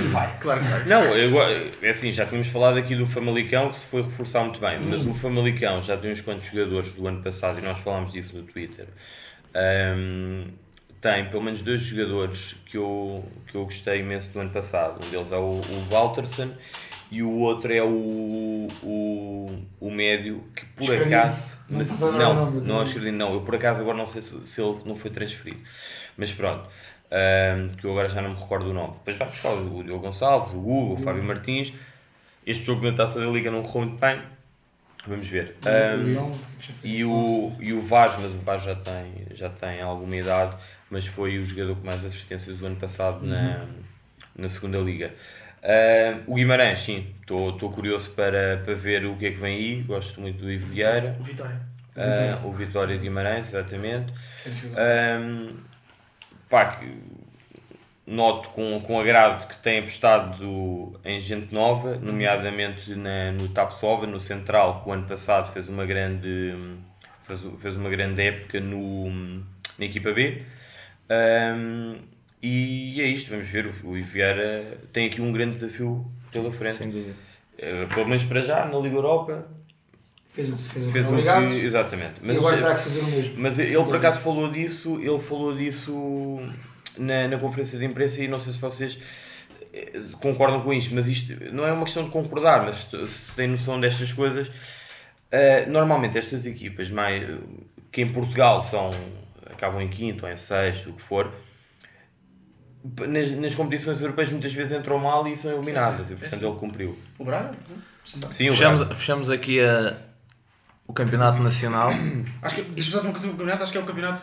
E 0.00 0.06
vai. 0.08 0.38
Claro 0.38 0.60
que 0.60 0.66
vais. 0.68 0.88
Não, 0.88 1.02
eu, 1.02 1.42
é 1.82 1.88
assim, 1.90 2.12
já 2.12 2.24
tínhamos 2.24 2.48
falado 2.48 2.78
aqui 2.78 2.94
do 2.94 3.06
Famalicão 3.06 3.68
que 3.70 3.78
se 3.78 3.86
foi 3.86 4.02
reforçar 4.02 4.42
muito 4.44 4.60
bem, 4.60 4.78
mas 4.80 5.04
o 5.04 5.12
Famalicão 5.12 5.80
já 5.80 5.96
tem 5.96 6.12
uns 6.12 6.20
quantos 6.20 6.46
jogadores 6.46 6.92
do 6.92 7.06
ano 7.06 7.22
passado 7.22 7.58
e 7.58 7.62
nós 7.62 7.78
falámos 7.78 8.12
disso 8.12 8.36
no 8.36 8.42
Twitter. 8.44 8.86
Ahm, 9.54 10.50
tem 11.00 11.26
pelo 11.28 11.42
menos 11.42 11.62
dois 11.62 11.80
jogadores 11.80 12.56
que 12.66 12.76
eu, 12.76 13.24
que 13.46 13.54
eu 13.56 13.64
gostei 13.64 14.00
imenso 14.00 14.30
do 14.30 14.40
ano 14.40 14.50
passado. 14.50 15.04
Um 15.04 15.10
deles 15.10 15.30
é 15.32 15.36
o, 15.36 15.60
o 15.60 15.86
Walterson 15.90 16.50
e 17.10 17.22
o 17.22 17.30
outro 17.38 17.72
é 17.72 17.82
o, 17.82 18.66
o, 18.82 19.46
o 19.80 19.90
médio 19.90 20.44
que 20.54 20.64
por 20.66 20.82
Escrevino. 20.82 21.16
acaso. 21.16 21.56
Não 21.68 21.78
mas- 21.78 22.00
não, 22.00 22.06
eu 22.12 22.34
não, 22.52 22.60
também. 22.60 22.82
Escrevino, 22.82 23.18
não, 23.18 23.34
eu 23.34 23.40
por 23.42 23.54
acaso 23.54 23.80
agora 23.80 23.96
não 23.96 24.06
sei 24.06 24.22
se, 24.22 24.46
se 24.46 24.60
ele 24.60 24.76
não 24.84 24.96
foi 24.96 25.10
transferido. 25.10 25.60
Mas 26.16 26.32
pronto, 26.32 26.68
ahm, 27.10 27.68
que 27.76 27.84
eu 27.84 27.90
agora 27.92 28.08
já 28.08 28.20
não 28.22 28.30
me 28.30 28.36
recordo 28.38 28.70
o 28.70 28.72
nome. 28.72 28.92
Depois 28.94 29.16
vai 29.16 29.28
buscar 29.28 29.50
o 29.52 29.82
Diogo 29.84 30.00
Gonçalves, 30.00 30.52
o 30.52 30.58
Hugo, 30.58 30.94
o 30.94 30.96
Fábio 30.98 31.22
Martins. 31.24 31.72
Este 32.46 32.64
jogo 32.64 32.84
na 32.84 32.92
taça 32.92 33.18
da 33.20 33.26
Liga 33.26 33.50
não 33.50 33.62
correu 33.62 33.88
muito 33.88 34.00
bem. 34.00 34.20
Vamos 35.06 35.28
ver. 35.28 35.56
Foi- 35.60 35.70
e, 36.82 37.04
o, 37.04 37.52
e 37.60 37.72
o 37.72 37.80
Vaz, 37.80 38.16
mas 38.20 38.32
o 38.34 38.38
Vaz 38.38 38.62
já 38.64 38.74
tem, 38.74 39.26
já 39.32 39.48
tem 39.48 39.80
alguma 39.80 40.16
idade, 40.16 40.56
mas 40.90 41.06
foi 41.06 41.38
o 41.38 41.44
jogador 41.44 41.76
com 41.76 41.86
mais 41.86 42.04
assistências 42.04 42.58
do 42.58 42.66
ano 42.66 42.76
passado 42.76 43.24
na, 43.24 43.64
na 44.36 44.48
segunda 44.48 44.78
Liga. 44.78 45.14
Ah, 45.66 46.20
o 46.28 46.34
Guimarães, 46.36 46.78
sim, 46.78 47.12
estou 47.20 47.70
curioso 47.72 48.10
para, 48.10 48.62
para 48.64 48.74
ver 48.74 49.04
o 49.04 49.16
que 49.16 49.26
é 49.26 49.30
que 49.32 49.38
vem 49.38 49.56
aí. 49.56 49.82
Gosto 49.82 50.20
muito 50.20 50.38
do 50.38 50.50
Ivo 50.50 50.68
Vieira. 50.68 51.16
O 51.18 51.22
Vitória. 51.24 51.60
Ah, 51.96 52.40
o 52.44 52.52
Vitória 52.52 52.96
de 52.96 53.02
Guimarães, 53.02 53.48
exatamente. 53.48 54.12
Eu 54.44 54.52
Ah, 54.76 55.52
pá, 56.48 56.80
noto 58.06 58.50
com, 58.50 58.80
com 58.80 59.00
agrado 59.00 59.48
que 59.48 59.56
tem 59.58 59.80
apostado 59.80 61.00
em 61.04 61.18
gente 61.18 61.52
nova, 61.52 61.96
nomeadamente 61.96 62.94
na, 62.94 63.32
no 63.32 63.48
Tapsoba, 63.48 64.06
no 64.06 64.20
Central, 64.20 64.82
que 64.82 64.88
o 64.88 64.92
ano 64.92 65.04
passado 65.04 65.52
fez 65.52 65.68
uma 65.68 65.84
grande, 65.84 66.54
fez, 67.22 67.44
fez 67.58 67.74
uma 67.74 67.90
grande 67.90 68.22
época 68.22 68.60
no, 68.60 69.10
na 69.10 69.84
equipa 69.84 70.12
B. 70.12 70.42
e 72.42 73.00
é 73.00 73.06
isto, 73.06 73.30
vamos 73.30 73.48
ver. 73.48 73.66
O, 73.66 73.88
o 73.90 74.02
Vieira 74.04 74.78
tem 74.92 75.06
aqui 75.06 75.20
um 75.20 75.32
grande 75.32 75.52
desafio 75.52 76.10
pela 76.30 76.52
frente. 76.52 76.76
Sem 76.76 76.90
dúvida. 76.90 77.14
Eh, 77.58 77.86
pelo 77.86 78.06
menos 78.06 78.24
para 78.24 78.40
já, 78.40 78.66
na 78.66 78.78
Liga 78.78 78.96
Europa, 78.96 79.46
Fez 80.32 80.50
o 80.52 80.56
que 80.56 80.62
fez, 80.62 80.90
fez 80.92 81.06
o 81.06 81.14
um 81.14 81.22
que. 81.22 81.64
Exatamente. 81.64 82.14
e 82.22 82.30
agora 82.36 82.56
eh, 82.56 82.60
terá 82.60 82.74
que 82.74 82.82
fazer 82.82 83.00
o 83.00 83.04
mesmo. 83.06 83.34
mas 83.38 83.58
ele 83.58 83.74
por 83.84 83.96
acaso 83.96 84.20
falou 84.20 84.50
disso, 84.52 85.00
ele 85.00 85.18
falou 85.18 85.56
disso 85.56 86.38
na, 86.98 87.26
na 87.26 87.38
conferência 87.38 87.78
de 87.78 87.86
imprensa 87.86 88.22
e 88.22 88.28
não 88.28 88.38
sei 88.38 88.52
se 88.52 88.58
vocês 88.58 88.98
eh, 89.72 89.98
concordam 90.20 90.60
com 90.60 90.74
isto, 90.74 90.94
mas 90.94 91.06
isto 91.06 91.32
não 91.54 91.66
é 91.66 91.72
uma 91.72 91.84
questão 91.84 92.04
de 92.04 92.10
concordar, 92.10 92.66
mas 92.66 92.86
se- 93.10 93.32
têm 93.34 93.48
noção 93.48 93.80
destas 93.80 94.12
coisas, 94.12 94.50
eh, 95.30 95.64
normalmente 95.66 96.18
estas 96.18 96.44
equipas 96.44 96.90
mais, 96.90 97.26
que 97.90 98.02
em 98.02 98.12
Portugal 98.12 98.60
são 98.60 98.90
acabam 99.50 99.80
em 99.80 99.88
quinto 99.88 100.26
ou 100.26 100.30
em 100.30 100.36
sexto, 100.36 100.90
o 100.90 100.92
que 100.92 101.02
for, 101.02 101.32
nas, 103.08 103.30
nas 103.32 103.54
competições 103.54 104.00
europeias 104.00 104.30
muitas 104.30 104.52
vezes 104.52 104.78
entram 104.78 104.98
mal 104.98 105.26
e 105.26 105.36
são 105.36 105.52
eliminadas, 105.52 106.06
sim. 106.08 106.14
e 106.14 106.16
portanto 106.16 106.42
ele 106.44 106.56
cumpriu. 106.56 106.98
O 107.18 107.24
Braga? 107.24 107.50
Sim, 108.04 108.48
o 108.48 108.52
Fechamos, 108.52 108.80
Braga. 108.82 108.94
fechamos 108.94 109.30
aqui 109.30 109.60
a, 109.60 109.96
o 110.86 110.92
Campeonato 110.92 111.42
Nacional. 111.42 111.90
Acho 112.42 112.56
que, 112.56 112.62
deixa-me 112.62 112.96
só 112.96 113.00
uma 113.00 113.12
coisa 113.12 113.26
do 113.26 113.32
campeonato, 113.32 113.62
acho 113.62 113.72
que 113.72 113.78
é 113.78 113.80
o 113.80 113.84
campeonato, 113.86 114.22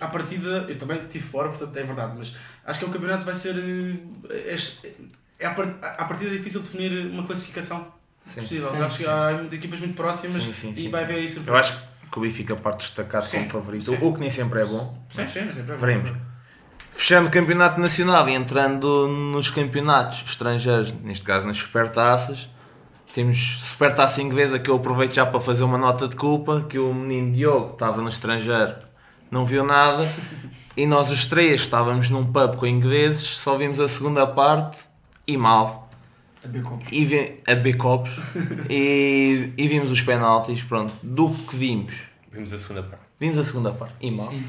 à 0.00 0.06
partida, 0.08 0.66
eu 0.68 0.78
também 0.78 0.98
estive 0.98 1.24
fora, 1.24 1.48
portanto 1.48 1.76
é 1.76 1.82
verdade, 1.82 2.14
mas 2.16 2.34
acho 2.64 2.78
que 2.78 2.84
é 2.84 2.88
o 2.88 2.90
campeonato 2.90 3.24
vai 3.24 3.34
ser, 3.34 3.54
eh, 4.30 4.54
é, 4.54 5.44
é 5.44 5.46
à, 5.46 5.54
par- 5.54 5.78
à 5.82 6.04
partida 6.04 6.30
difícil 6.30 6.60
definir 6.60 7.06
uma 7.06 7.24
classificação 7.26 7.92
possível, 8.34 8.70
Sim, 8.70 8.82
acho 8.82 8.96
que 8.98 9.04
sim. 9.04 9.08
há 9.10 9.32
equipas 9.54 9.80
muito 9.80 9.94
próximas 9.94 10.42
Sim, 10.42 10.52
sim, 10.52 10.72
e 10.72 10.82
sim, 10.82 10.90
vai 10.90 11.04
sim. 11.04 11.12
haver 11.12 11.24
isso. 11.24 11.42
Eu 11.46 11.56
acho 11.56 11.80
que 12.10 12.18
o 12.18 12.22
Benfica 12.22 12.54
parte 12.56 12.80
destacado 12.80 13.24
Sim, 13.24 13.38
como 13.38 13.50
favorito, 13.50 13.84
sim. 13.84 13.98
o 14.00 14.12
que 14.12 14.20
nem 14.20 14.30
sempre 14.30 14.60
é 14.60 14.64
bom. 14.64 15.06
Sim, 15.10 15.26
sim, 15.28 15.40
mas 15.46 15.56
sempre 15.56 15.72
é 15.74 15.76
Veremos. 15.76 16.10
Fechando 17.00 17.28
o 17.28 17.30
Campeonato 17.30 17.80
Nacional 17.80 18.28
e 18.28 18.34
entrando 18.34 19.08
nos 19.08 19.50
campeonatos 19.50 20.22
estrangeiros, 20.22 20.92
neste 20.92 21.24
caso 21.24 21.46
nas 21.46 21.56
supertaças, 21.56 22.50
temos 23.14 23.56
Supertaça 23.62 24.20
Inglesa 24.20 24.58
que 24.58 24.68
eu 24.68 24.76
aproveito 24.76 25.14
já 25.14 25.24
para 25.24 25.40
fazer 25.40 25.64
uma 25.64 25.78
nota 25.78 26.06
de 26.06 26.14
culpa, 26.14 26.60
que 26.68 26.78
o 26.78 26.92
menino 26.92 27.32
Diogo 27.32 27.72
estava 27.72 28.02
no 28.02 28.10
estrangeiro, 28.10 28.74
não 29.30 29.46
viu 29.46 29.64
nada, 29.64 30.06
e 30.76 30.84
nós 30.84 31.10
os 31.10 31.24
três 31.24 31.62
estávamos 31.62 32.10
num 32.10 32.30
pub 32.30 32.56
com 32.56 32.66
ingleses, 32.66 33.26
só 33.26 33.56
vimos 33.56 33.80
a 33.80 33.88
segunda 33.88 34.26
parte 34.26 34.80
e 35.26 35.38
mal. 35.38 35.88
A 36.44 36.48
Backup. 36.48 36.84
E 36.92 37.04
vi, 37.06 37.38
a 37.46 37.78
copos 37.78 38.20
e, 38.68 39.54
e 39.56 39.68
vimos 39.68 39.90
os 39.90 40.02
penaltis, 40.02 40.62
pronto, 40.62 40.92
do 41.02 41.30
que 41.30 41.56
vimos. 41.56 41.94
Vimos 42.30 42.52
a 42.52 42.58
segunda 42.58 42.82
parte. 42.82 43.04
Vimos 43.18 43.38
a 43.38 43.44
segunda 43.44 43.72
parte 43.72 43.94
e 44.02 44.10
mal. 44.10 44.28
Sim. 44.28 44.44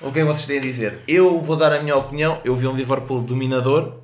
O 0.00 0.12
que 0.12 0.20
é 0.20 0.22
que 0.22 0.28
vocês 0.28 0.46
têm 0.46 0.58
a 0.58 0.60
dizer? 0.60 1.00
Eu 1.08 1.40
vou 1.40 1.56
dar 1.56 1.72
a 1.72 1.82
minha 1.82 1.96
opinião. 1.96 2.40
Eu 2.44 2.54
vi 2.54 2.66
um 2.66 2.74
Liverpool 2.74 3.20
dominador, 3.20 3.94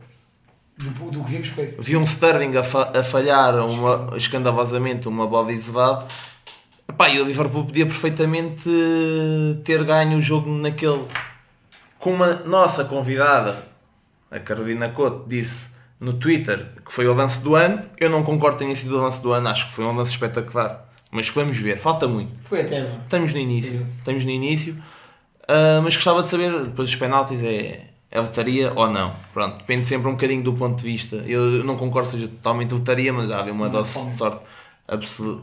Do, 0.77 0.91
do 1.11 1.23
que 1.23 1.31
vimos 1.31 1.49
foi. 1.49 1.75
vi 1.79 1.97
um 1.97 2.05
Sterling 2.05 2.57
a, 2.57 2.65
fa- 2.65 2.91
a 2.99 3.05
falhar 3.05 3.55
uma, 3.65 4.17
escandalosamente 4.17 5.07
uma 5.07 5.27
bola 5.27 5.55
Zedado. 5.57 6.05
Epá, 6.89 7.09
e 7.09 7.21
o 7.21 7.25
Liverpool 7.25 7.65
podia 7.65 7.87
perfeitamente 7.87 8.69
ter 9.65 9.85
ganho 9.85 10.19
o 10.19 10.21
jogo 10.21 10.51
naquele. 10.51 11.05
Com 11.99 12.13
uma 12.13 12.35
nossa 12.45 12.85
convidada, 12.85 13.57
a 14.31 14.39
Carolina 14.41 14.89
Couto, 14.89 15.25
disse 15.29 15.71
no 16.01 16.13
Twitter 16.15 16.67
que 16.85 16.93
foi 16.93 17.07
o 17.07 17.15
lance 17.15 17.41
do 17.41 17.55
ano. 17.55 17.83
Eu 17.99 18.11
não 18.11 18.23
concordo 18.25 18.59
tenha 18.59 18.75
sido 18.75 18.99
o 18.99 19.01
lance 19.01 19.23
do 19.23 19.33
ano, 19.33 19.49
acho 19.49 19.69
que 19.69 19.75
foi 19.75 19.87
um 19.87 19.97
lance 19.97 20.11
espetacular. 20.11 20.87
Mas 21.11 21.29
vamos 21.29 21.57
ver, 21.57 21.79
falta 21.79 22.09
muito. 22.09 22.33
Foi 22.43 22.63
até 22.63 22.81
agora. 22.81 22.99
Estamos 23.05 23.33
no 23.33 23.39
início. 23.39 23.77
Exato. 23.77 23.91
Estamos 23.99 24.25
no 24.25 24.31
início. 24.33 24.77
Ah, 25.49 25.81
mas 25.83 25.95
gostava 25.95 26.23
de 26.23 26.31
saber, 26.31 26.51
depois 26.65 26.89
os 26.89 26.97
penaltis 26.97 27.43
é, 27.43 27.85
é 28.11 28.21
votaria 28.21 28.73
ou 28.75 28.89
não. 28.91 29.15
Pronto, 29.33 29.59
depende 29.59 29.87
sempre 29.87 30.09
um 30.09 30.13
bocadinho 30.13 30.43
do 30.43 30.53
ponto 30.55 30.79
de 30.79 30.85
vista. 30.85 31.17
Eu 31.17 31.63
não 31.65 31.77
concordo 31.77 32.09
seja 32.09 32.29
totalmente 32.29 32.71
votaria, 32.71 33.13
mas 33.13 33.31
há 33.31 33.43
uma 33.43 33.67
Não, 33.67 33.73
dose 33.73 33.93
de 34.11 34.17
sorte 34.17 34.41
absolu- 34.89 35.43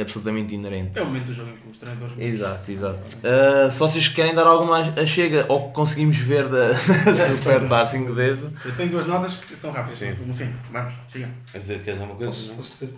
absolutamente 0.00 0.54
inerente. 0.54 0.98
É 0.98 1.02
o 1.02 1.06
momento 1.06 1.26
do 1.26 1.34
jogo 1.34 1.50
em 1.50 1.56
que 1.56 1.70
os 1.70 1.78
treinadores. 1.78 2.14
Exato, 2.18 2.70
exato. 2.70 2.98
Ah, 3.24 3.70
se 3.70 3.78
vocês 3.78 4.08
querem 4.08 4.34
dar 4.34 4.46
alguma 4.46 5.04
chega 5.06 5.46
ou 5.48 5.68
que 5.68 5.74
conseguimos 5.74 6.16
ver 6.18 6.48
da 6.48 6.74
super 7.30 7.68
taça 7.68 7.96
inglesa, 7.96 8.52
Eu 8.64 8.74
tenho 8.76 8.90
duas 8.90 9.06
notas 9.06 9.36
que 9.36 9.54
são 9.56 9.70
rápidas, 9.70 9.98
Sim. 9.98 10.10
no 10.26 10.34
fim, 10.34 10.52
vamos, 10.70 10.92
siga. 11.10 11.28
A 11.54 11.58
dizer 11.58 11.78
que 11.78 11.84
queres 11.84 11.98
dizer 12.00 12.10
uma 12.10 12.16
coisa? 12.18 12.32
Posso, 12.32 12.54
posso. 12.54 12.90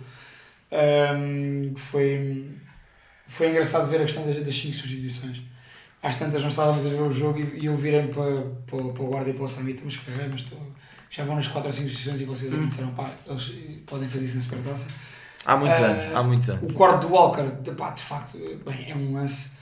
Ahm, 0.71 1.73
foi, 1.75 2.49
foi 3.27 3.49
engraçado 3.49 3.89
ver 3.89 3.97
a 3.97 4.05
questão 4.05 4.25
das, 4.25 4.41
das 4.43 4.55
5 4.55 4.73
substituições. 4.75 5.41
Às 6.05 6.17
tantas 6.17 6.41
não 6.41 6.49
estávamos 6.49 6.85
a 6.85 6.89
ver 6.89 7.01
o 7.01 7.11
jogo 7.11 7.39
e, 7.39 7.61
e 7.61 7.65
eu 7.65 7.75
virei 7.75 8.03
para, 8.07 8.23
para, 8.67 8.93
para 8.93 9.03
o 9.03 9.07
guarda 9.07 9.29
e 9.29 9.33
para 9.33 9.43
o 9.43 9.47
Samita, 9.49 9.81
mas 9.83 9.95
que 9.97 10.11
mas 10.11 10.41
estou, 10.41 10.59
já 11.09 11.23
vão 11.25 11.35
nas 11.35 11.47
4 11.47 11.67
ou 11.67 11.73
5 11.73 11.89
substituições 11.89 12.21
e 12.21 12.25
vocês 12.25 12.53
me 12.53 12.67
disseram, 12.67 12.91
pá, 12.91 13.13
eles 13.25 13.53
podem 13.87 14.07
fazer 14.07 14.25
isso 14.25 14.35
na 14.35 14.41
supertaça. 14.43 14.87
há 15.45 15.57
muitos 15.57 15.79
Ah, 15.81 15.85
anos, 15.85 16.15
há 16.15 16.23
muitos 16.23 16.49
anos. 16.49 16.69
O 16.69 16.73
corte 16.73 17.07
do 17.07 17.13
Walker, 17.13 17.43
de, 17.61 17.71
pá, 17.71 17.89
de 17.89 18.03
facto, 18.03 18.37
bem, 18.65 18.91
é 18.91 18.95
um 18.95 19.13
lance 19.13 19.53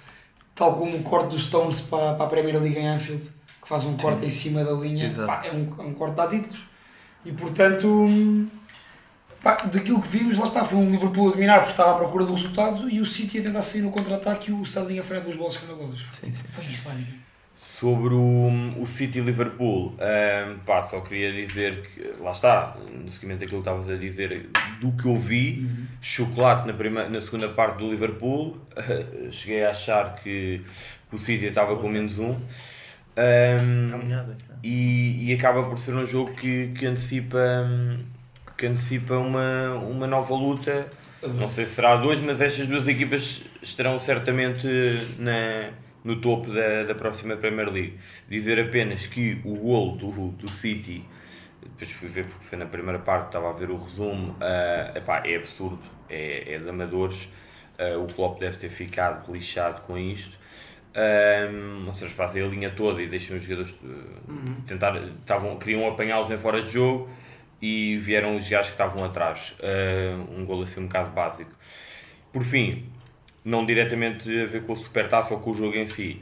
tal 0.53 0.75
como 0.75 0.97
o 0.97 1.03
corte 1.03 1.29
do 1.29 1.39
Stones 1.39 1.79
para, 1.82 2.13
para 2.15 2.25
a 2.25 2.29
Premier 2.29 2.60
League 2.62 2.77
em 2.77 2.88
Anfield, 2.89 3.23
que 3.62 3.67
faz 3.69 3.86
um 3.86 3.95
corte 3.95 4.25
em 4.25 4.29
cima 4.29 4.63
da 4.65 4.71
linha, 4.73 5.10
pá, 5.25 5.45
é, 5.45 5.51
um, 5.51 5.73
é 5.79 5.82
um 5.84 5.93
corte 5.93 6.19
a 6.19 6.27
títulos. 6.27 6.63
E 7.25 7.32
portanto, 7.32 7.88
hum, 7.88 8.49
pá, 9.43 9.56
daquilo 9.65 10.01
que 10.01 10.08
vimos, 10.08 10.38
lá 10.38 10.45
está, 10.45 10.63
foi 10.63 10.79
um 10.79 10.89
Liverpool 10.89 11.27
a 11.27 11.32
dominar 11.34 11.58
porque 11.58 11.71
estava 11.71 11.91
à 11.91 11.95
procura 11.95 12.25
do 12.25 12.34
resultado 12.34 12.89
e 12.89 13.01
o 13.01 13.06
City 13.06 13.39
a 13.39 13.43
tentar 13.43 13.62
sair 13.62 13.82
no 13.82 13.91
contra-ataque 13.91 14.49
e 14.49 14.53
o 14.53 14.63
Sterling 14.63 14.99
a 14.99 15.03
falhar 15.03 15.21
duas 15.23 15.36
bolas 15.36 15.56
escandalosas. 15.56 15.99
Foi 16.01 16.63
isso. 16.63 16.84
Sobre 17.53 18.13
o, 18.13 18.82
o 18.82 18.86
City 18.86 19.19
Liverpool, 19.19 19.93
ahm, 19.99 20.60
pá, 20.65 20.82
só 20.82 21.01
queria 21.01 21.32
dizer 21.34 21.82
que, 21.82 22.21
lá 22.21 22.32
está, 22.32 22.77
no 22.91 23.12
seguimento 23.12 23.41
daquilo 23.41 23.62
que 23.62 23.69
estavas 23.69 23.89
a 23.89 23.97
dizer, 23.97 24.49
do 24.79 24.91
que 24.93 25.06
eu 25.06 25.17
vi, 25.17 25.67
chocolate 26.01 26.65
na, 26.65 26.73
primeira, 26.73 27.10
na 27.10 27.19
segunda 27.19 27.49
parte 27.49 27.79
do 27.79 27.89
Liverpool, 27.89 28.58
cheguei 29.32 29.65
a 29.65 29.71
achar 29.71 30.15
que, 30.15 30.62
que 31.10 31.15
o 31.15 31.17
City 31.17 31.45
estava 31.47 31.75
com 31.75 31.89
menos 31.89 32.19
um, 32.19 32.32
ahm, 33.17 33.89
Caminhada. 33.91 34.38
e, 34.63 35.29
e 35.29 35.34
acaba 35.34 35.63
por 35.63 35.77
ser 35.77 35.93
um 35.95 36.06
jogo 36.06 36.34
que, 36.34 36.69
que 36.69 36.86
antecipa, 36.86 37.67
que 38.57 38.65
antecipa 38.65 39.15
uma, 39.15 39.75
uma 39.75 40.07
nova 40.07 40.33
luta. 40.33 40.87
Não 41.21 41.47
sei 41.47 41.65
se 41.65 41.75
será 41.75 41.93
a 41.93 41.95
dois, 41.95 42.19
mas 42.19 42.41
estas 42.41 42.67
duas 42.67 42.87
equipas 42.87 43.43
estarão 43.61 43.97
certamente 43.97 44.67
na, 45.19 45.71
no 46.03 46.17
topo 46.19 46.51
da, 46.51 46.83
da 46.83 46.95
próxima 46.95 47.35
Premier 47.35 47.71
League. 47.71 47.97
Dizer 48.27 48.59
apenas 48.59 49.07
que 49.07 49.41
o 49.45 49.55
gol 49.55 49.95
do, 49.95 50.29
do 50.29 50.47
City, 50.47 51.05
depois 51.61 51.91
fui 51.91 52.09
ver 52.09 52.25
porque 52.25 52.43
foi 52.43 52.57
na 52.57 52.65
primeira 52.65 52.99
parte, 52.99 53.27
estava 53.27 53.49
a 53.49 53.53
ver 53.53 53.69
o 53.69 53.77
resumo, 53.77 54.35
ah, 54.41 54.91
epá, 54.95 55.23
é 55.25 55.35
absurdo, 55.35 55.79
é, 56.09 56.55
é 56.55 56.59
de 56.59 56.69
amadores. 56.69 57.31
Uh, 57.79 58.03
o 58.03 58.05
Klopp 58.05 58.39
deve 58.39 58.55
ter 58.55 58.69
ficado 58.69 59.31
lixado 59.33 59.81
com 59.81 59.97
isto. 59.97 60.37
Um, 60.95 61.87
ou 61.87 61.93
seja, 61.93 62.13
fazem 62.13 62.43
a 62.43 62.47
linha 62.47 62.69
toda 62.69 63.01
e 63.01 63.07
deixam 63.07 63.35
os 63.35 63.41
jogadores 63.41 63.71
uh, 63.81 64.61
tentar, 64.67 64.95
estavam, 64.95 65.57
queriam 65.57 65.87
apanhá-los 65.87 66.29
em 66.29 66.37
fora 66.37 66.61
de 66.61 66.69
jogo 66.69 67.09
e 67.63 67.95
vieram 67.95 68.36
os 68.36 68.49
gajos 68.49 68.67
que 68.67 68.73
estavam 68.73 69.06
atrás. 69.06 69.56
Uh, 69.62 70.38
um 70.38 70.45
gol 70.45 70.63
assim 70.63 70.82
um 70.82 70.88
bocado 70.88 71.12
básico. 71.12 71.52
Por 72.34 72.43
fim, 72.43 72.89
não 73.45 73.65
diretamente 73.65 74.30
a 74.41 74.45
ver 74.45 74.63
com 74.63 74.73
o 74.73 74.76
Supertaça 74.76 75.34
ou 75.34 75.39
com 75.39 75.52
o 75.52 75.54
jogo 75.54 75.78
em 75.78 75.88
si, 75.88 76.21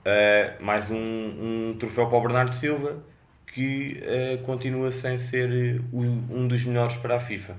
uh, 0.00 0.64
mais 0.64 0.90
um, 0.90 0.96
um 0.96 1.76
troféu 1.78 2.08
para 2.08 2.18
o 2.18 2.20
Bernardo 2.22 2.52
Silva 2.52 3.00
que 3.46 4.02
continua 4.42 4.90
sem 4.90 5.16
ser 5.16 5.80
um 5.92 6.48
dos 6.48 6.64
melhores 6.64 6.96
para 6.96 7.14
a 7.14 7.20
FIFA. 7.20 7.54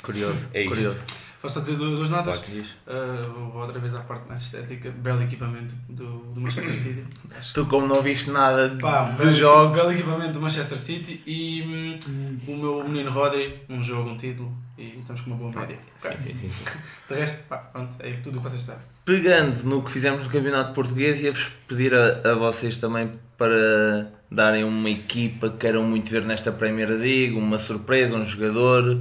Curioso, 0.00 0.48
é 0.54 0.62
isto. 0.62 1.23
Posso 1.44 1.60
dizer 1.60 1.76
duas 1.76 2.08
notas? 2.08 2.38
Uh, 2.38 3.50
vou 3.52 3.60
outra 3.60 3.78
vez 3.78 3.94
à 3.94 4.00
parte 4.00 4.26
mais 4.26 4.40
estética. 4.40 4.90
Belo 4.90 5.22
equipamento 5.22 5.74
do, 5.90 6.32
do 6.32 6.40
Manchester 6.40 6.78
City. 6.78 7.04
Tu, 7.52 7.66
como 7.66 7.86
não 7.86 8.00
viste 8.00 8.30
nada 8.30 8.70
de, 8.70 8.80
Pá, 8.80 9.04
de 9.04 9.16
belo, 9.16 9.30
jogos, 9.30 9.76
belo 9.76 9.92
equipamento 9.92 10.32
do 10.32 10.40
Manchester 10.40 10.78
City 10.78 11.22
e 11.26 11.98
hum, 12.08 12.38
o 12.48 12.56
meu 12.56 12.84
menino 12.88 13.10
Rodri, 13.10 13.60
um 13.68 13.82
jogo, 13.82 14.08
um 14.08 14.16
título 14.16 14.50
e 14.78 14.98
estamos 14.98 15.20
com 15.20 15.32
uma 15.32 15.36
boa 15.36 15.52
média. 15.52 15.78
Ok. 16.02 16.18
sim, 16.18 16.34
sim, 16.34 16.48
sim. 16.48 16.64
De 17.10 17.14
resto, 17.14 17.46
pá, 17.46 17.58
pronto, 17.58 17.94
é 17.98 18.12
tudo 18.22 18.38
o 18.38 18.42
que 18.42 18.48
vocês 18.48 18.62
sabem. 18.62 18.80
pegando 19.04 19.64
no 19.64 19.82
que 19.82 19.92
fizemos 19.92 20.24
no 20.24 20.30
Campeonato 20.30 20.72
Português, 20.72 21.20
ia-vos 21.20 21.50
pedir 21.68 21.94
a, 21.94 22.30
a 22.30 22.34
vocês 22.36 22.78
também 22.78 23.12
para 23.36 24.10
darem 24.30 24.64
uma 24.64 24.88
equipa 24.88 25.50
que 25.50 25.58
queiram 25.58 25.84
muito 25.84 26.10
ver 26.10 26.24
nesta 26.24 26.50
Primeira 26.50 26.94
League, 26.94 27.34
uma 27.34 27.58
surpresa, 27.58 28.16
um 28.16 28.24
jogador. 28.24 28.98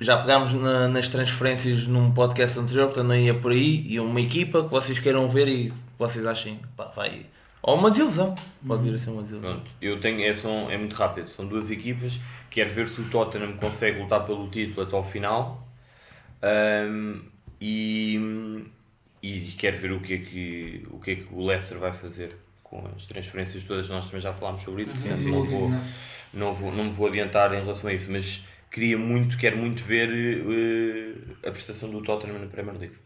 Já 0.00 0.16
pegámos 0.18 0.52
na- 0.54 0.88
nas 0.88 1.08
transferências 1.08 1.86
num 1.86 2.10
podcast 2.10 2.58
anterior, 2.58 2.86
portanto 2.86 3.06
não 3.08 3.16
ia 3.16 3.34
por 3.34 3.52
aí. 3.52 3.84
E 3.86 4.00
uma 4.00 4.20
equipa 4.20 4.62
que 4.64 4.70
vocês 4.70 4.98
queiram 4.98 5.28
ver 5.28 5.46
e 5.48 5.70
que 5.70 5.76
vocês 5.98 6.26
achem, 6.26 6.58
pá, 6.76 6.84
vai. 6.94 7.26
Ou 7.62 7.76
uma 7.76 7.90
desilusão, 7.90 8.34
pode 8.66 8.82
vir 8.84 8.94
a 8.94 8.98
ser 8.98 9.10
uma 9.10 9.22
desilusão. 9.22 9.50
Pronto, 9.52 9.70
eu 9.82 10.00
tenho, 10.00 10.22
é, 10.22 10.32
são, 10.32 10.70
é 10.70 10.78
muito 10.78 10.94
rápido, 10.94 11.28
são 11.28 11.44
duas 11.46 11.70
equipas, 11.70 12.18
quero 12.48 12.70
ver 12.70 12.88
se 12.88 13.00
o 13.00 13.04
Tottenham 13.10 13.52
consegue 13.54 14.00
lutar 14.00 14.24
pelo 14.24 14.48
título 14.48 14.82
até 14.86 14.96
ao 14.96 15.04
final. 15.04 15.66
Ahm, 16.42 17.20
e, 17.60 18.64
e 19.22 19.40
quero 19.58 19.76
ver 19.76 19.92
o 19.92 20.00
que, 20.00 20.14
é 20.14 20.18
que, 20.18 20.86
o 20.90 20.98
que 21.00 21.10
é 21.10 21.14
que 21.16 21.26
o 21.32 21.44
Leicester 21.44 21.78
vai 21.78 21.92
fazer 21.92 22.36
com 22.62 22.86
as 22.94 23.06
transferências 23.06 23.64
todas, 23.64 23.88
nós 23.88 24.06
também 24.06 24.20
já 24.20 24.32
falámos 24.32 24.62
sobre 24.62 24.82
isso, 24.84 24.94
Sim, 24.96 25.16
sim, 25.16 25.24
sim, 25.24 25.30
vou, 25.32 25.70
não, 26.32 26.54
vou, 26.54 26.70
não 26.72 26.84
me 26.84 26.90
vou 26.90 27.08
adiantar 27.08 27.52
em 27.54 27.60
relação 27.60 27.90
a 27.90 27.92
isso, 27.94 28.12
mas 28.12 28.44
queria 28.70 28.98
muito, 28.98 29.36
quero 29.36 29.56
muito 29.56 29.82
ver 29.84 30.08
eh, 30.10 31.48
a 31.48 31.50
prestação 31.50 31.90
do 31.90 32.02
Tottenham 32.02 32.38
na 32.38 32.46
Premier 32.46 32.76
League 32.78 32.96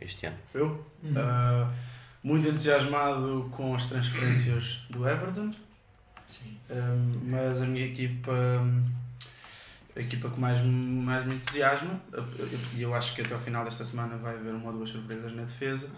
este 0.00 0.26
ano. 0.26 0.36
Eu, 0.52 0.66
uh, 1.04 1.72
muito 2.22 2.48
entusiasmado 2.48 3.48
com 3.52 3.74
as 3.74 3.86
transferências 3.86 4.82
do 4.90 5.08
Everton, 5.08 5.50
Sim. 6.26 6.56
um, 6.70 7.30
mas 7.30 7.62
a 7.62 7.66
minha 7.66 7.86
equipa, 7.86 8.32
a 9.96 10.00
equipa 10.00 10.28
que 10.30 10.40
mais, 10.40 10.60
me- 10.60 11.02
mais 11.04 11.24
me 11.26 11.34
entusiasma, 11.36 12.00
eu- 12.12 12.22
eu- 12.38 12.48
e 12.76 12.82
eu 12.82 12.94
acho 12.94 13.14
que 13.14 13.20
até 13.22 13.32
ao 13.34 13.40
final 13.40 13.64
desta 13.64 13.84
semana 13.84 14.16
vai 14.16 14.34
haver 14.36 14.52
uma 14.54 14.70
ou 14.70 14.76
duas 14.78 14.90
surpresas 14.90 15.32
na 15.34 15.42
defesa, 15.42 15.90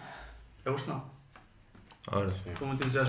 é 0.65 0.69
o 0.69 0.73
Arsenal. 0.73 1.16
Ora, 2.09 2.33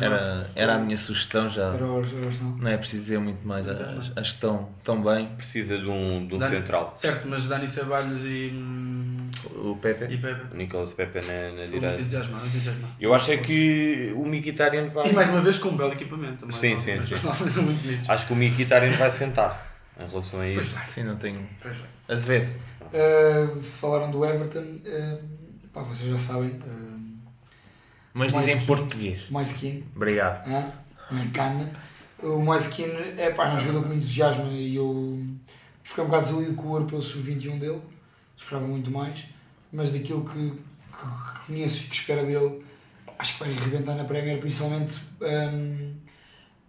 era, 0.00 0.50
era 0.56 0.74
a 0.74 0.78
minha 0.78 0.96
sugestão 0.96 1.48
já. 1.48 1.72
Era 1.74 1.84
o 1.86 2.02
era 2.04 2.16
o 2.16 2.26
Arsenal. 2.26 2.56
Não 2.58 2.68
é 2.68 2.76
preciso 2.76 3.02
dizer 3.02 3.18
muito 3.20 3.46
mais, 3.46 3.68
acho, 3.68 3.82
acho 3.84 4.12
que 4.12 4.20
estão, 4.20 4.68
estão 4.76 5.00
bem. 5.02 5.28
Precisa 5.36 5.78
de 5.78 5.86
um, 5.86 6.26
de 6.26 6.34
um 6.34 6.38
Dá- 6.38 6.48
central. 6.48 6.92
Certo, 6.96 7.28
mas 7.28 7.46
Dani 7.46 7.68
Ceballos 7.68 8.24
e, 8.24 8.50
hum, 8.52 9.30
O 9.54 9.76
Pepe. 9.76 10.12
e 10.12 10.18
Pepe. 10.18 10.52
O 10.52 10.56
Nicolas 10.56 10.92
Pepe 10.94 11.24
na, 11.24 11.32
na 11.32 11.56
muito 11.58 11.70
direita. 11.70 12.00
entusiasmado, 12.00 12.40
muito 12.40 12.56
entusiasmado. 12.56 12.92
Eu 13.00 13.14
acho 13.14 13.30
é 13.30 13.36
que 13.36 14.12
o 14.16 14.26
Mkhitaryan 14.26 14.88
vai. 14.88 15.08
E 15.08 15.12
mais 15.12 15.28
uma 15.28 15.42
vez 15.42 15.58
com 15.58 15.68
um 15.68 15.76
belo 15.76 15.92
equipamento 15.92 16.38
também. 16.46 16.56
Sim, 16.56 16.74
não? 16.74 16.80
sim, 16.80 17.16
sim. 17.16 17.48
São 17.50 17.62
muito 17.62 17.80
bonitos. 17.80 18.10
Acho 18.10 18.26
que 18.26 18.32
o 18.32 18.36
Mkhitaryan 18.36 18.90
vai 18.96 19.10
sentar 19.12 19.64
em 20.00 20.08
relação 20.08 20.40
a 20.40 20.48
isso. 20.48 20.76
Sim, 20.88 21.04
não 21.04 21.14
tenho. 21.14 21.48
pois 21.62 21.76
vai. 21.76 21.86
Azevedo. 22.08 22.48
Uh, 22.88 23.62
falaram 23.62 24.10
do 24.10 24.24
Everton, 24.24 24.60
uh, 24.60 25.20
pá, 25.72 25.82
vocês 25.82 26.08
já 26.10 26.16
sabem, 26.18 26.48
uh, 26.50 26.87
Mas 28.18 28.32
Mais 28.32 28.44
dizem 28.46 28.60
que- 28.60 28.66
português. 28.66 29.20
Moiskin, 29.30 29.84
Obrigado. 29.94 30.46
ah, 30.50 30.70
não 31.10 31.22
é 31.22 31.26
cana. 31.28 31.70
O 32.22 32.38
Moiskin 32.40 32.84
é, 33.16 33.30
pá, 33.30 33.48
é 33.48 33.54
um 33.54 33.58
jogador 33.58 33.84
que 33.84 33.88
me 33.90 33.96
entusiasma 33.96 34.44
e 34.50 34.74
eu 34.74 35.24
fiquei 35.84 36.02
um 36.02 36.06
bocado 36.08 36.24
desiludido 36.26 36.54
com 36.56 36.68
o 36.68 36.74
europeu 36.76 37.00
sub-21 37.00 37.58
dele, 37.58 37.80
esperava 38.36 38.66
muito 38.66 38.90
mais, 38.90 39.24
mas 39.72 39.92
daquilo 39.92 40.24
que, 40.24 40.50
que 40.50 41.46
conheço 41.46 41.84
e 41.84 41.86
que 41.88 41.94
espero 41.94 42.26
dele, 42.26 42.64
acho 43.18 43.34
que 43.34 43.40
vai 43.44 43.52
arrebentar 43.52 43.94
na 43.94 44.02
Premier, 44.04 44.38
principalmente 44.40 44.98
um, 45.22 45.94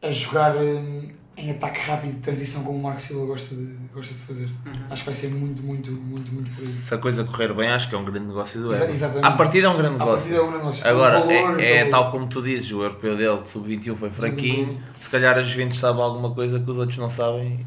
a 0.04 0.12
jogar 0.12 0.56
um, 0.56 1.12
em 1.40 1.52
ataque 1.52 1.80
rápido 1.90 2.14
de 2.14 2.20
transição 2.20 2.64
como 2.64 2.78
o 2.80 2.84
Marco 2.84 3.00
Silva 3.02 3.26
gosta 3.26 3.56
de, 3.56 3.74
gosta 3.94 4.14
de 4.14 4.20
fazer. 4.20 4.50
Acho 4.90 5.02
que 5.04 5.06
vai 5.06 5.16
ser 5.16 5.30
muito, 5.30 5.64
muito, 5.64 5.92
muito, 5.92 6.32
muito 6.34 6.52
por 6.52 6.62
aí. 6.62 6.68
Se 6.68 6.94
a 6.94 6.98
coisa 6.98 7.24
correr 7.24 7.54
bem, 7.54 7.70
acho 7.70 7.88
que 7.90 7.96
é 7.96 7.98
um 7.98 8.04
grande 8.06 8.28
negócio 8.28 8.60
do 8.62 8.68
Exa- 8.74 8.84
Everton. 8.84 8.94
exatamente. 8.94 9.26
À 9.26 9.32
partida 9.32 9.68
é 9.68 9.70
um 9.70 9.78
grande 9.78 9.98
partida 9.98 10.36
é 10.36 10.38
negócio. 10.38 10.44
um 10.44 10.48
grande 10.50 10.58
negócio. 10.58 10.88
Agora, 10.88 11.18
O 11.20 11.28
valor, 11.28 11.60
é, 11.62 11.78
é 11.78 11.86
o- 11.86 11.90
tal 11.90 12.12
como 12.12 12.28
tu 12.28 12.42
dizes, 12.42 12.72
o 12.72 12.82
europeu 12.84 13.16
dele, 13.16 13.42
de 13.42 13.50
sub-21, 13.50 13.96
foi 13.96 14.10
fraquinho. 14.10 14.66
Sub-21. 14.68 14.80
Se 15.00 15.10
calhar 15.10 15.38
a 15.38 15.42
Juventus 15.42 15.80
sabe 15.80 16.02
alguma 16.02 16.32
coisa 16.34 16.60
que 16.60 16.70
os 16.70 16.78
outros 16.78 16.98
não 16.98 17.10
sabem. 17.10 17.58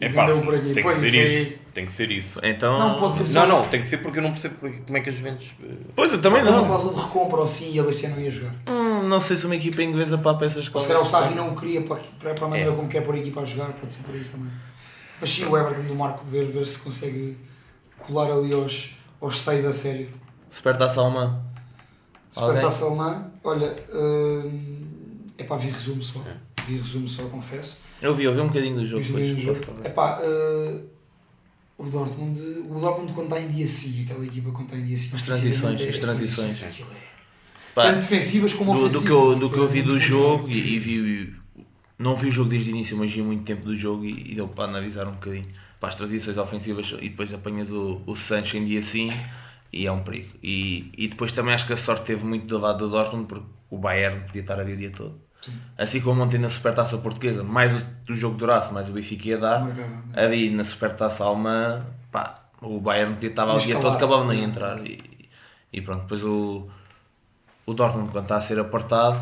E 0.00 0.04
É 0.04 0.08
pá, 0.10 0.26
vendeu 0.26 0.42
por 0.44 0.54
aqui. 0.54 0.64
tem 0.66 0.74
que 0.74 0.82
Pois, 0.82 0.94
ser 0.96 1.06
isso 1.06 1.16
aí-. 1.52 1.58
Tem 1.74 1.86
que 1.86 1.92
ser 1.92 2.10
isso. 2.10 2.40
Então. 2.42 2.78
Não, 2.78 2.98
pode 2.98 3.16
ser 3.16 3.26
só. 3.26 3.46
Não, 3.46 3.60
não, 3.62 3.68
tem 3.68 3.80
que 3.80 3.86
ser 3.86 3.98
porque 3.98 4.18
eu 4.18 4.22
não 4.22 4.30
percebo 4.30 4.54
como 4.58 4.96
é 4.96 5.00
que 5.00 5.08
as 5.10 5.14
Juventus. 5.16 5.50
eh, 5.62 5.66
Pois 5.94 6.12
eu 6.12 6.20
também 6.20 6.42
Tem 6.42 6.50
uma 6.52 6.60
não. 6.60 6.66
cláusula 6.68 6.94
de 6.94 7.00
recompra 7.00 7.40
ou 7.40 7.46
sim 7.48 7.72
e 7.72 7.78
ele 7.78 7.88
este 7.90 8.06
ano 8.06 8.16
não 8.16 8.22
ia 8.22 8.30
jogar. 8.30 8.54
Hum, 8.68 9.02
não 9.08 9.20
sei 9.20 9.36
se 9.36 9.46
uma 9.46 9.56
equipa 9.56 9.82
inglesa 9.82 10.16
para 10.18 10.44
essas 10.46 10.56
Ou 10.56 10.62
se 10.64 10.70
coisas. 10.70 10.88
calhar 10.88 11.04
o 11.04 11.08
Sarri 11.08 11.34
não 11.34 11.50
o 11.50 11.56
queria 11.56 11.80
para, 11.82 11.96
para, 12.18 12.34
para 12.34 12.46
a 12.46 12.48
maneira 12.48 12.72
É. 12.72 12.74
como 12.74 12.88
quer 12.88 13.00
pôr 13.02 13.14
a 13.14 13.18
equipa 13.18 13.40
a 13.40 13.44
jogar, 13.44 13.72
pode 13.72 13.92
ser 13.92 14.02
por 14.04 14.14
aí 14.14 14.24
também. 14.24 14.50
Mas 15.20 15.30
sim, 15.30 15.44
o 15.46 15.56
Everton 15.58 15.82
do 15.82 15.94
Marco, 15.94 16.24
ver, 16.26 16.44
ver 16.46 16.66
se 16.66 16.78
consegue 16.80 17.36
colar 17.98 18.30
ali 18.30 18.52
aos, 18.54 18.96
aos 19.20 19.40
seis 19.40 19.64
a 19.66 19.72
sério. 19.72 20.08
Supertaça 20.48 21.00
alemã. 21.00 21.40
Supertaça 22.30 22.84
alemã, 22.84 23.26
olha, 23.42 23.74
hum, 23.92 25.18
é 25.36 25.44
pá, 25.44 25.56
vi 25.56 25.68
resumo 25.70 26.02
só. 26.02 26.22
Vi 26.66 26.76
resumo 26.76 27.08
só, 27.08 27.22
confesso. 27.24 27.78
Eu 28.00 28.14
vi, 28.14 28.24
eu 28.24 28.34
vi 28.34 28.40
um 28.40 28.46
bocadinho 28.48 28.76
do 28.76 28.86
jogo. 28.86 29.02
Depois 29.04 29.24
mesmo 29.24 29.42
o 29.42 29.46
posso 29.54 29.64
jogo. 29.64 29.90
pá, 29.90 30.20
o 31.78 31.84
Dortmund, 31.84 32.38
o 32.68 32.80
Dortmund 32.80 33.12
quando 33.12 33.26
está 33.28 33.40
em 33.40 33.48
dia 33.48 33.66
sim, 33.68 34.02
aquela 34.04 34.24
equipa 34.26 34.50
quando 34.50 34.64
está 34.66 34.76
em 34.76 34.84
dia 34.84 34.98
sim. 34.98 35.14
As 35.14 35.22
transições, 35.22 35.80
as 35.80 35.96
é- 35.96 36.00
transições. 36.00 36.62
é- 36.64 36.72
Pá, 37.74 37.82
Tanto 37.84 38.00
defensivas 38.00 38.52
como 38.54 38.72
do, 38.72 38.86
ofensivas. 38.86 39.02
do 39.02 39.06
que 39.06 39.12
eu, 39.12 39.34
do 39.36 39.50
que 39.50 39.58
eu 39.58 39.68
vi 39.68 39.82
do 39.82 39.98
jogo 39.98 40.48
e, 40.48 40.74
e 40.74 40.78
vi 40.78 41.34
não 41.96 42.16
vi 42.16 42.28
o 42.28 42.30
jogo 42.32 42.50
desde 42.50 42.70
o 42.70 42.74
início 42.74 42.96
mas 42.96 43.12
vi 43.12 43.22
muito 43.22 43.44
tempo 43.44 43.64
do 43.64 43.76
jogo 43.76 44.04
e, 44.04 44.32
e 44.32 44.34
deu 44.34 44.48
para 44.48 44.64
analisar 44.64 45.06
um 45.06 45.12
bocadinho 45.12 45.46
para 45.78 45.88
as 45.88 45.94
transições 45.94 46.36
ofensivas 46.36 46.92
e 47.00 47.08
depois 47.08 47.32
apanhas 47.32 47.70
o, 47.70 48.02
o 48.06 48.16
Sancho 48.16 48.56
em 48.56 48.64
dia 48.64 48.80
assim 48.80 49.12
e 49.72 49.86
é 49.86 49.92
um 49.92 50.02
perigo 50.02 50.32
e, 50.42 50.90
e 50.98 51.06
depois 51.06 51.30
também 51.30 51.54
acho 51.54 51.66
que 51.66 51.72
a 51.72 51.76
sorte 51.76 52.04
teve 52.06 52.24
muito 52.24 52.46
do 52.46 52.58
lado 52.58 52.78
do 52.78 52.90
Dortmund 52.90 53.26
porque 53.28 53.46
o 53.70 53.78
Bayern 53.78 54.24
podia 54.26 54.40
estar 54.42 54.58
ali 54.58 54.72
o 54.72 54.76
dia 54.76 54.90
todo 54.90 55.20
Sim. 55.48 55.58
assim 55.76 56.00
como 56.00 56.22
ontem 56.22 56.38
na 56.38 56.48
Supertaça 56.48 56.98
Portuguesa 56.98 57.42
mais 57.42 57.74
o, 57.74 57.82
o 58.10 58.14
jogo 58.14 58.36
durasse 58.36 58.72
mais 58.72 58.88
o 58.88 58.92
Benfica 58.92 59.28
ia 59.28 59.38
dar 59.38 59.64
né? 59.64 60.02
ali 60.14 60.50
na 60.50 60.64
Supertaça 60.64 61.24
Alemã 61.24 61.84
pá, 62.12 62.48
o 62.62 62.80
Bayern 62.80 63.16
lá 63.36 63.54
o 63.54 63.58
dia 63.58 63.74
todo 63.76 63.94
acabava 63.96 64.24
nem 64.26 64.42
entrar 64.44 64.78
e, 64.86 65.28
e 65.72 65.80
pronto, 65.80 66.02
depois 66.02 66.22
o 66.24 66.68
o 67.66 67.74
Dortmund 67.74 68.10
quando 68.10 68.24
está 68.24 68.36
a 68.36 68.40
ser 68.40 68.58
apertado 68.58 69.18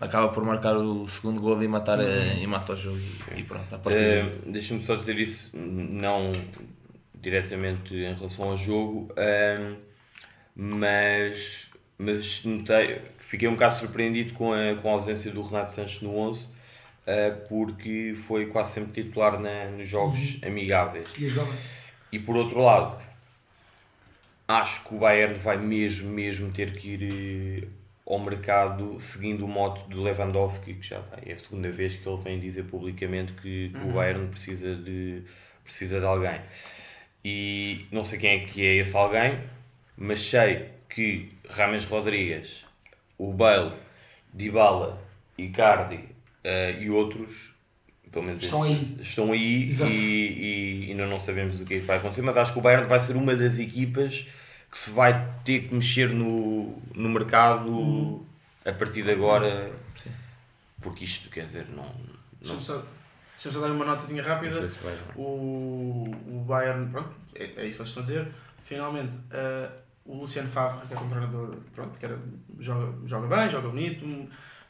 acaba 0.00 0.28
por 0.28 0.42
marcar 0.44 0.76
o 0.76 1.06
segundo 1.08 1.40
gol 1.40 1.62
e 1.62 1.68
matar 1.68 2.00
eh, 2.00 2.38
e 2.40 2.46
mata 2.46 2.72
o 2.72 2.76
jogo 2.76 2.98
e, 3.36 3.40
e 3.40 3.42
pronto, 3.42 3.74
a 3.74 3.78
partir 3.78 3.98
daí- 3.98 4.18
Eh, 4.18 4.38
Deixa-me 4.46 4.80
só 4.80 4.94
dizer 4.96 5.18
isso, 5.20 5.50
não 5.54 6.32
diretamente 7.20 7.94
em 7.94 8.14
relação 8.14 8.46
ao 8.48 8.56
jogo, 8.56 9.12
ehm, 9.16 9.74
mas, 10.56 11.69
mas 12.02 12.46
notei, 12.46 12.98
fiquei 13.18 13.46
um 13.46 13.52
bocado 13.52 13.74
surpreendido 13.74 14.32
com 14.32 14.54
a, 14.54 14.74
com 14.80 14.88
a 14.88 14.92
ausência 14.92 15.30
do 15.30 15.42
Renato 15.42 15.70
Sanches 15.70 16.00
no 16.00 16.16
11, 16.16 16.48
eh, 17.06 17.30
porque 17.46 18.14
foi 18.16 18.46
quase 18.46 18.72
sempre 18.72 19.02
titular 19.02 19.38
na, 19.38 19.66
nos 19.66 19.86
jogos 19.86 20.38
amigáveis. 20.42 21.12
E. 21.18 21.28
E 22.10 22.18
por 22.18 22.36
outro 22.38 22.58
lado, 22.62 22.98
acho 24.48 24.82
que 24.84 24.94
o 24.94 24.98
Bayern 24.98 25.34
vai 25.34 25.58
mesmo, 25.58 26.10
mesmo 26.10 26.50
ter 26.50 26.72
que 26.72 26.88
ir 26.88 27.64
eh, 27.64 27.68
ao 28.06 28.18
mercado 28.18 28.98
seguindo 28.98 29.44
o 29.44 29.48
modo 29.48 29.82
do 29.82 30.02
Lewandowski, 30.02 30.72
que 30.72 30.86
já 30.86 31.00
vai, 31.00 31.24
é 31.26 31.32
a 31.32 31.36
segunda 31.36 31.70
vez 31.70 31.96
que 31.96 32.08
ele 32.08 32.22
vem 32.22 32.40
dizer 32.40 32.62
publicamente 32.62 33.34
que, 33.34 33.68
que 33.68 33.86
o 33.86 33.92
Bayern 33.92 34.26
precisa 34.28 34.74
de, 34.74 35.22
precisa 35.62 36.00
de 36.00 36.06
alguém. 36.06 36.40
E 37.22 37.84
não 37.92 38.02
sei 38.02 38.18
quem 38.18 38.30
é 38.30 38.46
que 38.46 38.64
é 38.64 38.76
esse 38.76 38.96
alguém, 38.96 39.38
mas 39.98 40.22
sei 40.22 40.79
que 40.90 41.28
Rames 41.48 41.84
Rodrigues, 41.84 42.64
o 43.16 43.32
Bale, 43.32 43.72
Dybala, 44.32 45.00
Icardi 45.38 46.04
eh, 46.44 46.78
e 46.80 46.90
outros, 46.90 47.54
pelo 48.10 48.24
menos 48.26 48.42
Estão 48.42 48.62
aí. 48.64 48.96
estão 49.00 49.32
aí 49.32 49.66
Exato. 49.66 49.90
e, 49.92 50.86
e 50.86 50.90
ainda 50.90 51.06
não 51.06 51.18
sabemos 51.20 51.60
o 51.60 51.64
que 51.64 51.74
é 51.74 51.80
que 51.80 51.86
vai 51.86 51.98
acontecer, 51.98 52.22
mas 52.22 52.36
acho 52.36 52.52
que 52.52 52.58
o 52.58 52.62
Bayern 52.62 52.86
vai 52.88 53.00
ser 53.00 53.16
uma 53.16 53.34
das 53.34 53.58
equipas 53.58 54.26
que 54.70 54.78
se 54.78 54.90
vai 54.90 55.28
ter 55.44 55.68
que 55.68 55.74
mexer 55.74 56.10
no, 56.10 56.76
no 56.94 57.08
mercado 57.08 58.24
a 58.64 58.72
partir 58.72 59.02
de 59.02 59.10
agora. 59.12 59.72
Sim. 59.96 60.10
Porque 60.80 61.04
isto, 61.04 61.28
quer 61.30 61.44
dizer, 61.44 61.66
não. 61.68 61.84
não, 61.84 61.92
Deixa-me 62.40 62.62
só, 62.62 63.60
dar 63.60 63.70
uma 63.70 63.84
notazinha 63.84 64.22
rápida. 64.22 64.68
se. 64.68 64.78
O, 65.16 66.04
o 66.26 66.44
Bayern, 66.46 66.88
pronto, 66.90 67.10
é, 67.34 67.44
é 67.44 67.66
isso 67.66 67.78
que 67.78 67.84
vocês 67.84 67.88
estão 67.88 68.02
a 68.02 68.06
dizer. 68.06 68.28
Finalmente, 68.62 69.16
eh, 69.30 69.68
o 70.04 70.16
Luciano 70.20 70.48
Favre, 70.48 70.80
que 70.88 70.94
é 70.94 70.98
um 70.98 71.08
treinador, 71.08 71.54
pronto, 71.74 71.98
que 71.98 72.04
era, 72.04 72.18
joga, 72.58 72.92
joga 73.06 73.36
bem, 73.36 73.50
joga 73.50 73.68
bonito, 73.68 74.04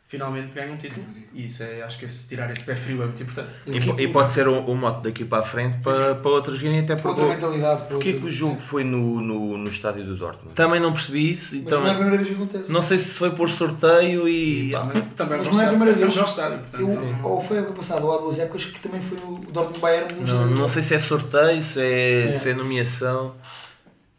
finalmente 0.07 0.53
ganha 0.57 0.73
um 0.73 0.77
título. 0.77 1.07
E 1.33 1.47
isso 1.47 1.63
é, 1.63 1.83
acho 1.83 1.97
que 1.97 2.05
esse, 2.05 2.27
tirar 2.29 2.51
esse 2.51 2.65
pé 2.65 2.75
frio 2.75 3.01
é 3.01 3.07
muito 3.07 3.23
importante. 3.23 3.49
E, 3.65 4.03
e 4.03 4.09
pode 4.09 4.33
ser 4.33 4.49
o, 4.49 4.59
o 4.59 4.75
mote 4.75 5.05
daqui 5.05 5.25
para 5.25 5.39
a 5.39 5.43
frente 5.45 5.79
para, 5.85 6.17
para 6.17 6.31
outros 6.33 6.61
virem 6.61 6.81
até 6.81 6.97
porque 6.97 7.09
Outra 7.21 7.29
mentalidade. 7.29 7.85
Porquê 7.89 8.15
que 8.15 8.27
o 8.27 8.31
jogo 8.31 8.59
foi 8.61 8.83
no, 8.83 9.21
no, 9.21 9.57
no 9.57 9.69
estádio 9.69 10.05
do 10.05 10.17
Dortmund? 10.17 10.53
também 10.57 10.81
não 10.81 10.93
percebi 10.93 11.31
isso 11.31 11.55
e 11.55 11.63
Mas 11.63 11.71
não 11.73 11.87
é 11.87 11.91
a 11.91 11.95
primeira 11.95 12.17
vez 12.17 12.29
que 12.29 12.35
acontece. 12.35 12.73
não 12.73 12.83
sei 12.83 12.99
se 12.99 13.15
foi 13.15 13.31
por 13.31 13.49
sorteio 13.49 14.29
e 14.29 14.73
Também, 14.73 15.03
também 15.17 15.39
Mas 15.39 15.47
é 15.47 15.51
um 15.51 15.55
não 15.55 15.61
é 15.63 15.65
a 15.65 15.69
primeira 15.69 15.93
estádio, 15.93 16.07
vez. 16.07 16.17
É 16.17 16.21
um 16.21 16.25
bom 16.25 16.31
estádio, 16.31 16.59
portanto. 16.59 16.81
Eu, 16.81 17.15
sim. 17.15 17.21
ou 17.23 17.41
foi 17.41 17.57
a 17.57 17.61
época 17.61 17.75
passada, 17.77 18.05
ou 18.05 18.13
há 18.19 18.21
duas 18.21 18.39
épocas, 18.41 18.65
que 18.65 18.81
também 18.81 19.01
foi 19.01 19.17
no 19.21 19.39
Dortmund 19.39 19.79
Bayern. 19.79 20.13
no 20.15 20.27
não, 20.27 20.47
não 20.49 20.69
sei 20.69 20.83
se 20.83 20.93
é 20.95 20.99
sorteio, 20.99 21.63
se 21.63 21.81
é, 21.81 22.27
É. 22.27 22.31
se 22.33 22.49
é 22.51 22.55
nomeação, 22.55 23.33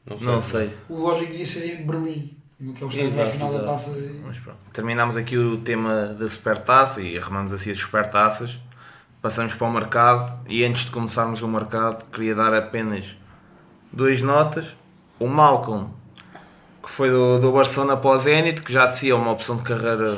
Não 0.05 0.17
sei. 0.17 0.27
não 0.27 0.41
sei. 0.41 0.69
O 0.89 0.95
lógico 0.97 1.31
devia 1.31 1.45
ser 1.45 1.73
em 1.73 1.85
Berlim, 1.85 2.37
no 2.59 2.73
que 2.73 2.83
é 2.83 2.85
o 2.85 2.89
estádio 2.89 3.15
da 3.15 3.25
final 3.27 3.49
da 3.49 3.57
exato. 3.59 3.71
taça. 3.71 3.99
Mas 4.25 4.39
pronto. 4.39 4.57
Terminámos 4.73 5.17
aqui 5.17 5.37
o 5.37 5.57
tema 5.57 6.15
da 6.19 6.29
supertaça 6.29 7.01
e 7.01 7.17
arrumamos 7.17 7.53
assim 7.53 7.71
as 7.71 7.79
supertaças. 7.79 8.59
Passamos 9.21 9.53
para 9.53 9.67
o 9.67 9.71
mercado 9.71 10.45
e 10.47 10.63
antes 10.63 10.85
de 10.85 10.91
começarmos 10.91 11.43
o 11.43 11.47
mercado 11.47 12.05
queria 12.11 12.33
dar 12.33 12.53
apenas 12.53 13.15
duas 13.91 14.19
notas. 14.21 14.75
O 15.19 15.27
Malcolm, 15.27 15.89
que 16.81 16.89
foi 16.89 17.11
do, 17.11 17.37
do 17.37 17.51
Barcelona 17.51 17.95
para 17.95 18.09
o 18.09 18.17
Zenit, 18.17 18.63
que 18.63 18.73
já 18.73 18.87
dizia 18.87 19.15
uma 19.15 19.31
opção 19.31 19.57
de 19.57 19.61
carreira 19.61 20.17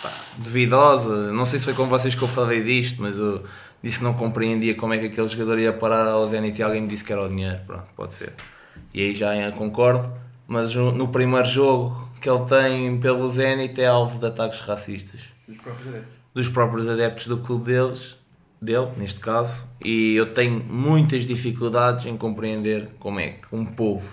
pá, 0.00 0.10
duvidosa. 0.38 1.32
Não 1.32 1.44
sei 1.44 1.58
se 1.58 1.64
foi 1.64 1.74
com 1.74 1.88
vocês 1.88 2.14
que 2.14 2.22
eu 2.22 2.28
falei 2.28 2.62
disto, 2.62 3.02
mas 3.02 3.16
eu 3.18 3.42
disse 3.82 3.98
que 3.98 4.04
não 4.04 4.14
compreendia 4.14 4.76
como 4.76 4.94
é 4.94 4.98
que 4.98 5.06
aquele 5.06 5.26
jogador 5.26 5.58
ia 5.58 5.72
parar 5.72 6.06
ao 6.06 6.24
Zenit 6.28 6.60
e 6.60 6.62
alguém 6.62 6.82
me 6.82 6.88
disse 6.88 7.02
que 7.02 7.12
era 7.12 7.22
o 7.22 7.28
dinheiro. 7.28 7.58
Pronto, 7.66 7.86
pode 7.96 8.14
ser. 8.14 8.32
E 8.96 9.02
aí 9.02 9.14
já 9.14 9.36
eu 9.36 9.52
concordo. 9.52 10.10
Mas 10.48 10.74
no 10.74 11.08
primeiro 11.08 11.46
jogo 11.46 12.08
que 12.20 12.30
ele 12.30 12.44
tem 12.46 12.98
pelo 12.98 13.28
Zenit 13.30 13.78
é 13.80 13.86
alvo 13.86 14.18
de 14.18 14.26
ataques 14.26 14.60
racistas 14.60 15.20
Dos 15.46 15.58
próprios 15.58 15.88
adeptos. 15.88 16.12
dos 16.34 16.48
próprios 16.48 16.88
adeptos 16.88 17.26
do 17.26 17.36
clube 17.38 17.64
deles, 17.66 18.16
dele, 18.62 18.88
neste 18.96 19.20
caso, 19.20 19.66
e 19.84 20.14
eu 20.14 20.32
tenho 20.32 20.64
muitas 20.64 21.26
dificuldades 21.26 22.06
em 22.06 22.16
compreender 22.16 22.88
como 22.98 23.20
é 23.20 23.32
que 23.32 23.48
um 23.54 23.66
povo 23.66 24.08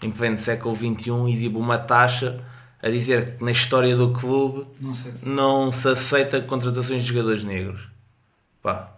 em 0.00 0.10
pleno 0.10 0.38
século 0.38 0.74
XXI 0.74 1.30
exibe 1.30 1.56
uma 1.58 1.76
taxa 1.76 2.42
a 2.82 2.88
dizer 2.88 3.36
que 3.36 3.44
na 3.44 3.50
história 3.50 3.94
do 3.96 4.12
clube 4.12 4.66
Não 4.80 4.92
não 5.22 5.72
se 5.72 5.88
aceita 5.88 6.40
contratações 6.40 7.02
de 7.02 7.08
jogadores 7.08 7.44
negros. 7.44 7.88
Pá. 8.62 8.93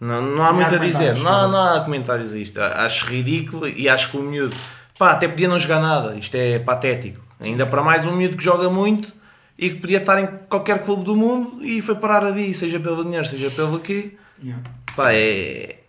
Não, 0.00 0.22
não 0.22 0.30
há 0.30 0.34
Não 0.36 0.44
há 0.46 0.52
muito 0.52 0.74
a 0.74 0.78
dizer, 0.78 1.16
não, 1.16 1.30
há- 1.32 1.48
não. 1.48 1.62
há 1.76 1.80
comentários 1.80 2.32
a 2.32 2.38
isto. 2.38 2.60
Acho 2.60 3.06
ridículo 3.06 3.66
e 3.68 3.88
acho 3.88 4.10
que 4.12 4.16
o 4.16 4.22
miúdo, 4.22 4.54
pá, 4.98 5.10
até 5.12 5.26
podia 5.26 5.48
não 5.48 5.58
jogar 5.58 5.80
nada, 5.80 6.14
isto 6.16 6.34
é 6.36 6.58
patético. 6.58 7.20
Ainda 7.40 7.66
para 7.66 7.82
mais 7.82 8.04
um 8.04 8.12
miúdo 8.14 8.36
que 8.36 8.44
joga 8.44 8.68
muito 8.70 9.12
e 9.58 9.70
que 9.70 9.76
podia 9.80 9.98
estar 9.98 10.20
em 10.20 10.26
qualquer 10.48 10.84
clube 10.84 11.04
do 11.04 11.16
mundo 11.16 11.64
e 11.64 11.82
foi 11.82 11.96
parar 11.96 12.24
ali, 12.24 12.54
seja 12.54 12.78
pelo 12.78 13.02
dinheiro, 13.04 13.26
seja 13.26 13.50
pelo 13.50 13.80
quê. 13.80 14.16
Yeah. 14.42 14.62
Pá, 14.94 15.12
é. 15.12 15.80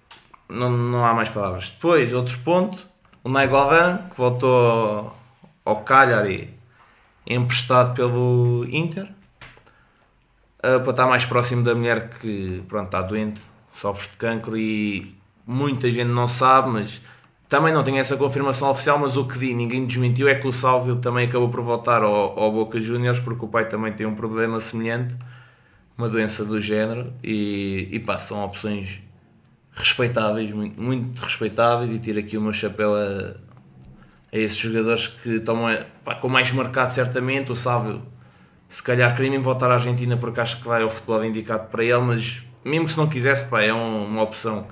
Não, 0.50 0.72
não 0.72 1.06
há 1.06 1.14
mais 1.14 1.30
palavras. 1.30 1.70
Depois, 1.70 2.12
outro 2.14 2.38
ponto, 2.40 2.80
o 3.24 3.30
Naigovan, 3.30 4.00
que 4.10 4.18
voltou 4.18 5.16
ao 5.64 5.76
Cagliari 5.82 6.52
emprestado 7.28 7.94
pelo 7.94 8.66
Inter, 8.72 9.08
ah, 10.64 10.80
para 10.80 10.90
estar 10.90 11.06
mais 11.06 11.26
próximo 11.26 11.64
da 11.64 11.76
mulher 11.76 12.10
que 12.10 12.64
pronto, 12.68 12.86
está 12.86 13.02
doente, 13.04 13.40
sofre 13.80 14.10
de 14.10 14.18
cancro 14.18 14.58
e 14.58 15.16
muita 15.48 15.90
gente 15.90 16.10
não 16.10 16.28
sabe, 16.28 16.70
mas 16.70 17.02
também 17.48 17.74
não 17.74 17.84
tem 17.84 17.98
essa 17.98 18.18
confirmação 18.18 18.70
oficial, 18.70 19.00
mas 19.00 19.16
o 19.16 19.26
que 19.26 19.38
vi, 19.38 19.54
ninguém 19.54 19.86
desmentiu, 19.86 20.28
é 20.28 20.36
que 20.36 20.48
o 20.48 20.52
Sálvio 20.52 20.98
também 20.98 21.28
acabou 21.28 21.50
por 21.50 21.62
voltar 21.62 22.04
ao, 22.04 22.38
ao 22.38 22.52
Boca 22.52 22.80
Juniors 22.80 23.20
porque 23.20 23.44
o 23.44 23.48
pai 23.48 23.68
também 23.68 23.92
tem 23.94 24.06
um 24.06 24.14
problema 24.14 24.60
semelhante, 24.60 25.16
uma 25.98 26.10
doença 26.10 26.46
do 26.46 26.60
género, 26.60 27.12
e, 27.24 27.88
e 27.92 28.00
pá, 28.00 28.20
são 28.20 28.44
opções 28.44 29.02
respeitáveis, 29.74 30.52
muito, 30.52 30.82
muito 30.82 31.20
respeitáveis, 31.20 31.92
e 31.92 32.00
tiro 32.00 32.20
aqui 32.20 32.38
o 32.38 32.42
meu 32.42 32.54
chapéu 32.54 32.94
a, 32.96 33.36
a 34.32 34.38
esses 34.38 34.58
jogadores 34.58 35.08
que 35.08 35.40
tomam 35.40 35.74
pá, 36.04 36.16
com 36.16 36.28
mais 36.28 36.52
mercado 36.52 36.92
certamente, 36.92 37.52
o 37.52 37.56
Sálvio 37.56 38.02
se 38.68 38.84
calhar 38.84 39.16
queria 39.16 39.40
voltar 39.40 39.72
à 39.72 39.76
Argentina 39.76 40.16
porque 40.16 40.40
acho 40.40 40.62
que 40.62 40.68
lá 40.68 40.80
é 40.80 40.86
o 40.86 40.90
futebol 40.90 41.26
indicado 41.26 41.70
para 41.70 41.84
ele, 41.84 42.02
mas 42.02 42.44
mesmo 42.70 42.86
que 42.86 42.92
se 42.92 42.98
não 42.98 43.08
quisesse, 43.08 43.46
pá, 43.46 43.62
é 43.62 43.74
um- 43.74 44.06
uma 44.06 44.22
opção 44.24 44.68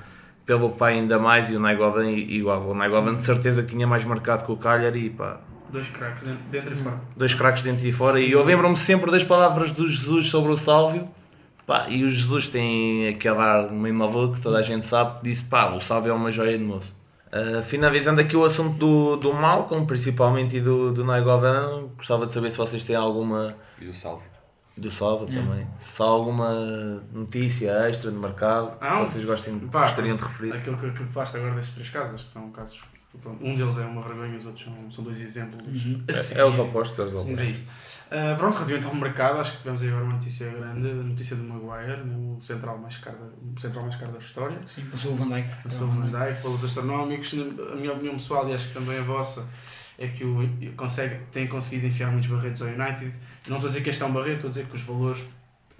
pelo 0.46 0.70
pai 0.70 0.94
ainda 0.94 1.20
mais 1.20 1.52
e 1.52 1.56
o 1.56 1.60
Naigovan 1.60 2.10
igual. 2.12 2.70
O 2.70 2.74
Naigovan 2.74 3.16
de 3.16 3.26
certeza 3.26 3.62
que 3.64 3.70
tinha 3.70 3.86
mais 3.88 4.06
mercado 4.06 4.46
que 4.46 4.52
o 4.52 4.58
Cagliari 4.58 5.08
e 5.08 5.10
pá, 5.10 5.42
Dois 5.70 5.90
craques 5.90 6.24
dentro, 6.50 6.74
e 6.74 6.78
fora. 6.78 7.02
dois 7.18 7.34
craques 7.34 7.62
dentro 7.62 7.86
e 7.86 7.92
fora. 7.92 8.20
E 8.22 8.32
eu 8.32 8.44
lembro-me 8.46 8.78
sempre 8.78 9.12
das 9.12 9.24
palavras 9.26 9.74
do 9.74 9.86
Jesus 9.86 10.30
sobre 10.30 10.52
o 10.54 10.56
Sálvio. 10.58 11.10
Pá, 11.66 11.88
e 11.90 12.06
o 12.06 12.10
Jesus 12.10 12.48
tem 12.48 13.10
aquele 13.10 13.36
ar 13.38 13.70
meio 13.70 13.94
maluco 13.94 14.36
que 14.36 14.40
toda 14.40 14.60
a 14.60 14.62
gente 14.62 14.88
sabe 14.88 15.18
que 15.20 15.24
disse: 15.30 15.44
pá, 15.44 15.74
o 15.74 15.82
Sálvio 15.82 16.12
é 16.12 16.14
uma 16.14 16.32
joia 16.32 16.58
de 16.58 16.64
moço. 16.64 16.96
Ah, 17.30 17.62
finalizando 17.62 18.22
aqui 18.22 18.38
o 18.38 18.46
assunto 18.46 18.78
do, 18.78 19.18
do 19.18 19.34
Malcolm, 19.34 19.86
principalmente, 19.86 20.56
e 20.56 20.62
do, 20.62 20.94
do 20.94 21.04
Naigovan, 21.04 21.90
gostava 21.98 22.26
de 22.26 22.34
saber 22.34 22.52
se 22.52 22.58
vocês 22.58 22.86
têm 22.86 22.96
alguma. 22.96 23.54
E 23.82 23.88
o 23.90 23.94
Salve. 24.78 24.82
do 24.82 24.92
Salva 24.92 25.26
também. 25.28 25.68
Se 25.78 26.02
há 26.02 26.06
alguma 26.06 26.50
notícia 27.12 27.72
extra 27.90 28.12
no 28.12 28.20
mercado 28.20 28.72
Ah, 28.82 29.04
que 29.06 29.12
vocês 29.12 29.26
gostem, 29.26 29.60
Pá, 29.60 29.82
gostariam 29.82 30.16
de 30.18 30.24
referir. 30.24 30.54
Aquilo 30.54 30.78
que, 30.78 30.92
que 30.92 31.04
falaste 31.06 31.38
agora 31.38 31.56
destes 31.56 31.76
três 31.76 31.90
casos, 31.90 32.14
acho 32.16 32.26
que 32.26 32.32
são 32.32 32.50
casos. 32.52 32.80
pronto, 33.22 33.44
Um 33.44 33.56
deles 33.56 33.78
é 33.78 33.82
uma 33.86 34.02
vergonha, 34.02 34.38
os 34.38 34.46
outros 34.46 34.66
são, 34.66 34.92
são 34.92 35.04
dois 35.04 35.22
exemplos. 35.22 35.68
Uhum. 35.68 36.04
É, 36.08 36.40
é 36.40 36.46
os 36.46 36.60
opostos, 36.60 37.00
é 37.00 37.04
os 37.04 37.14
opostos. 37.14 37.40
É 37.40 37.46
isso. 37.46 37.66
Ah, 38.10 38.36
pronto, 38.38 38.54
relativamente 38.56 38.88
ao 38.88 38.96
mercado, 38.96 39.40
acho 39.40 39.52
que 39.54 39.58
tivemos 39.58 39.82
aí 39.82 39.90
agora 39.90 40.04
uma 40.06 40.14
notícia 40.14 40.50
grande, 40.50 40.90
a 40.90 40.94
notícia 40.94 41.36
do 41.36 41.44
Maguire, 41.44 42.04
né, 42.06 42.16
o 42.16 42.42
central 42.42 42.78
mais 42.78 42.96
caro, 42.98 43.18
da- 43.18 43.26
o 43.56 43.60
central 43.60 43.84
mais 43.84 43.96
caro 43.98 44.12
da 44.14 44.20
história. 44.20 44.58
Sim, 44.66 44.86
passou 44.86 45.12
o 45.12 45.16
Van 45.18 45.28
Dijk. 45.28 45.50
Passou 45.64 45.88
o 45.88 45.92
Van 45.92 46.10
Dijk, 46.10 46.42
pelos 46.42 46.64
astronómicos. 46.64 47.34
A 47.74 47.76
minha 47.76 47.92
opinião 47.92 48.14
pessoal, 48.14 48.48
e 48.50 48.54
acho 48.54 48.70
que 48.70 48.74
também 48.76 48.98
a 48.98 49.02
vossa, 49.02 49.46
é 50.00 50.08
que 50.08 50.24
o 50.24 50.48
consegue, 50.78 51.16
tem 51.34 51.48
conseguido 51.48 51.88
enfiar 51.88 52.10
muitos 52.12 52.30
barretos 52.30 52.62
ao 52.62 52.68
United. 52.70 53.12
Não 53.48 53.58
estou 53.58 53.68
a 53.68 53.72
dizer 53.72 53.82
que 53.82 53.90
este 53.90 54.04
é 54.04 54.06
um 54.06 54.14
barreto, 54.14 54.36
estou 54.36 54.50
a 54.50 54.52
dizer 54.52 54.66
que 54.66 54.76
os 54.76 54.82
valores 54.82 55.24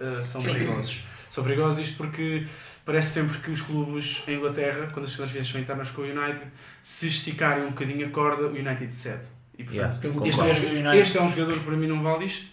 ah, 0.00 0.22
são 0.22 0.40
Sim. 0.40 0.52
perigosos. 0.52 1.00
São 1.30 1.44
perigosos 1.44 1.86
isto 1.86 1.96
porque 1.96 2.46
parece 2.84 3.20
sempre 3.20 3.38
que 3.38 3.50
os 3.50 3.60
clubes 3.62 4.22
em 4.26 4.36
Inglaterra, 4.36 4.88
quando 4.92 5.04
as 5.04 5.12
transferências 5.12 5.52
são 5.52 5.60
internas 5.60 5.90
com 5.90 6.02
o 6.02 6.04
United, 6.04 6.46
se 6.82 7.06
esticarem 7.06 7.64
um 7.64 7.70
bocadinho 7.70 8.06
a 8.06 8.10
corda, 8.10 8.46
o 8.46 8.50
United 8.50 8.92
cede. 8.92 9.24
E 9.58 9.64
portanto, 9.64 9.98
Yeah, 10.00 10.50
este, 10.50 10.66
é, 10.66 10.96
este 10.96 11.18
é 11.18 11.22
um 11.22 11.28
jogador 11.28 11.58
que 11.58 11.64
para 11.64 11.76
mim 11.76 11.86
não 11.86 12.02
vale 12.02 12.24
isto. 12.26 12.46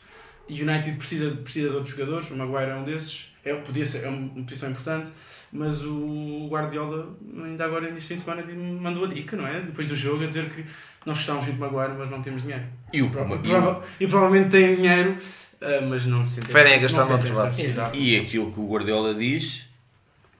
E 0.49 0.61
o 0.61 0.69
United 0.69 0.97
precisa, 0.97 1.31
precisa 1.31 1.69
de 1.69 1.75
outros 1.75 1.95
jogadores. 1.95 2.29
O 2.31 2.35
Maguire 2.35 2.71
é 2.71 2.75
um 2.75 2.83
desses. 2.83 3.33
É, 3.43 3.53
podia 3.53 3.85
ser, 3.85 4.03
é 4.03 4.09
uma 4.09 4.43
posição 4.43 4.69
importante. 4.69 5.11
Mas 5.51 5.83
o 5.83 6.47
Guardiola, 6.49 7.15
ainda 7.43 7.65
agora 7.65 7.89
neste 7.91 8.09
fim 8.09 8.15
de 8.15 8.21
semana, 8.23 8.43
mandou 8.81 9.05
a 9.05 9.07
dica, 9.07 9.37
não 9.37 9.47
é? 9.47 9.61
Depois 9.61 9.87
do 9.87 9.95
jogo, 9.95 10.23
a 10.23 10.27
dizer 10.27 10.49
que 10.49 10.65
nós 11.05 11.17
gostávamos 11.17 11.45
de 11.45 11.53
Maguire, 11.53 11.93
mas 11.97 12.09
não 12.09 12.21
temos 12.21 12.41
dinheiro. 12.41 12.63
E 12.91 13.01
o 13.01 13.09
Prova- 13.09 13.35
e 13.35 13.37
o- 13.37 13.41
prova- 13.41 13.83
e 13.99 14.07
provavelmente 14.07 14.49
têm 14.49 14.75
dinheiro, 14.75 15.17
ah, 15.61 15.81
mas 15.87 16.05
não 16.05 16.25
se 16.25 16.35
sentem 16.35 16.51
Preferem 16.51 16.75
não 16.77 16.83
gastar 16.83 17.05
noutro 17.09 17.31
essa 17.31 17.43
lado. 17.43 17.55
necessidade. 17.55 17.97
E 17.99 18.19
aquilo 18.19 18.51
que 18.51 18.59
o 18.59 18.67
Guardiola 18.67 19.13
diz 19.13 19.65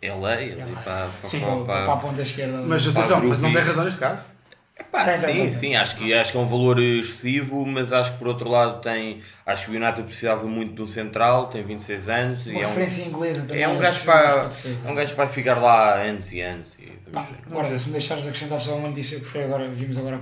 é 0.02 0.14
lei, 0.14 0.52
é 0.52 0.56
lei 0.56 0.66
lei. 0.66 0.76
para, 0.84 1.08
Sim, 1.24 1.40
para, 1.42 1.50
Para, 1.50 1.66
para, 1.66 1.86
para 1.86 1.94
a 1.94 1.98
ponta 1.98 2.22
esquerda. 2.22 2.64
Mas 2.66 2.88
atenção, 2.88 3.24
mas 3.24 3.40
não 3.40 3.52
tem 3.52 3.62
razão 3.62 3.86
neste 3.86 4.00
caso. 4.00 4.24
Pá, 4.96 5.04
Tem, 5.06 5.20
tem, 5.20 5.34
sim, 5.34 5.40
tem. 5.42 5.52
sim, 5.52 5.76
acho 5.76 5.96
que, 5.98 6.14
acho 6.14 6.32
que 6.32 6.38
é 6.38 6.42
um 6.42 6.48
valor 6.48 6.80
excessivo, 6.80 7.66
mas 7.66 7.92
acho 7.92 8.14
que 8.14 8.18
por 8.18 8.28
outro 8.30 8.50
lado 8.50 8.80
tem. 8.82 9.20
Acho 9.46 9.66
que 9.66 9.72
o 9.72 9.76
United 9.82 10.04
precisava 10.04 10.46
muito 10.46 10.74
de 10.74 10.82
um 10.82 10.86
central, 10.88 11.48
tem 11.48 11.64
26 11.64 12.10
anos 12.10 12.46
Uma 12.46 12.54
e 12.54 12.56
é 12.62 12.66
um, 12.66 12.70
referência 12.70 13.04
inglesa 13.06 13.42
também. 13.48 13.64
é 13.64 13.68
um 13.68 13.78
gajo 13.78 14.06
para- 14.06 14.50
é 14.86 14.92
um 14.92 14.96
gajo 14.96 15.12
que 15.12 15.18
vai 15.18 15.28
ficar 15.30 15.56
lá 15.60 15.96
anos 15.96 16.32
e 16.32 16.40
anos. 16.42 16.74
E 16.80 16.86
Pá. 17.12 17.28
Guarda, 17.50 17.78
se 17.78 17.88
me 17.88 17.92
deixares 17.94 18.26
acrescentar 18.26 18.60
só 18.60 18.76
uma 18.76 18.88
notícia 18.88 19.20
que 19.20 19.26
foi 19.26 19.44
agora, 19.44 19.68
vimos 19.70 19.98
agora 19.98 20.18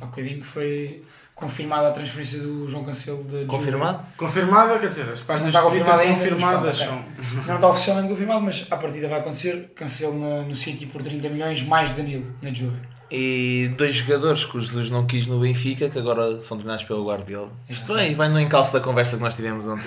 há, 0.00 0.04
bocadinho, 0.06 0.40
que 0.40 0.46
foi 0.46 1.02
confirmada 1.34 1.88
a 1.88 1.90
transferência 1.90 2.38
do 2.38 2.68
João 2.68 2.84
Cancelo 2.84 3.24
de 3.24 3.40
de 3.40 3.46
Confirmado? 3.46 4.00
Confirmada, 4.16 4.78
quer 4.78 4.86
dizer, 4.86 5.10
as 5.10 5.20
páginas 5.20 5.52
Não 5.52 5.60
está 5.76 5.96
mas 5.96 6.06
confirmadas 6.16 6.76
são. 6.78 7.04
Não 7.46 7.54
está 7.56 7.68
oficialmente 7.68 8.08
confirmado, 8.08 8.40
mas 8.42 8.66
à 8.70 8.76
partida 8.76 9.08
vai 9.08 9.18
acontecer. 9.20 9.72
Cancelo 9.74 10.14
no, 10.14 10.42
no 10.44 10.54
City 10.54 10.86
por 10.86 11.02
30 11.02 11.28
milhões, 11.28 11.62
mais 11.62 11.90
Danilo 11.92 12.26
na 12.40 12.52
Juve. 12.52 12.78
E 13.14 13.70
dois 13.76 13.94
jogadores 13.96 14.46
que 14.46 14.56
o 14.56 14.60
Jesus 14.60 14.90
não 14.90 15.04
quis 15.06 15.26
no 15.26 15.38
Benfica, 15.38 15.90
que 15.90 15.98
agora 15.98 16.40
são 16.40 16.56
treinados 16.56 16.84
pelo 16.84 17.04
Guardiola. 17.06 17.52
Isto 17.68 17.92
vem, 17.94 18.14
vai 18.14 18.30
no 18.30 18.40
encalço 18.40 18.72
da 18.72 18.80
conversa 18.80 19.16
que 19.18 19.22
nós 19.22 19.34
tivemos 19.36 19.66
ontem. 19.66 19.84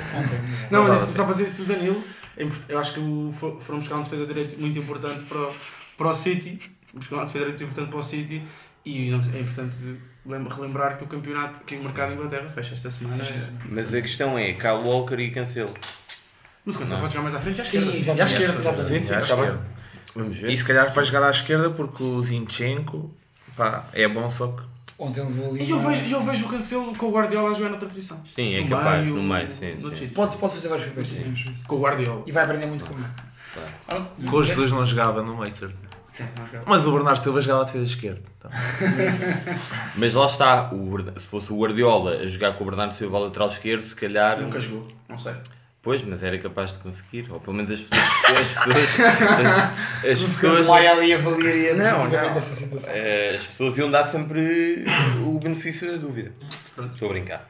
Não, 0.70 0.84
mas 0.88 1.02
isso, 1.02 1.16
só 1.16 1.24
para 1.24 1.34
dizer 1.34 1.48
isso 1.48 1.64
do 1.64 1.66
Danilo, 1.74 2.04
é 2.38 2.48
eu 2.70 2.78
acho 2.78 2.94
que 2.94 3.00
o, 3.00 3.32
fo- 3.32 3.58
foram 3.60 3.80
buscar 3.80 3.96
um 3.96 4.04
defesa 4.04 4.28
de 4.28 4.34
direito 4.34 4.62
muito 4.62 4.78
importante 4.78 5.24
para, 5.24 5.40
o- 5.42 5.54
para 5.98 6.08
o 6.10 6.14
City, 6.14 6.60
buscar 6.94 7.16
um 7.24 7.26
defesa 7.26 7.46
de 7.46 7.52
direito 7.52 7.62
muito 7.62 7.64
importante 7.64 7.90
para 7.90 8.00
o 8.00 8.04
City 8.04 8.44
e 8.86 9.10
é 9.12 9.40
importante 9.40 9.76
lem- 10.24 10.48
relembrar 10.48 10.98
que 11.00 11.04
o 11.06 11.08
campeonato, 11.08 11.66
que 11.66 11.76
o 11.78 11.84
mercado 11.84 12.10
de 12.10 12.16
Inglaterra 12.18 12.48
fecha 12.48 12.76
esta 12.76 12.92
semana. 12.92 13.24
Mas 13.72 13.92
a 13.92 14.02
questão 14.04 14.38
é, 14.38 14.54
Kyle 14.54 14.84
Walker 14.84 15.16
e 15.20 15.32
Cancelo. 15.32 15.74
Mas 16.64 16.76
o 16.76 16.80
Cancelo 16.80 17.00
pode 17.02 17.14
jogar 17.14 17.24
mais 17.24 17.36
à 17.36 17.40
frente 17.40 17.58
e 17.58 17.62
à 17.62 17.64
Sim, 17.64 17.78
esquerda. 17.80 17.98
E 18.22 18.24
esquerda. 18.26 18.60
Exatamente. 18.60 18.88
Sim, 18.88 19.00
sim, 19.02 19.14
esquerda. 19.20 19.66
Vamos 20.16 20.38
ver. 20.38 20.50
E 20.50 20.58
se 20.58 20.64
calhar 20.64 20.92
vai 20.94 21.04
jogar 21.04 21.24
à 21.24 21.30
esquerda 21.30 21.70
porque 21.70 22.02
o 22.02 22.24
Zinchenko 22.24 23.14
pá, 23.56 23.86
é 23.94 24.08
bom, 24.08 24.30
só 24.32 24.48
que 24.48 24.62
Ontem 24.98 25.22
levou 25.26 25.50
ali. 25.50 25.66
E 25.66 25.70
eu 25.70 25.80
vejo, 25.80 26.06
eu 26.06 26.24
vejo 26.24 26.46
o 26.46 26.50
Cancelo 26.50 26.96
com 26.96 27.08
o 27.08 27.12
Guardiola 27.12 27.52
a 27.52 27.54
jogar 27.54 27.70
noutra 27.70 27.90
posição. 27.90 28.22
Sim, 28.26 28.56
é 28.56 28.62
No 28.62 28.70
capaz, 28.70 29.04
meio, 29.04 29.16
no 29.16 29.24
meio, 29.24 29.52
sim, 29.52 29.76
no 29.76 29.94
sim. 29.94 30.08
Pode, 30.08 30.38
pode 30.38 30.54
fazer 30.54 30.70
vários 30.70 30.88
papéis. 30.88 31.46
Com 31.68 31.76
o 31.76 31.80
Guardiola. 31.82 32.24
E 32.26 32.32
vai 32.32 32.46
aprender 32.46 32.66
muito 32.66 32.86
com 32.86 32.94
ele. 32.94 34.30
com 34.30 34.38
os 34.38 34.48
Jesus 34.48 34.72
não 34.72 34.86
jogava 34.86 35.22
no 35.22 35.38
meio, 35.38 35.54
certeza. 35.54 35.84
Sim. 36.08 36.24
Mas 36.66 36.86
o 36.86 36.94
Bernardo 36.94 37.22
Silva 37.22 37.42
jogava 37.42 37.64
a 37.64 37.66
defesa 37.66 37.84
esquerda. 37.84 38.22
Então. 38.38 38.50
Mas 39.98 40.14
lá 40.14 40.26
está, 40.28 40.72
o 40.74 41.20
se 41.20 41.28
fosse 41.28 41.52
o 41.52 41.58
Guardiola 41.58 42.12
a 42.22 42.26
jogar 42.28 42.54
com 42.54 42.64
o 42.64 42.68
Bernardo 42.68 42.94
Silva 42.94 43.18
ao 43.18 43.24
lateral 43.26 43.50
esquerdo, 43.50 43.82
se 43.82 43.96
calhar. 43.96 44.40
Nunca 44.40 44.62
jogou, 44.62 44.88
não 45.10 45.18
sei. 45.18 45.36
Pois, 45.86 46.02
mas 46.04 46.24
era 46.24 46.38
capaz 46.40 46.72
de 46.74 46.80
conseguir. 46.80 47.28
Ou 47.32 47.40
pelo 47.40 47.56
menos 47.56 47.70
as 47.72 47.80
pessoas. 47.80 48.42
As 48.42 48.54
pessoas, 48.66 49.00
as 50.04 50.20
pessoas, 50.20 50.68
O 50.68 50.72
Maia 50.72 50.92
ali 50.94 51.14
avaliaria 51.14 51.76
Não, 51.76 51.96
positivamente 51.96 52.32
não. 52.32 52.38
essa 52.40 52.56
situação. 52.56 52.94
eh, 52.94 53.36
as 53.38 53.44
pessoas 53.46 53.78
iam 53.78 53.90
dar 53.92 54.04
sempre 54.04 54.84
o 55.26 55.40
benefício 55.40 55.90
da 55.92 55.98
dúvida. 55.98 56.32
Estou 56.92 57.08
a 57.08 57.12
brincar. 57.14 57.50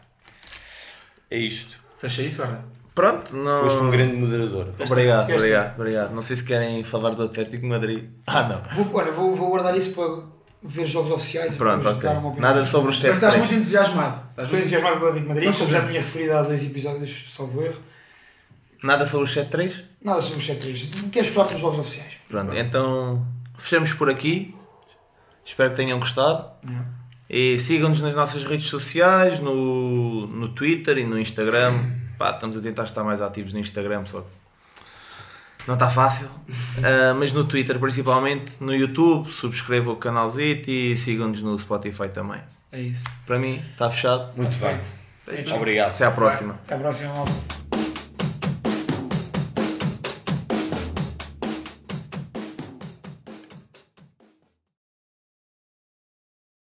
É 1.31 1.37
isto. 1.37 1.77
Fecha 1.97 2.21
isso, 2.21 2.37
guarda. 2.37 2.63
Pronto, 2.93 3.35
não. 3.35 3.61
Foste 3.63 3.79
um 3.79 3.89
grande 3.89 4.15
moderador. 4.17 4.67
Obrigado, 4.79 5.21
Ficaste- 5.25 5.31
obrigado, 5.33 5.75
obrigado. 5.79 6.13
Não 6.13 6.21
sei 6.21 6.35
se 6.35 6.43
querem 6.43 6.83
falar 6.83 7.11
do 7.11 7.23
Atlético 7.23 7.61
de 7.63 7.67
Madrid. 7.67 8.03
Ah, 8.27 8.43
não. 8.43 8.83
Vou, 8.83 8.95
olha, 8.99 9.11
vou, 9.11 9.35
vou 9.35 9.49
guardar 9.49 9.77
isso 9.77 9.93
para 9.93 10.23
ver 10.63 10.85
jogos 10.87 11.11
oficiais 11.11 11.55
e 11.55 11.57
Pronto, 11.57 11.87
ok. 11.87 12.09
opinião. 12.09 12.35
Nada 12.39 12.65
sobre 12.65 12.89
os 12.91 12.95
Mas 12.97 13.01
7 13.01 13.13
estás 13.15 13.35
muito 13.37 13.53
entusiasmado. 13.53 14.19
Estás 14.31 14.49
muito 14.49 14.61
entusiasmado 14.61 14.95
pelo 14.97 15.07
Atlético 15.09 15.33
de 15.33 15.39
Madrid, 15.41 15.57
como 15.57 15.71
já 15.71 15.87
tinha 15.87 15.99
referido 16.01 16.33
há 16.33 16.41
dois 16.41 16.63
episódios, 16.65 17.25
salvo 17.29 17.61
erro. 17.63 17.79
Nada 18.85 19.07
sobre 19.07 19.23
os 19.23 19.35
7-3? 19.35 19.83
Nada 19.99 20.21
sobre 20.21 20.37
os 20.37 20.47
7-3. 20.47 21.09
Quero 21.11 21.25
esperar 21.25 21.45
para 21.47 21.55
os 21.55 21.61
jogos 21.61 21.79
oficiais. 21.79 22.13
Pronto, 22.29 22.55
então 22.55 23.25
fechamos 23.57 23.91
por 23.93 24.11
aqui. 24.11 24.53
Espero 25.43 25.71
que 25.71 25.75
tenham 25.75 25.97
gostado. 25.97 26.47
E 27.27 27.57
sigam-nos 27.57 28.01
nas 28.01 28.13
nossas 28.13 28.43
redes 28.43 28.67
sociais, 28.67 29.39
no, 29.39 30.27
no 30.27 30.49
Twitter 30.49 30.99
e 30.99 31.03
no 31.03 31.19
Instagram. 31.19 31.73
Pá, 32.19 32.29
estamos 32.29 32.55
a 32.55 32.61
tentar 32.61 32.83
estar 32.83 33.03
mais 33.03 33.21
ativos 33.21 33.53
no 33.53 33.59
Instagram, 33.59 34.05
só 34.05 34.21
que 34.21 35.67
não 35.67 35.73
está 35.73 35.89
fácil. 35.89 36.29
Ah, 36.83 37.15
mas 37.17 37.33
no 37.33 37.45
Twitter 37.45 37.79
principalmente, 37.79 38.51
no 38.59 38.75
YouTube, 38.75 39.31
subscrevam 39.31 39.93
o 39.93 39.97
canalzito 39.97 40.69
e 40.69 40.95
sigam-nos 40.95 41.41
no 41.41 41.57
Spotify 41.57 42.09
também. 42.09 42.41
É 42.71 42.81
isso. 42.81 43.05
Para 43.25 43.39
mim, 43.39 43.59
está 43.71 43.89
fechado. 43.89 44.31
Muito 44.35 44.55
bem. 44.57 44.79
Feito. 45.25 45.55
Obrigado. 45.55 45.95
Até 45.95 46.05
à 46.05 46.11
próxima. 46.11 46.59
Até 46.65 46.75
à 46.75 46.77
próxima. 46.77 47.25